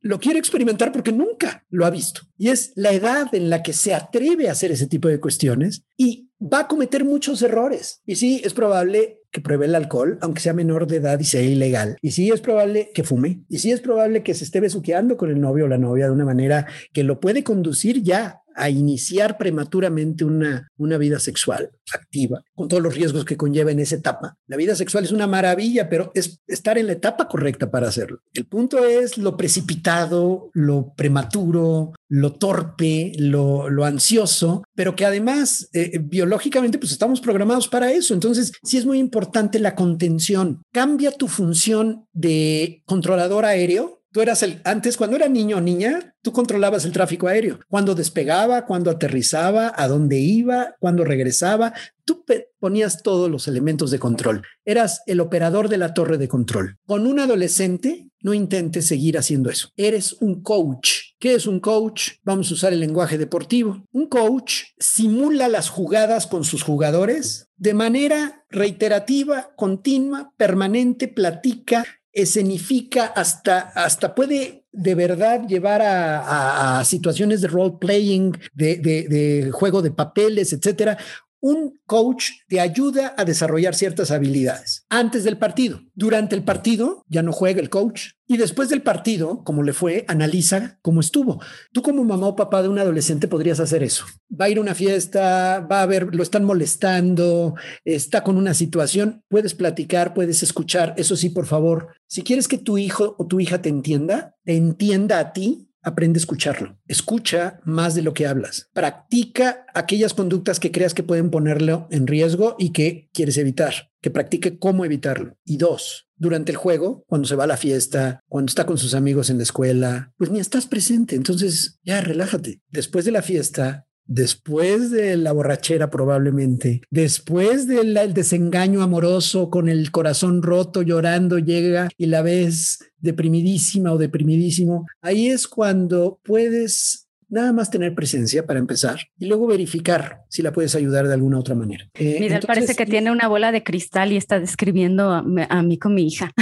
lo 0.00 0.18
quiere 0.18 0.38
experimentar 0.38 0.92
porque 0.92 1.12
nunca 1.12 1.64
lo 1.70 1.86
ha 1.86 1.90
visto. 1.90 2.22
Y 2.36 2.48
es 2.48 2.72
la 2.76 2.92
edad 2.92 3.34
en 3.34 3.50
la 3.50 3.62
que 3.62 3.72
se 3.72 3.94
atreve 3.94 4.48
a 4.48 4.52
hacer 4.52 4.70
ese 4.70 4.86
tipo 4.86 5.08
de 5.08 5.20
cuestiones 5.20 5.84
y 5.96 6.27
va 6.40 6.60
a 6.60 6.68
cometer 6.68 7.04
muchos 7.04 7.42
errores. 7.42 8.02
Y 8.06 8.16
sí, 8.16 8.40
es 8.44 8.54
probable 8.54 9.22
que 9.30 9.40
pruebe 9.40 9.66
el 9.66 9.74
alcohol, 9.74 10.18
aunque 10.22 10.40
sea 10.40 10.52
menor 10.54 10.86
de 10.86 10.96
edad 10.96 11.18
y 11.20 11.24
sea 11.24 11.42
ilegal. 11.42 11.96
Y 12.00 12.12
sí 12.12 12.30
es 12.30 12.40
probable 12.40 12.90
que 12.94 13.04
fume. 13.04 13.42
Y 13.48 13.58
sí 13.58 13.72
es 13.72 13.80
probable 13.80 14.22
que 14.22 14.34
se 14.34 14.44
esté 14.44 14.60
besuqueando 14.60 15.16
con 15.16 15.30
el 15.30 15.40
novio 15.40 15.66
o 15.66 15.68
la 15.68 15.78
novia 15.78 16.06
de 16.06 16.12
una 16.12 16.24
manera 16.24 16.66
que 16.92 17.04
lo 17.04 17.20
puede 17.20 17.44
conducir 17.44 18.02
ya 18.02 18.42
a 18.58 18.70
iniciar 18.70 19.38
prematuramente 19.38 20.24
una, 20.24 20.68
una 20.76 20.98
vida 20.98 21.18
sexual 21.18 21.70
activa, 21.92 22.42
con 22.54 22.68
todos 22.68 22.82
los 22.82 22.94
riesgos 22.94 23.24
que 23.24 23.36
conlleva 23.36 23.70
en 23.70 23.78
esa 23.78 23.96
etapa. 23.96 24.36
La 24.46 24.56
vida 24.56 24.74
sexual 24.74 25.04
es 25.04 25.12
una 25.12 25.26
maravilla, 25.26 25.88
pero 25.88 26.10
es 26.14 26.40
estar 26.46 26.76
en 26.76 26.86
la 26.86 26.92
etapa 26.92 27.28
correcta 27.28 27.70
para 27.70 27.88
hacerlo. 27.88 28.20
El 28.34 28.46
punto 28.46 28.84
es 28.84 29.16
lo 29.16 29.36
precipitado, 29.36 30.50
lo 30.52 30.92
prematuro, 30.94 31.92
lo 32.08 32.32
torpe, 32.32 33.12
lo, 33.18 33.68
lo 33.70 33.84
ansioso, 33.84 34.64
pero 34.74 34.96
que 34.96 35.04
además 35.06 35.68
eh, 35.72 35.98
biológicamente 36.02 36.78
pues 36.78 36.92
estamos 36.92 37.20
programados 37.20 37.68
para 37.68 37.92
eso. 37.92 38.14
Entonces 38.14 38.52
sí 38.62 38.76
es 38.76 38.86
muy 38.86 38.98
importante 38.98 39.58
la 39.58 39.74
contención. 39.74 40.62
Cambia 40.72 41.12
tu 41.12 41.28
función 41.28 42.06
de 42.12 42.82
controlador 42.86 43.44
aéreo 43.44 43.97
Tú 44.10 44.22
eras 44.22 44.42
el, 44.42 44.60
antes, 44.64 44.96
cuando 44.96 45.16
era 45.16 45.28
niño 45.28 45.58
o 45.58 45.60
niña, 45.60 46.14
tú 46.22 46.32
controlabas 46.32 46.84
el 46.84 46.92
tráfico 46.92 47.28
aéreo. 47.28 47.60
Cuando 47.68 47.94
despegaba, 47.94 48.64
cuando 48.64 48.90
aterrizaba, 48.90 49.72
a 49.76 49.86
dónde 49.86 50.18
iba, 50.18 50.76
cuando 50.80 51.04
regresaba, 51.04 51.74
tú 52.04 52.24
ponías 52.58 53.02
todos 53.02 53.30
los 53.30 53.48
elementos 53.48 53.90
de 53.90 53.98
control. 53.98 54.42
Eras 54.64 55.02
el 55.06 55.20
operador 55.20 55.68
de 55.68 55.76
la 55.76 55.92
torre 55.92 56.16
de 56.16 56.28
control. 56.28 56.78
Con 56.86 57.06
un 57.06 57.20
adolescente, 57.20 58.08
no 58.22 58.32
intentes 58.32 58.86
seguir 58.86 59.18
haciendo 59.18 59.50
eso. 59.50 59.70
Eres 59.76 60.14
un 60.20 60.42
coach. 60.42 60.90
¿Qué 61.18 61.34
es 61.34 61.46
un 61.46 61.60
coach? 61.60 62.12
Vamos 62.24 62.50
a 62.50 62.54
usar 62.54 62.72
el 62.72 62.80
lenguaje 62.80 63.18
deportivo. 63.18 63.84
Un 63.92 64.06
coach 64.08 64.62
simula 64.78 65.48
las 65.48 65.68
jugadas 65.68 66.26
con 66.26 66.44
sus 66.44 66.62
jugadores 66.62 67.48
de 67.56 67.74
manera 67.74 68.44
reiterativa, 68.50 69.50
continua, 69.56 70.32
permanente, 70.36 71.08
platica, 71.08 71.84
escenifica 72.12 73.06
hasta, 73.06 73.60
hasta 73.60 74.14
puede 74.14 74.64
de 74.72 74.94
verdad 74.94 75.46
llevar 75.46 75.82
a, 75.82 76.82
situaciones 76.84 77.40
de 77.40 77.48
role 77.48 77.74
playing, 77.80 78.38
de, 78.54 78.76
de, 78.76 79.50
juego 79.52 79.82
de 79.82 79.90
papeles, 79.90 80.52
etcétera, 80.52 80.98
un 81.40 81.78
coach 81.86 82.30
te 82.48 82.60
ayuda 82.60 83.14
a 83.16 83.24
desarrollar 83.24 83.74
ciertas 83.74 84.10
habilidades 84.10 84.84
antes 84.88 85.24
del 85.24 85.38
partido. 85.38 85.80
Durante 85.94 86.34
el 86.34 86.42
partido 86.42 87.04
ya 87.08 87.22
no 87.22 87.32
juega 87.32 87.60
el 87.60 87.70
coach 87.70 88.10
y 88.26 88.36
después 88.36 88.68
del 88.68 88.82
partido, 88.82 89.42
como 89.42 89.62
le 89.62 89.72
fue, 89.72 90.04
analiza 90.06 90.78
cómo 90.82 91.00
estuvo. 91.00 91.40
Tú 91.72 91.80
como 91.82 92.04
mamá 92.04 92.26
o 92.26 92.36
papá 92.36 92.62
de 92.62 92.68
un 92.68 92.78
adolescente 92.78 93.26
podrías 93.26 93.58
hacer 93.58 93.82
eso. 93.82 94.04
Va 94.30 94.44
a 94.44 94.48
ir 94.50 94.58
a 94.58 94.60
una 94.60 94.74
fiesta, 94.74 95.60
va 95.60 95.82
a 95.82 95.86
ver, 95.86 96.14
lo 96.14 96.22
están 96.22 96.44
molestando, 96.44 97.54
está 97.84 98.22
con 98.22 98.36
una 98.36 98.52
situación, 98.52 99.22
puedes 99.28 99.54
platicar, 99.54 100.12
puedes 100.12 100.42
escuchar. 100.42 100.94
Eso 100.98 101.16
sí, 101.16 101.30
por 101.30 101.46
favor, 101.46 101.88
si 102.06 102.22
quieres 102.22 102.48
que 102.48 102.58
tu 102.58 102.76
hijo 102.76 103.16
o 103.18 103.26
tu 103.26 103.40
hija 103.40 103.62
te 103.62 103.70
entienda, 103.70 104.36
te 104.44 104.56
entienda 104.56 105.18
a 105.18 105.32
ti, 105.32 105.67
aprende 105.82 106.18
a 106.18 106.22
escucharlo. 106.22 106.78
Escucha 106.86 107.60
más 107.64 107.94
de 107.94 108.02
lo 108.02 108.14
que 108.14 108.26
hablas. 108.26 108.68
Practica 108.72 109.66
aquellas 109.74 110.14
conductas 110.14 110.60
que 110.60 110.72
creas 110.72 110.94
que 110.94 111.02
pueden 111.02 111.30
ponerlo 111.30 111.88
en 111.90 112.06
riesgo 112.06 112.56
y 112.58 112.70
que 112.72 113.08
quieres 113.12 113.36
evitar. 113.38 113.90
Que 114.00 114.10
practique 114.10 114.58
cómo 114.58 114.84
evitarlo. 114.84 115.36
Y 115.44 115.56
dos, 115.56 116.08
durante 116.16 116.52
el 116.52 116.56
juego, 116.56 117.04
cuando 117.08 117.26
se 117.26 117.34
va 117.34 117.44
a 117.44 117.48
la 117.48 117.56
fiesta, 117.56 118.20
cuando 118.28 118.50
está 118.50 118.66
con 118.66 118.78
sus 118.78 118.94
amigos 118.94 119.30
en 119.30 119.38
la 119.38 119.42
escuela, 119.42 120.12
pues 120.16 120.30
ni 120.30 120.38
estás 120.38 120.66
presente. 120.66 121.16
Entonces, 121.16 121.80
ya 121.82 122.00
relájate. 122.00 122.60
Después 122.68 123.04
de 123.04 123.12
la 123.12 123.22
fiesta, 123.22 123.87
después 124.08 124.90
de 124.90 125.16
la 125.16 125.32
borrachera 125.32 125.90
probablemente, 125.90 126.80
después 126.90 127.68
del 127.68 127.94
desengaño 128.14 128.82
amoroso 128.82 129.50
con 129.50 129.68
el 129.68 129.92
corazón 129.92 130.42
roto, 130.42 130.82
llorando, 130.82 131.38
llega 131.38 131.88
y 131.96 132.06
la 132.06 132.22
ves 132.22 132.78
deprimidísima 132.98 133.92
o 133.92 133.98
deprimidísimo, 133.98 134.86
ahí 135.02 135.28
es 135.28 135.46
cuando 135.46 136.18
puedes 136.24 137.04
nada 137.28 137.52
más 137.52 137.70
tener 137.70 137.94
presencia 137.94 138.46
para 138.46 138.58
empezar 138.58 139.00
y 139.18 139.26
luego 139.26 139.46
verificar 139.46 140.22
si 140.30 140.40
la 140.40 140.50
puedes 140.50 140.74
ayudar 140.74 141.06
de 141.06 141.12
alguna 141.12 141.38
otra 141.38 141.54
manera. 141.54 141.86
Eh, 141.94 142.16
Mira, 142.18 142.40
parece 142.40 142.74
que 142.74 142.86
tiene 142.86 143.10
una 143.10 143.28
bola 143.28 143.52
de 143.52 143.62
cristal 143.62 144.12
y 144.12 144.16
está 144.16 144.40
describiendo 144.40 145.10
a, 145.10 145.24
a 145.50 145.62
mí 145.62 145.78
con 145.78 145.94
mi 145.94 146.06
hija. 146.06 146.32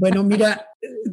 Bueno, 0.00 0.24
mira, 0.24 0.66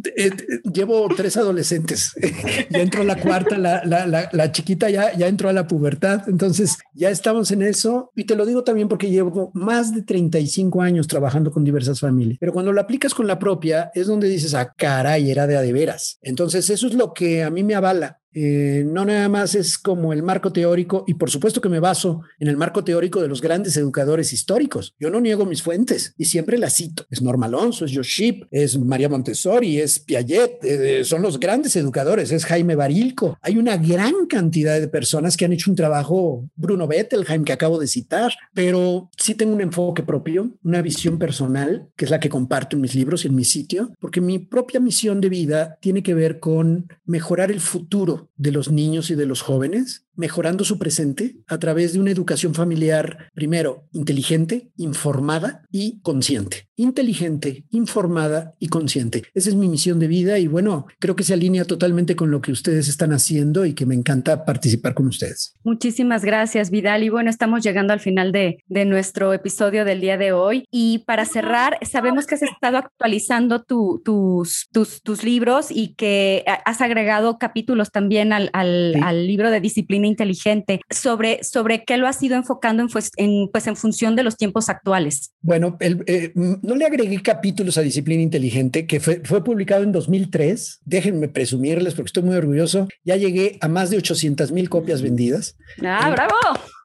eh, 0.06 0.28
eh, 0.28 0.60
llevo 0.72 1.08
tres 1.16 1.38
adolescentes. 1.38 2.14
ya 2.70 2.80
entró 2.80 3.04
la 3.04 3.20
cuarta, 3.20 3.58
la, 3.58 3.84
la, 3.86 4.30
la, 4.32 4.52
chiquita 4.52 4.90
ya, 4.90 5.16
ya 5.16 5.28
entró 5.28 5.50
a 5.50 5.54
la 5.54 5.68
pubertad. 5.68 6.28
Entonces 6.28 6.78
ya 6.94 7.10
estamos 7.10 7.52
en 7.52 7.62
eso. 7.62 8.12
Y 8.16 8.26
te 8.26 8.36
lo 8.36 8.46
digo 8.46 8.64
también 8.64 8.88
porque 8.88 9.10
llevo 9.10 9.52
más 9.54 9.94
de 9.94 10.04
35 10.04 10.82
años 10.82 11.08
trabajando 11.08 11.52
con 11.52 11.64
diversas 11.64 12.00
familias. 12.00 12.38
Pero 12.40 12.54
cuando 12.54 12.72
lo 12.72 12.82
aplicas 12.82 13.14
con 13.14 13.28
la 13.28 13.40
propia, 13.40 13.92
es 13.94 14.08
donde 14.08 14.28
dices, 14.28 14.54
ah, 14.54 14.74
caray, 14.76 15.30
era 15.32 15.48
de 15.48 15.58
a 15.58 15.62
de 15.62 15.74
veras. 15.74 16.20
Entonces 16.22 16.70
eso 16.70 16.88
es 16.88 16.94
lo 16.94 17.14
que 17.14 17.44
a 17.44 17.50
mí 17.50 17.64
me 17.64 17.76
avala. 17.76 18.20
Eh, 18.34 18.84
no 18.86 19.06
nada 19.06 19.30
más 19.30 19.56
es 19.56 19.78
como 19.78 20.14
el 20.14 20.22
marco 20.22 20.52
teórico 20.52 21.04
y 21.08 21.16
por 21.16 21.32
supuesto 21.32 21.62
que 21.62 21.70
me 21.70 21.80
baso 21.80 22.22
en 22.40 22.48
el 22.48 22.58
marco 22.58 22.84
teórico 22.84 23.22
de 23.22 23.28
los 23.28 23.42
grandes 23.42 23.78
educadores 23.78 24.34
históricos. 24.34 24.94
Yo 25.00 25.10
no 25.10 25.20
niego 25.20 25.46
mis 25.46 25.64
fuentes 25.64 26.14
y 26.18 26.26
siempre 26.26 26.58
las 26.58 26.76
cito. 26.76 27.06
Es 27.10 27.22
Norma 27.22 27.48
Alonso, 27.48 27.86
es 27.86 27.96
Joship, 27.96 28.46
es 28.52 28.78
María 28.78 29.10
Montessori, 29.10 29.80
es 29.80 30.00
Piaget, 30.00 30.64
eh, 30.64 31.04
son 31.04 31.22
los 31.22 31.40
grandes 31.40 31.76
educadores, 31.76 32.32
es 32.32 32.46
Jaime 32.46 32.76
Barilco. 32.76 33.38
Hay 33.42 33.58
una 33.58 33.78
gran 33.78 34.28
cantidad 34.28 34.80
de 34.80 34.88
personas 34.88 35.36
que 35.36 35.46
han 35.46 35.54
hecho 35.54 35.72
un 35.72 35.78
trabajo, 35.78 36.48
Bruno 36.56 36.88
Bettelheim 36.88 37.44
que 37.44 37.54
acabo 37.54 37.80
de 37.80 37.88
citar, 37.88 38.34
pero 38.54 39.10
sí 39.18 39.36
tengo 39.36 39.54
un 39.54 39.62
enfoque 39.62 40.04
propio, 40.04 40.52
una 40.64 40.82
visión 40.82 41.18
personal, 41.18 41.90
que 41.96 42.06
es 42.06 42.12
la 42.12 42.20
que 42.20 42.30
comparto 42.30 42.76
en 42.76 42.82
mis 42.82 42.96
libros 42.96 43.24
y 43.24 43.30
en 43.30 43.36
mi 43.36 43.44
sitio, 43.44 43.92
porque 44.00 44.22
mi 44.22 44.40
propia 44.40 44.80
misión 44.80 45.22
de 45.22 45.30
vida 45.30 45.78
tiene 45.82 46.04
que 46.04 46.14
ver 46.14 46.40
con 46.40 46.88
mejorar 47.06 47.52
el 47.52 47.60
futuro 47.60 48.27
de 48.36 48.52
los 48.52 48.72
niños 48.72 49.10
y 49.10 49.16
de 49.16 49.26
los 49.26 49.42
jóvenes 49.42 50.07
mejorando 50.18 50.66
su 50.66 50.78
presente 50.78 51.38
a 51.48 51.58
través 51.60 51.94
de 51.94 52.00
una 52.00 52.12
educación 52.12 52.54
familiar, 52.54 53.30
primero, 53.34 53.88
inteligente, 53.94 54.72
informada 54.76 55.64
y 55.72 56.00
consciente. 56.02 56.68
Inteligente, 56.76 57.66
informada 57.72 58.56
y 58.60 58.68
consciente. 58.68 59.24
Esa 59.34 59.50
es 59.50 59.56
mi 59.56 59.68
misión 59.68 60.00
de 60.00 60.08
vida 60.08 60.40
y 60.40 60.48
bueno, 60.48 60.88
creo 61.00 61.16
que 61.16 61.24
se 61.24 61.34
alinea 61.34 61.66
totalmente 61.66 62.16
con 62.16 62.32
lo 62.32 62.42
que 62.42 62.52
ustedes 62.52 62.88
están 62.88 63.14
haciendo 63.14 63.66
y 63.66 63.74
que 63.74 63.86
me 63.86 63.96
encanta 63.96 64.46
participar 64.46 64.94
con 64.94 65.08
ustedes. 65.08 65.54
Muchísimas 65.64 66.26
gracias, 66.26 66.70
Vidal. 66.72 67.04
Y 67.04 67.10
bueno, 67.10 67.30
estamos 67.30 67.64
llegando 67.64 67.94
al 67.94 68.00
final 68.00 68.32
de, 68.32 68.64
de 68.68 68.86
nuestro 68.86 69.34
episodio 69.34 69.86
del 69.86 70.02
día 70.02 70.18
de 70.18 70.32
hoy. 70.34 70.66
Y 70.72 71.00
para 71.00 71.26
cerrar, 71.26 71.78
sabemos 71.88 72.26
que 72.26 72.36
has 72.36 72.44
estado 72.44 72.78
actualizando 72.78 73.64
tu, 73.64 74.02
tus, 74.04 74.68
tus, 74.72 75.02
tus 75.02 75.24
libros 75.24 75.68
y 75.70 75.94
que 75.96 76.44
has 76.66 76.82
agregado 76.82 77.38
capítulos 77.38 77.92
también 77.92 78.34
al, 78.34 78.50
al, 78.54 78.96
al 79.04 79.28
libro 79.28 79.52
de 79.52 79.62
disciplina 79.62 80.07
inteligente, 80.08 80.82
sobre, 80.90 81.44
sobre 81.44 81.84
qué 81.84 81.98
lo 81.98 82.08
has 82.08 82.22
ido 82.24 82.36
enfocando 82.36 82.84
en, 82.84 82.90
pues, 82.90 83.12
en, 83.18 83.50
pues, 83.52 83.68
en 83.68 83.76
función 83.76 84.16
de 84.16 84.24
los 84.24 84.38
tiempos 84.38 84.70
actuales. 84.70 85.34
Bueno, 85.42 85.78
el, 85.80 86.04
eh, 86.08 86.32
no 86.36 86.76
le 86.76 86.86
agregué 86.86 87.22
capítulos 87.22 87.78
a 87.78 87.82
disciplina 87.82 88.22
inteligente, 88.22 88.88
que 88.88 89.00
fue, 89.00 89.22
fue 89.24 89.44
publicado 89.44 89.84
en 89.84 89.92
2003. 89.92 90.80
Déjenme 90.86 91.28
presumirles 91.28 91.94
porque 91.94 92.08
estoy 92.08 92.24
muy 92.24 92.36
orgulloso. 92.36 92.88
Ya 93.04 93.16
llegué 93.16 93.58
a 93.62 93.68
más 93.68 93.90
de 93.90 93.98
800 93.98 94.52
mil 94.52 94.70
copias 94.70 95.02
vendidas. 95.02 95.56
¡Ah, 95.84 96.10
bravo! 96.10 96.36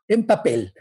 En 0.09 0.25
papel. 0.25 0.75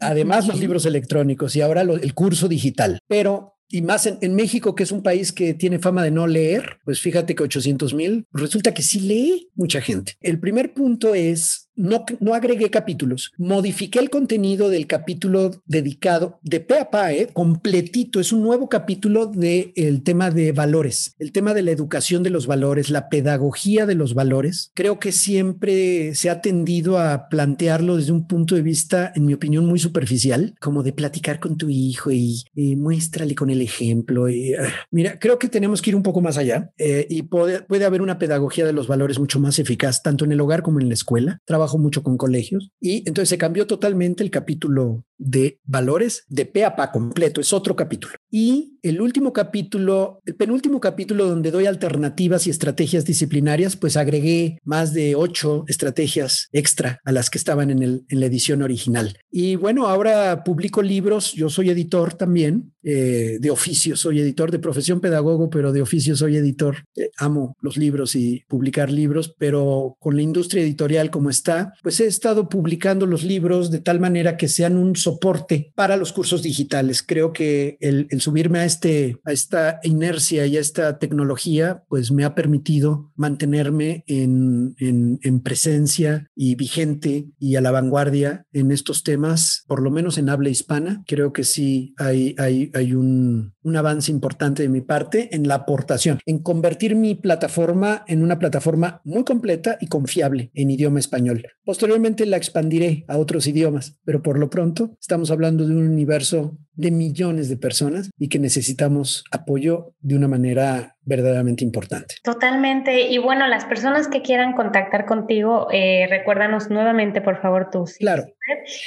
Además, 0.00 0.46
los 0.46 0.58
libros 0.58 0.86
electrónicos 0.86 1.54
y 1.56 1.60
ahora 1.60 1.84
lo, 1.84 1.96
el 1.96 2.14
curso 2.14 2.48
digital. 2.48 3.00
Pero 3.08 3.56
y 3.72 3.82
más 3.82 4.06
en, 4.06 4.18
en, 4.20 4.34
México, 4.34 4.74
que 4.74 4.82
es 4.82 4.90
un 4.90 5.02
país 5.02 5.32
que 5.32 5.54
tiene 5.54 5.78
fama 5.78 6.02
de 6.02 6.10
no 6.10 6.26
leer, 6.26 6.78
pues 6.84 7.00
fíjate 7.00 7.34
que 7.34 7.44
800 7.44 7.94
mil, 7.94 8.26
resulta 8.32 8.74
que 8.74 8.82
sí 8.82 9.00
lee 9.00 9.50
mucha 9.54 9.80
gente. 9.80 10.14
El 10.20 10.40
primer 10.40 10.74
punto 10.74 11.14
es 11.14 11.69
no, 11.80 12.34
agregué 12.34 12.70
capítulos, 12.70 13.32
modifiqué 13.38 13.98
el 13.98 14.10
contenido 14.10 14.68
del 14.68 14.86
capítulo 14.86 15.50
dedicado 15.66 16.38
de 16.42 16.60
pe 16.60 16.74
a 16.92 17.12
eh, 17.12 17.28
completito. 17.32 18.20
Es 18.20 18.32
un 18.32 18.42
nuevo 18.42 18.68
capítulo 18.68 19.26
del 19.26 19.72
el 19.76 20.02
tema 20.02 20.30
de 20.30 20.52
valores, 20.52 21.14
el 21.18 21.32
tema 21.32 21.54
de 21.54 21.62
la 21.62 21.70
educación 21.70 22.22
de 22.22 22.30
los 22.30 22.46
valores, 22.46 22.90
la 22.90 23.08
pedagogía 23.08 23.86
de 23.86 23.94
los 23.94 24.14
valores. 24.14 24.70
Creo 24.74 24.98
que 24.98 25.12
siempre 25.12 26.14
se 26.14 26.30
ha 26.30 26.40
tendido 26.40 26.98
a 26.98 27.28
plantearlo 27.28 27.96
desde 27.96 28.12
un 28.12 28.26
punto 28.26 28.54
de 28.54 28.62
vista, 28.62 29.12
en 29.14 29.24
mi 29.26 29.34
opinión, 29.34 29.66
muy 29.66 29.78
superficial, 29.78 30.54
como 30.60 30.82
de 30.82 30.92
platicar 30.92 31.40
con 31.40 31.56
tu 31.56 31.68
hijo 31.70 32.10
y, 32.10 32.44
y 32.54 32.76
muéstrale 32.76 33.34
con 33.34 33.50
el 33.50 33.62
ejemplo. 33.62 34.24
Uh, 34.24 34.68
mira, 34.90 35.18
creo 35.18 35.38
que 35.38 35.48
tenemos 35.48 35.80
que 35.80 35.90
ir 35.90 35.96
un 35.96 36.02
poco 36.02 36.20
más 36.20 36.36
allá 36.36 36.70
eh, 36.76 37.06
y 37.08 37.22
puede, 37.22 37.62
puede 37.62 37.84
haber 37.84 38.02
una 38.02 38.18
pedagogía 38.18 38.66
de 38.66 38.72
los 38.72 38.86
valores 38.86 39.18
mucho 39.18 39.40
más 39.40 39.58
eficaz, 39.58 40.02
tanto 40.02 40.24
en 40.24 40.32
el 40.32 40.40
hogar 40.40 40.62
como 40.62 40.80
en 40.80 40.88
la 40.88 40.94
escuela. 40.94 41.40
Trabajo 41.44 41.69
mucho 41.78 42.02
con 42.02 42.16
colegios 42.16 42.70
y 42.80 42.98
entonces 43.08 43.28
se 43.28 43.38
cambió 43.38 43.66
totalmente 43.66 44.22
el 44.22 44.30
capítulo 44.30 45.04
de 45.18 45.60
valores 45.64 46.24
de 46.28 46.46
pe 46.46 46.64
a 46.64 46.76
pa 46.76 46.90
completo, 46.90 47.40
es 47.40 47.52
otro 47.52 47.76
capítulo. 47.76 48.14
Y 48.30 48.78
el 48.82 49.00
último 49.00 49.32
capítulo, 49.32 50.20
el 50.26 50.34
penúltimo 50.34 50.80
capítulo 50.80 51.26
donde 51.26 51.50
doy 51.50 51.66
alternativas 51.66 52.46
y 52.46 52.50
estrategias 52.50 53.04
disciplinarias, 53.04 53.76
pues 53.76 53.96
agregué 53.96 54.58
más 54.64 54.94
de 54.94 55.14
ocho 55.14 55.64
estrategias 55.68 56.48
extra 56.52 57.00
a 57.04 57.12
las 57.12 57.30
que 57.30 57.38
estaban 57.38 57.70
en, 57.70 58.04
la 58.08 58.26
edición 58.26 58.62
original. 58.62 59.18
Y 59.30 59.56
bueno, 59.56 59.86
ahora 59.86 60.44
publico 60.44 60.82
libros, 60.82 61.32
yo 61.32 61.48
soy 61.48 61.70
editor 61.70 62.14
también, 62.14 62.72
eh, 62.82 63.38
de 63.40 63.50
oficio, 63.50 63.96
soy 63.96 64.20
editor 64.20 64.50
de 64.50 64.58
profesión 64.58 65.00
pedagogo, 65.00 65.50
pero 65.50 65.72
de 65.72 65.82
oficio 65.82 66.16
soy 66.16 66.36
editor. 66.36 66.84
Eh, 66.96 67.10
amo 67.18 67.56
los 67.60 67.76
libros 67.76 68.14
y 68.14 68.44
publicar 68.48 68.90
libros, 68.90 69.34
pero 69.38 69.96
con 69.98 70.16
la 70.16 70.22
industria 70.22 70.62
editorial 70.62 71.10
como 71.10 71.30
está, 71.30 71.74
pues 71.82 72.00
he 72.00 72.06
estado 72.06 72.48
publicando 72.48 73.06
los 73.06 73.22
libros 73.22 73.70
de 73.70 73.80
tal 73.80 74.00
manera 74.00 74.36
que 74.36 74.48
sean 74.48 74.76
un 74.76 74.96
soporte 74.96 75.72
para 75.74 75.96
los 75.96 76.12
cursos 76.12 76.42
digitales. 76.42 77.02
Creo 77.02 77.32
que 77.32 77.76
el 77.80 78.08
subirme 78.20 78.60
a, 78.60 78.69
este, 78.70 79.16
a 79.24 79.32
esta 79.32 79.80
inercia 79.82 80.46
y 80.46 80.56
a 80.56 80.60
esta 80.60 80.98
tecnología, 80.98 81.82
pues 81.88 82.12
me 82.12 82.24
ha 82.24 82.36
permitido 82.36 83.10
mantenerme 83.16 84.04
en, 84.06 84.74
en, 84.78 85.18
en 85.22 85.40
presencia 85.40 86.28
y 86.36 86.54
vigente 86.54 87.26
y 87.38 87.56
a 87.56 87.60
la 87.60 87.72
vanguardia 87.72 88.46
en 88.52 88.70
estos 88.70 89.02
temas, 89.02 89.64
por 89.66 89.82
lo 89.82 89.90
menos 89.90 90.18
en 90.18 90.28
habla 90.28 90.50
hispana. 90.50 91.02
Creo 91.06 91.32
que 91.32 91.42
sí 91.42 91.94
hay, 91.98 92.34
hay, 92.38 92.70
hay 92.74 92.94
un, 92.94 93.54
un 93.62 93.76
avance 93.76 94.12
importante 94.12 94.62
de 94.62 94.68
mi 94.68 94.80
parte 94.80 95.34
en 95.34 95.48
la 95.48 95.56
aportación, 95.56 96.20
en 96.24 96.38
convertir 96.38 96.94
mi 96.94 97.16
plataforma 97.16 98.04
en 98.06 98.22
una 98.22 98.38
plataforma 98.38 99.00
muy 99.04 99.24
completa 99.24 99.78
y 99.80 99.88
confiable 99.88 100.50
en 100.54 100.70
idioma 100.70 101.00
español. 101.00 101.44
Posteriormente 101.64 102.24
la 102.24 102.36
expandiré 102.36 103.04
a 103.08 103.18
otros 103.18 103.46
idiomas, 103.46 103.96
pero 104.04 104.22
por 104.22 104.38
lo 104.38 104.48
pronto 104.48 104.96
estamos 105.00 105.30
hablando 105.30 105.66
de 105.66 105.74
un 105.74 105.88
universo 105.88 106.56
de 106.74 106.90
millones 106.90 107.48
de 107.48 107.56
personas 107.56 108.10
y 108.18 108.28
que 108.28 108.38
necesitamos 108.60 109.24
apoyo 109.30 109.94
de 110.00 110.16
una 110.16 110.28
manera 110.28 110.98
verdaderamente 111.02 111.64
importante. 111.64 112.16
Totalmente. 112.22 113.08
Y 113.08 113.16
bueno, 113.16 113.48
las 113.48 113.64
personas 113.64 114.06
que 114.06 114.20
quieran 114.20 114.52
contactar 114.52 115.06
contigo, 115.06 115.68
eh, 115.72 116.06
recuérdanos 116.10 116.68
nuevamente, 116.68 117.22
por 117.22 117.40
favor, 117.40 117.70
tus 117.70 117.94
claro. 117.94 118.26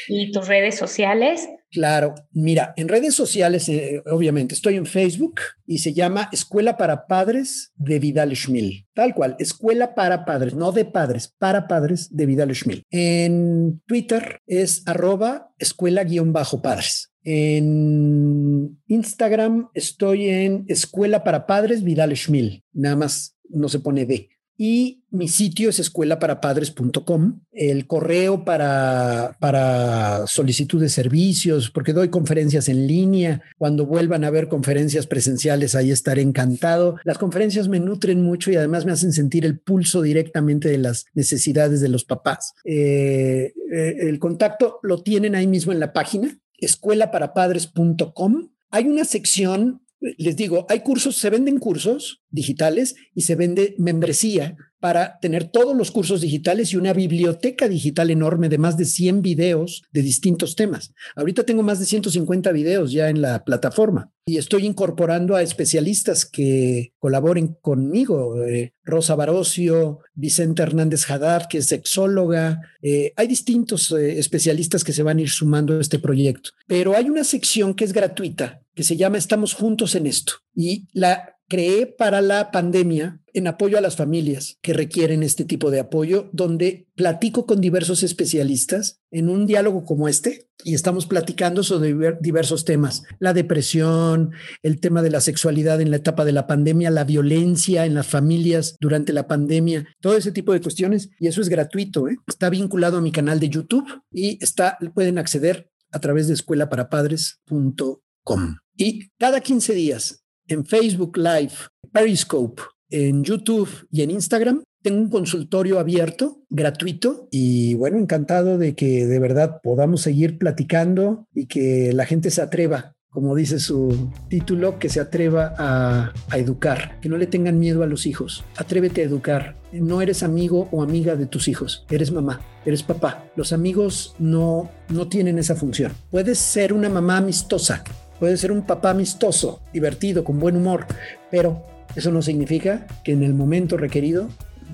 y 0.07 0.31
tus 0.31 0.47
redes 0.47 0.77
sociales. 0.77 1.49
Claro, 1.71 2.13
mira, 2.31 2.73
en 2.77 2.87
redes 2.87 3.15
sociales, 3.15 3.67
eh, 3.67 4.03
obviamente, 4.05 4.53
estoy 4.53 4.75
en 4.75 4.85
Facebook 4.85 5.41
y 5.65 5.79
se 5.79 5.93
llama 5.93 6.29
Escuela 6.31 6.77
para 6.77 7.07
Padres 7.07 7.73
de 7.75 7.97
Vidal 7.97 8.35
Schmil. 8.35 8.85
Tal 8.93 9.15
cual, 9.15 9.35
Escuela 9.39 9.95
para 9.95 10.23
Padres, 10.23 10.53
no 10.53 10.71
de 10.71 10.85
padres, 10.85 11.33
para 11.39 11.67
padres 11.67 12.15
de 12.15 12.27
Vidal 12.27 12.53
Schmil. 12.53 12.83
En 12.91 13.81
Twitter 13.87 14.37
es 14.45 14.83
arroba 14.85 15.49
escuela-padres. 15.57 17.12
En 17.23 18.79
Instagram 18.87 19.69
estoy 19.73 20.27
en 20.27 20.65
Escuela 20.67 21.23
para 21.23 21.45
Padres 21.45 21.83
Vidal 21.83 22.15
Schmil. 22.15 22.63
Nada 22.73 22.95
más 22.95 23.37
no 23.49 23.69
se 23.69 23.79
pone 23.79 24.05
D. 24.05 24.29
Y 24.55 25.03
mi 25.09 25.27
sitio 25.27 25.69
es 25.69 25.79
escuelaparapadres.com. 25.79 27.41
El 27.51 27.87
correo 27.87 28.45
para, 28.45 29.35
para 29.39 30.27
solicitud 30.27 30.79
de 30.79 30.89
servicios, 30.89 31.71
porque 31.71 31.91
doy 31.91 32.09
conferencias 32.09 32.69
en 32.69 32.85
línea. 32.85 33.41
Cuando 33.57 33.85
vuelvan 33.87 34.23
a 34.23 34.29
ver 34.29 34.47
conferencias 34.47 35.07
presenciales, 35.07 35.73
ahí 35.73 35.91
estaré 35.91 36.21
encantado. 36.21 36.97
Las 37.03 37.17
conferencias 37.17 37.67
me 37.67 37.79
nutren 37.79 38.21
mucho 38.21 38.51
y 38.51 38.55
además 38.55 38.85
me 38.85 38.91
hacen 38.91 39.11
sentir 39.11 39.43
el 39.43 39.59
pulso 39.59 40.03
directamente 40.03 40.69
de 40.69 40.77
las 40.77 41.05
necesidades 41.13 41.81
de 41.81 41.89
los 41.89 42.05
papás. 42.05 42.53
Eh, 42.63 43.53
eh, 43.71 43.95
el 44.01 44.19
contacto 44.19 44.79
lo 44.83 45.01
tienen 45.01 45.33
ahí 45.33 45.47
mismo 45.47 45.71
en 45.71 45.79
la 45.79 45.93
página 45.93 46.37
escuelaparapadres.com. 46.65 48.49
Hay 48.69 48.87
una 48.87 49.05
sección, 49.05 49.85
les 49.99 50.35
digo, 50.35 50.65
hay 50.69 50.81
cursos, 50.81 51.15
se 51.17 51.29
venden 51.29 51.59
cursos 51.59 52.23
digitales 52.29 52.95
y 53.13 53.21
se 53.21 53.35
vende 53.35 53.75
membresía 53.77 54.55
para 54.83 55.17
tener 55.21 55.45
todos 55.45 55.77
los 55.77 55.91
cursos 55.91 56.19
digitales 56.19 56.73
y 56.73 56.75
una 56.75 56.91
biblioteca 56.91 57.69
digital 57.69 58.09
enorme 58.09 58.49
de 58.49 58.57
más 58.57 58.75
de 58.75 58.83
100 58.83 59.21
videos 59.21 59.83
de 59.93 60.01
distintos 60.01 60.57
temas. 60.57 60.93
Ahorita 61.15 61.45
tengo 61.45 61.63
más 61.63 61.79
de 61.79 61.85
150 61.85 62.51
videos 62.51 62.91
ya 62.91 63.07
en 63.07 63.21
la 63.21 63.45
plataforma 63.45 64.11
y 64.25 64.37
estoy 64.37 64.65
incorporando 64.65 65.37
a 65.37 65.41
especialistas 65.41 66.25
que 66.25 66.91
colaboren 66.99 67.55
conmigo. 67.61 68.43
Eh, 68.43 68.73
Rosa 68.83 69.15
Barocio, 69.15 69.99
Vicente 70.15 70.63
Hernández 70.63 71.09
Haddad, 71.09 71.47
que 71.49 71.59
es 71.59 71.67
sexóloga. 71.67 72.59
Eh, 72.81 73.13
hay 73.15 73.27
distintos 73.27 73.89
eh, 73.93 74.19
especialistas 74.19 74.83
que 74.83 74.91
se 74.91 75.03
van 75.03 75.17
a 75.17 75.21
ir 75.21 75.29
sumando 75.29 75.77
a 75.77 75.81
este 75.81 75.97
proyecto, 75.97 76.49
pero 76.67 76.93
hay 76.93 77.09
una 77.09 77.23
sección 77.23 77.73
que 77.73 77.85
es 77.85 77.93
gratuita 77.93 78.59
que 78.75 78.83
se 78.83 78.97
llama 78.97 79.17
Estamos 79.17 79.53
juntos 79.53 79.95
en 79.95 80.07
esto 80.07 80.33
y 80.55 80.87
la 80.93 81.32
creé 81.47 81.85
para 81.85 82.21
la 82.21 82.51
pandemia 82.51 83.21
en 83.33 83.47
apoyo 83.47 83.77
a 83.77 83.81
las 83.81 83.95
familias 83.95 84.57
que 84.61 84.73
requieren 84.73 85.23
este 85.23 85.43
tipo 85.43 85.71
de 85.71 85.79
apoyo, 85.79 86.29
donde 86.33 86.87
platico 86.95 87.45
con 87.45 87.61
diversos 87.61 88.03
especialistas 88.03 89.01
en 89.11 89.29
un 89.29 89.47
diálogo 89.47 89.85
como 89.85 90.07
este 90.07 90.49
y 90.63 90.75
estamos 90.75 91.07
platicando 91.07 91.63
sobre 91.63 92.15
diversos 92.21 92.63
temas, 92.63 93.03
la 93.19 93.33
depresión, 93.33 94.31
el 94.61 94.79
tema 94.79 95.01
de 95.01 95.09
la 95.09 95.19
sexualidad 95.19 95.81
en 95.81 95.91
la 95.91 95.97
etapa 95.97 96.25
de 96.25 96.31
la 96.31 96.47
pandemia, 96.47 96.91
la 96.91 97.03
violencia 97.03 97.85
en 97.85 97.95
las 97.95 98.07
familias 98.07 98.77
durante 98.79 99.13
la 99.13 99.27
pandemia, 99.27 99.85
todo 99.99 100.15
ese 100.15 100.31
tipo 100.31 100.53
de 100.53 100.61
cuestiones 100.61 101.09
y 101.19 101.27
eso 101.27 101.41
es 101.41 101.49
gratuito, 101.49 102.07
¿eh? 102.07 102.17
está 102.27 102.49
vinculado 102.49 102.97
a 102.97 103.01
mi 103.01 103.11
canal 103.11 103.39
de 103.39 103.49
YouTube 103.49 103.87
y 104.11 104.43
está 104.43 104.77
pueden 104.93 105.17
acceder 105.17 105.69
a 105.91 105.99
través 105.99 106.27
de 106.27 106.33
escuelaparapadres.com. 106.33 108.57
Y 108.75 109.09
cada 109.19 109.41
15 109.41 109.73
días 109.73 110.22
en 110.47 110.65
Facebook 110.65 111.17
Live, 111.17 111.53
Periscope, 111.91 112.61
en 112.89 113.23
YouTube 113.23 113.69
y 113.91 114.01
en 114.01 114.11
Instagram. 114.11 114.63
Tengo 114.81 114.99
un 114.99 115.09
consultorio 115.09 115.79
abierto, 115.79 116.43
gratuito, 116.49 117.27
y 117.31 117.73
bueno, 117.75 117.97
encantado 117.97 118.57
de 118.57 118.75
que 118.75 119.05
de 119.05 119.19
verdad 119.19 119.61
podamos 119.63 120.01
seguir 120.01 120.37
platicando 120.37 121.27
y 121.33 121.45
que 121.45 121.93
la 121.93 122.05
gente 122.05 122.31
se 122.31 122.41
atreva 122.41 122.93
como 123.13 123.35
dice 123.35 123.59
su 123.59 124.09
título, 124.27 124.79
que 124.79 124.89
se 124.89 124.99
atreva 124.99 125.53
a, 125.59 126.13
educar, 126.35 126.99
que 126.99 127.09
no 127.09 127.17
le 127.17 127.27
tengan 127.27 127.59
miedo 127.59 127.83
a 127.83 127.87
los 127.87 128.07
hijos. 128.07 128.43
Atrévete 128.57 129.01
a 129.01 129.05
educar. 129.05 129.55
No 129.71 130.01
eres 130.01 130.23
amigo 130.23 130.67
o 130.71 130.81
amiga 130.81 131.15
de 131.15 131.27
tus 131.27 131.47
hijos, 131.47 131.85
eres 131.91 132.11
mamá, 132.11 132.41
eres 132.65 132.81
papá. 132.81 133.25
Los 133.35 133.53
amigos 133.53 134.15
no, 134.17 134.71
no 134.89 135.07
tienen 135.09 135.37
esa 135.37 135.55
función. 135.55 135.91
Puedes 136.09 136.39
ser 136.39 136.73
una 136.73 136.89
mamá 136.89 137.17
amistosa, 137.17 137.83
puedes 138.19 138.39
ser 138.39 138.51
un 138.51 138.63
papá 138.63 138.91
amistoso, 138.91 139.61
divertido, 139.71 140.23
con 140.23 140.39
buen 140.39 140.55
humor, 140.55 140.85
pero 141.29 141.65
eso 141.95 142.11
no 142.11 142.21
significa 142.21 142.87
que 143.03 143.13
en 143.13 143.23
el 143.23 143.33
momento 143.33 143.77
requerido 143.77 144.29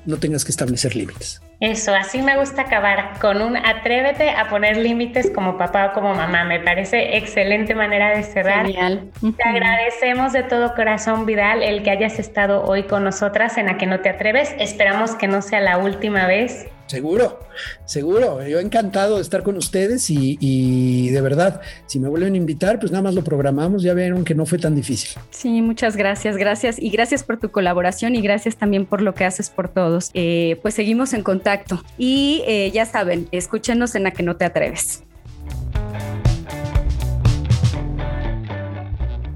no 0.06 0.18
tengas 0.18 0.46
que 0.46 0.52
establecer 0.52 0.96
límites. 0.96 1.42
Eso, 1.60 1.94
así 1.94 2.22
me 2.22 2.38
gusta 2.38 2.62
acabar 2.62 3.20
con 3.20 3.42
un 3.42 3.58
atrévete 3.58 4.30
a 4.30 4.48
poner 4.48 4.78
límites 4.78 5.30
como 5.30 5.58
papá 5.58 5.88
o 5.88 5.94
como 5.94 6.16
mamá. 6.16 6.46
Me 6.46 6.62
parece 6.62 7.18
excelente 7.18 7.76
manera 7.76 8.16
de 8.16 8.24
cerrar. 8.24 8.66
Genial. 8.66 9.12
Te 9.20 9.44
agradecemos 9.44 10.32
de 10.32 10.44
todo 10.44 10.74
corazón, 10.74 11.26
Vidal, 11.26 11.62
el 11.62 11.84
que 11.84 11.92
hayas 11.92 12.18
estado 12.18 12.64
hoy 12.64 12.84
con 12.84 13.04
nosotras 13.04 13.58
en 13.58 13.68
A 13.68 13.78
que 13.78 13.88
no 13.88 14.00
te 14.00 14.08
atreves. 14.08 14.56
Esperamos 14.58 15.16
que 15.16 15.28
no 15.28 15.42
sea 15.42 15.60
la 15.60 15.78
última 15.80 16.28
vez. 16.28 16.68
Seguro, 16.88 17.40
seguro. 17.86 18.44
Yo 18.48 18.60
encantado 18.60 19.18
de 19.18 19.22
estar 19.22 19.44
con 19.44 19.58
ustedes 19.58 20.10
y, 20.10 21.10
de 21.12 21.22
verdad, 21.22 21.62
si 21.86 22.00
me 22.00 22.08
vuelven 22.10 22.34
a 22.34 22.38
invitar, 22.38 22.80
pues 22.80 22.92
nada 22.92 23.04
más 23.04 23.14
lo 23.14 23.24
programamos. 23.24 23.84
Ya 23.84 23.94
vieron 23.94 24.24
que 24.24 24.34
no 24.34 24.48
fue 24.48 24.58
tan 24.58 24.74
difícil. 24.74 25.22
Sí, 25.30 25.62
muchas 25.62 25.96
gracias, 25.96 26.36
gracias. 26.36 26.80
Y 26.80 26.90
gracias 26.90 27.24
por 27.24 27.38
tu 27.38 27.52
colaboración 27.52 28.16
y 28.16 28.22
gracias 28.22 28.56
también 28.56 28.88
por 28.88 29.04
lo 29.04 29.14
que 29.14 29.24
haces 29.24 29.52
por 29.52 29.70
todos. 29.70 30.10
Eh, 30.16 30.58
pues 30.64 30.74
seguimos 30.74 31.14
en 31.14 31.22
contacto. 31.22 31.49
Y 31.98 32.44
eh, 32.48 32.72
ya 32.72 32.86
saben, 32.86 33.28
escúchenos 33.32 33.96
en 33.96 34.04
la 34.04 34.12
que 34.12 34.24
no 34.24 34.36
te 34.36 34.46
atreves. 34.46 35.04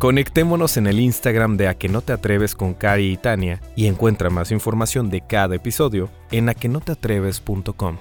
Conectémonos 0.03 0.75
en 0.75 0.87
el 0.87 0.99
Instagram 0.99 1.55
de 1.55 1.69
A 1.69 1.75
que 1.75 1.87
no 1.87 2.01
te 2.01 2.11
atreves 2.11 2.55
con 2.55 2.73
Cari 2.73 3.13
y 3.13 3.15
Tania 3.15 3.61
y 3.77 3.87
encuentra 3.87 4.29
más 4.29 4.51
información 4.51 5.09
de 5.09 5.21
cada 5.21 5.55
episodio 5.55 6.09
en 6.29 6.49
aquenoteatreves.com. 6.49 7.97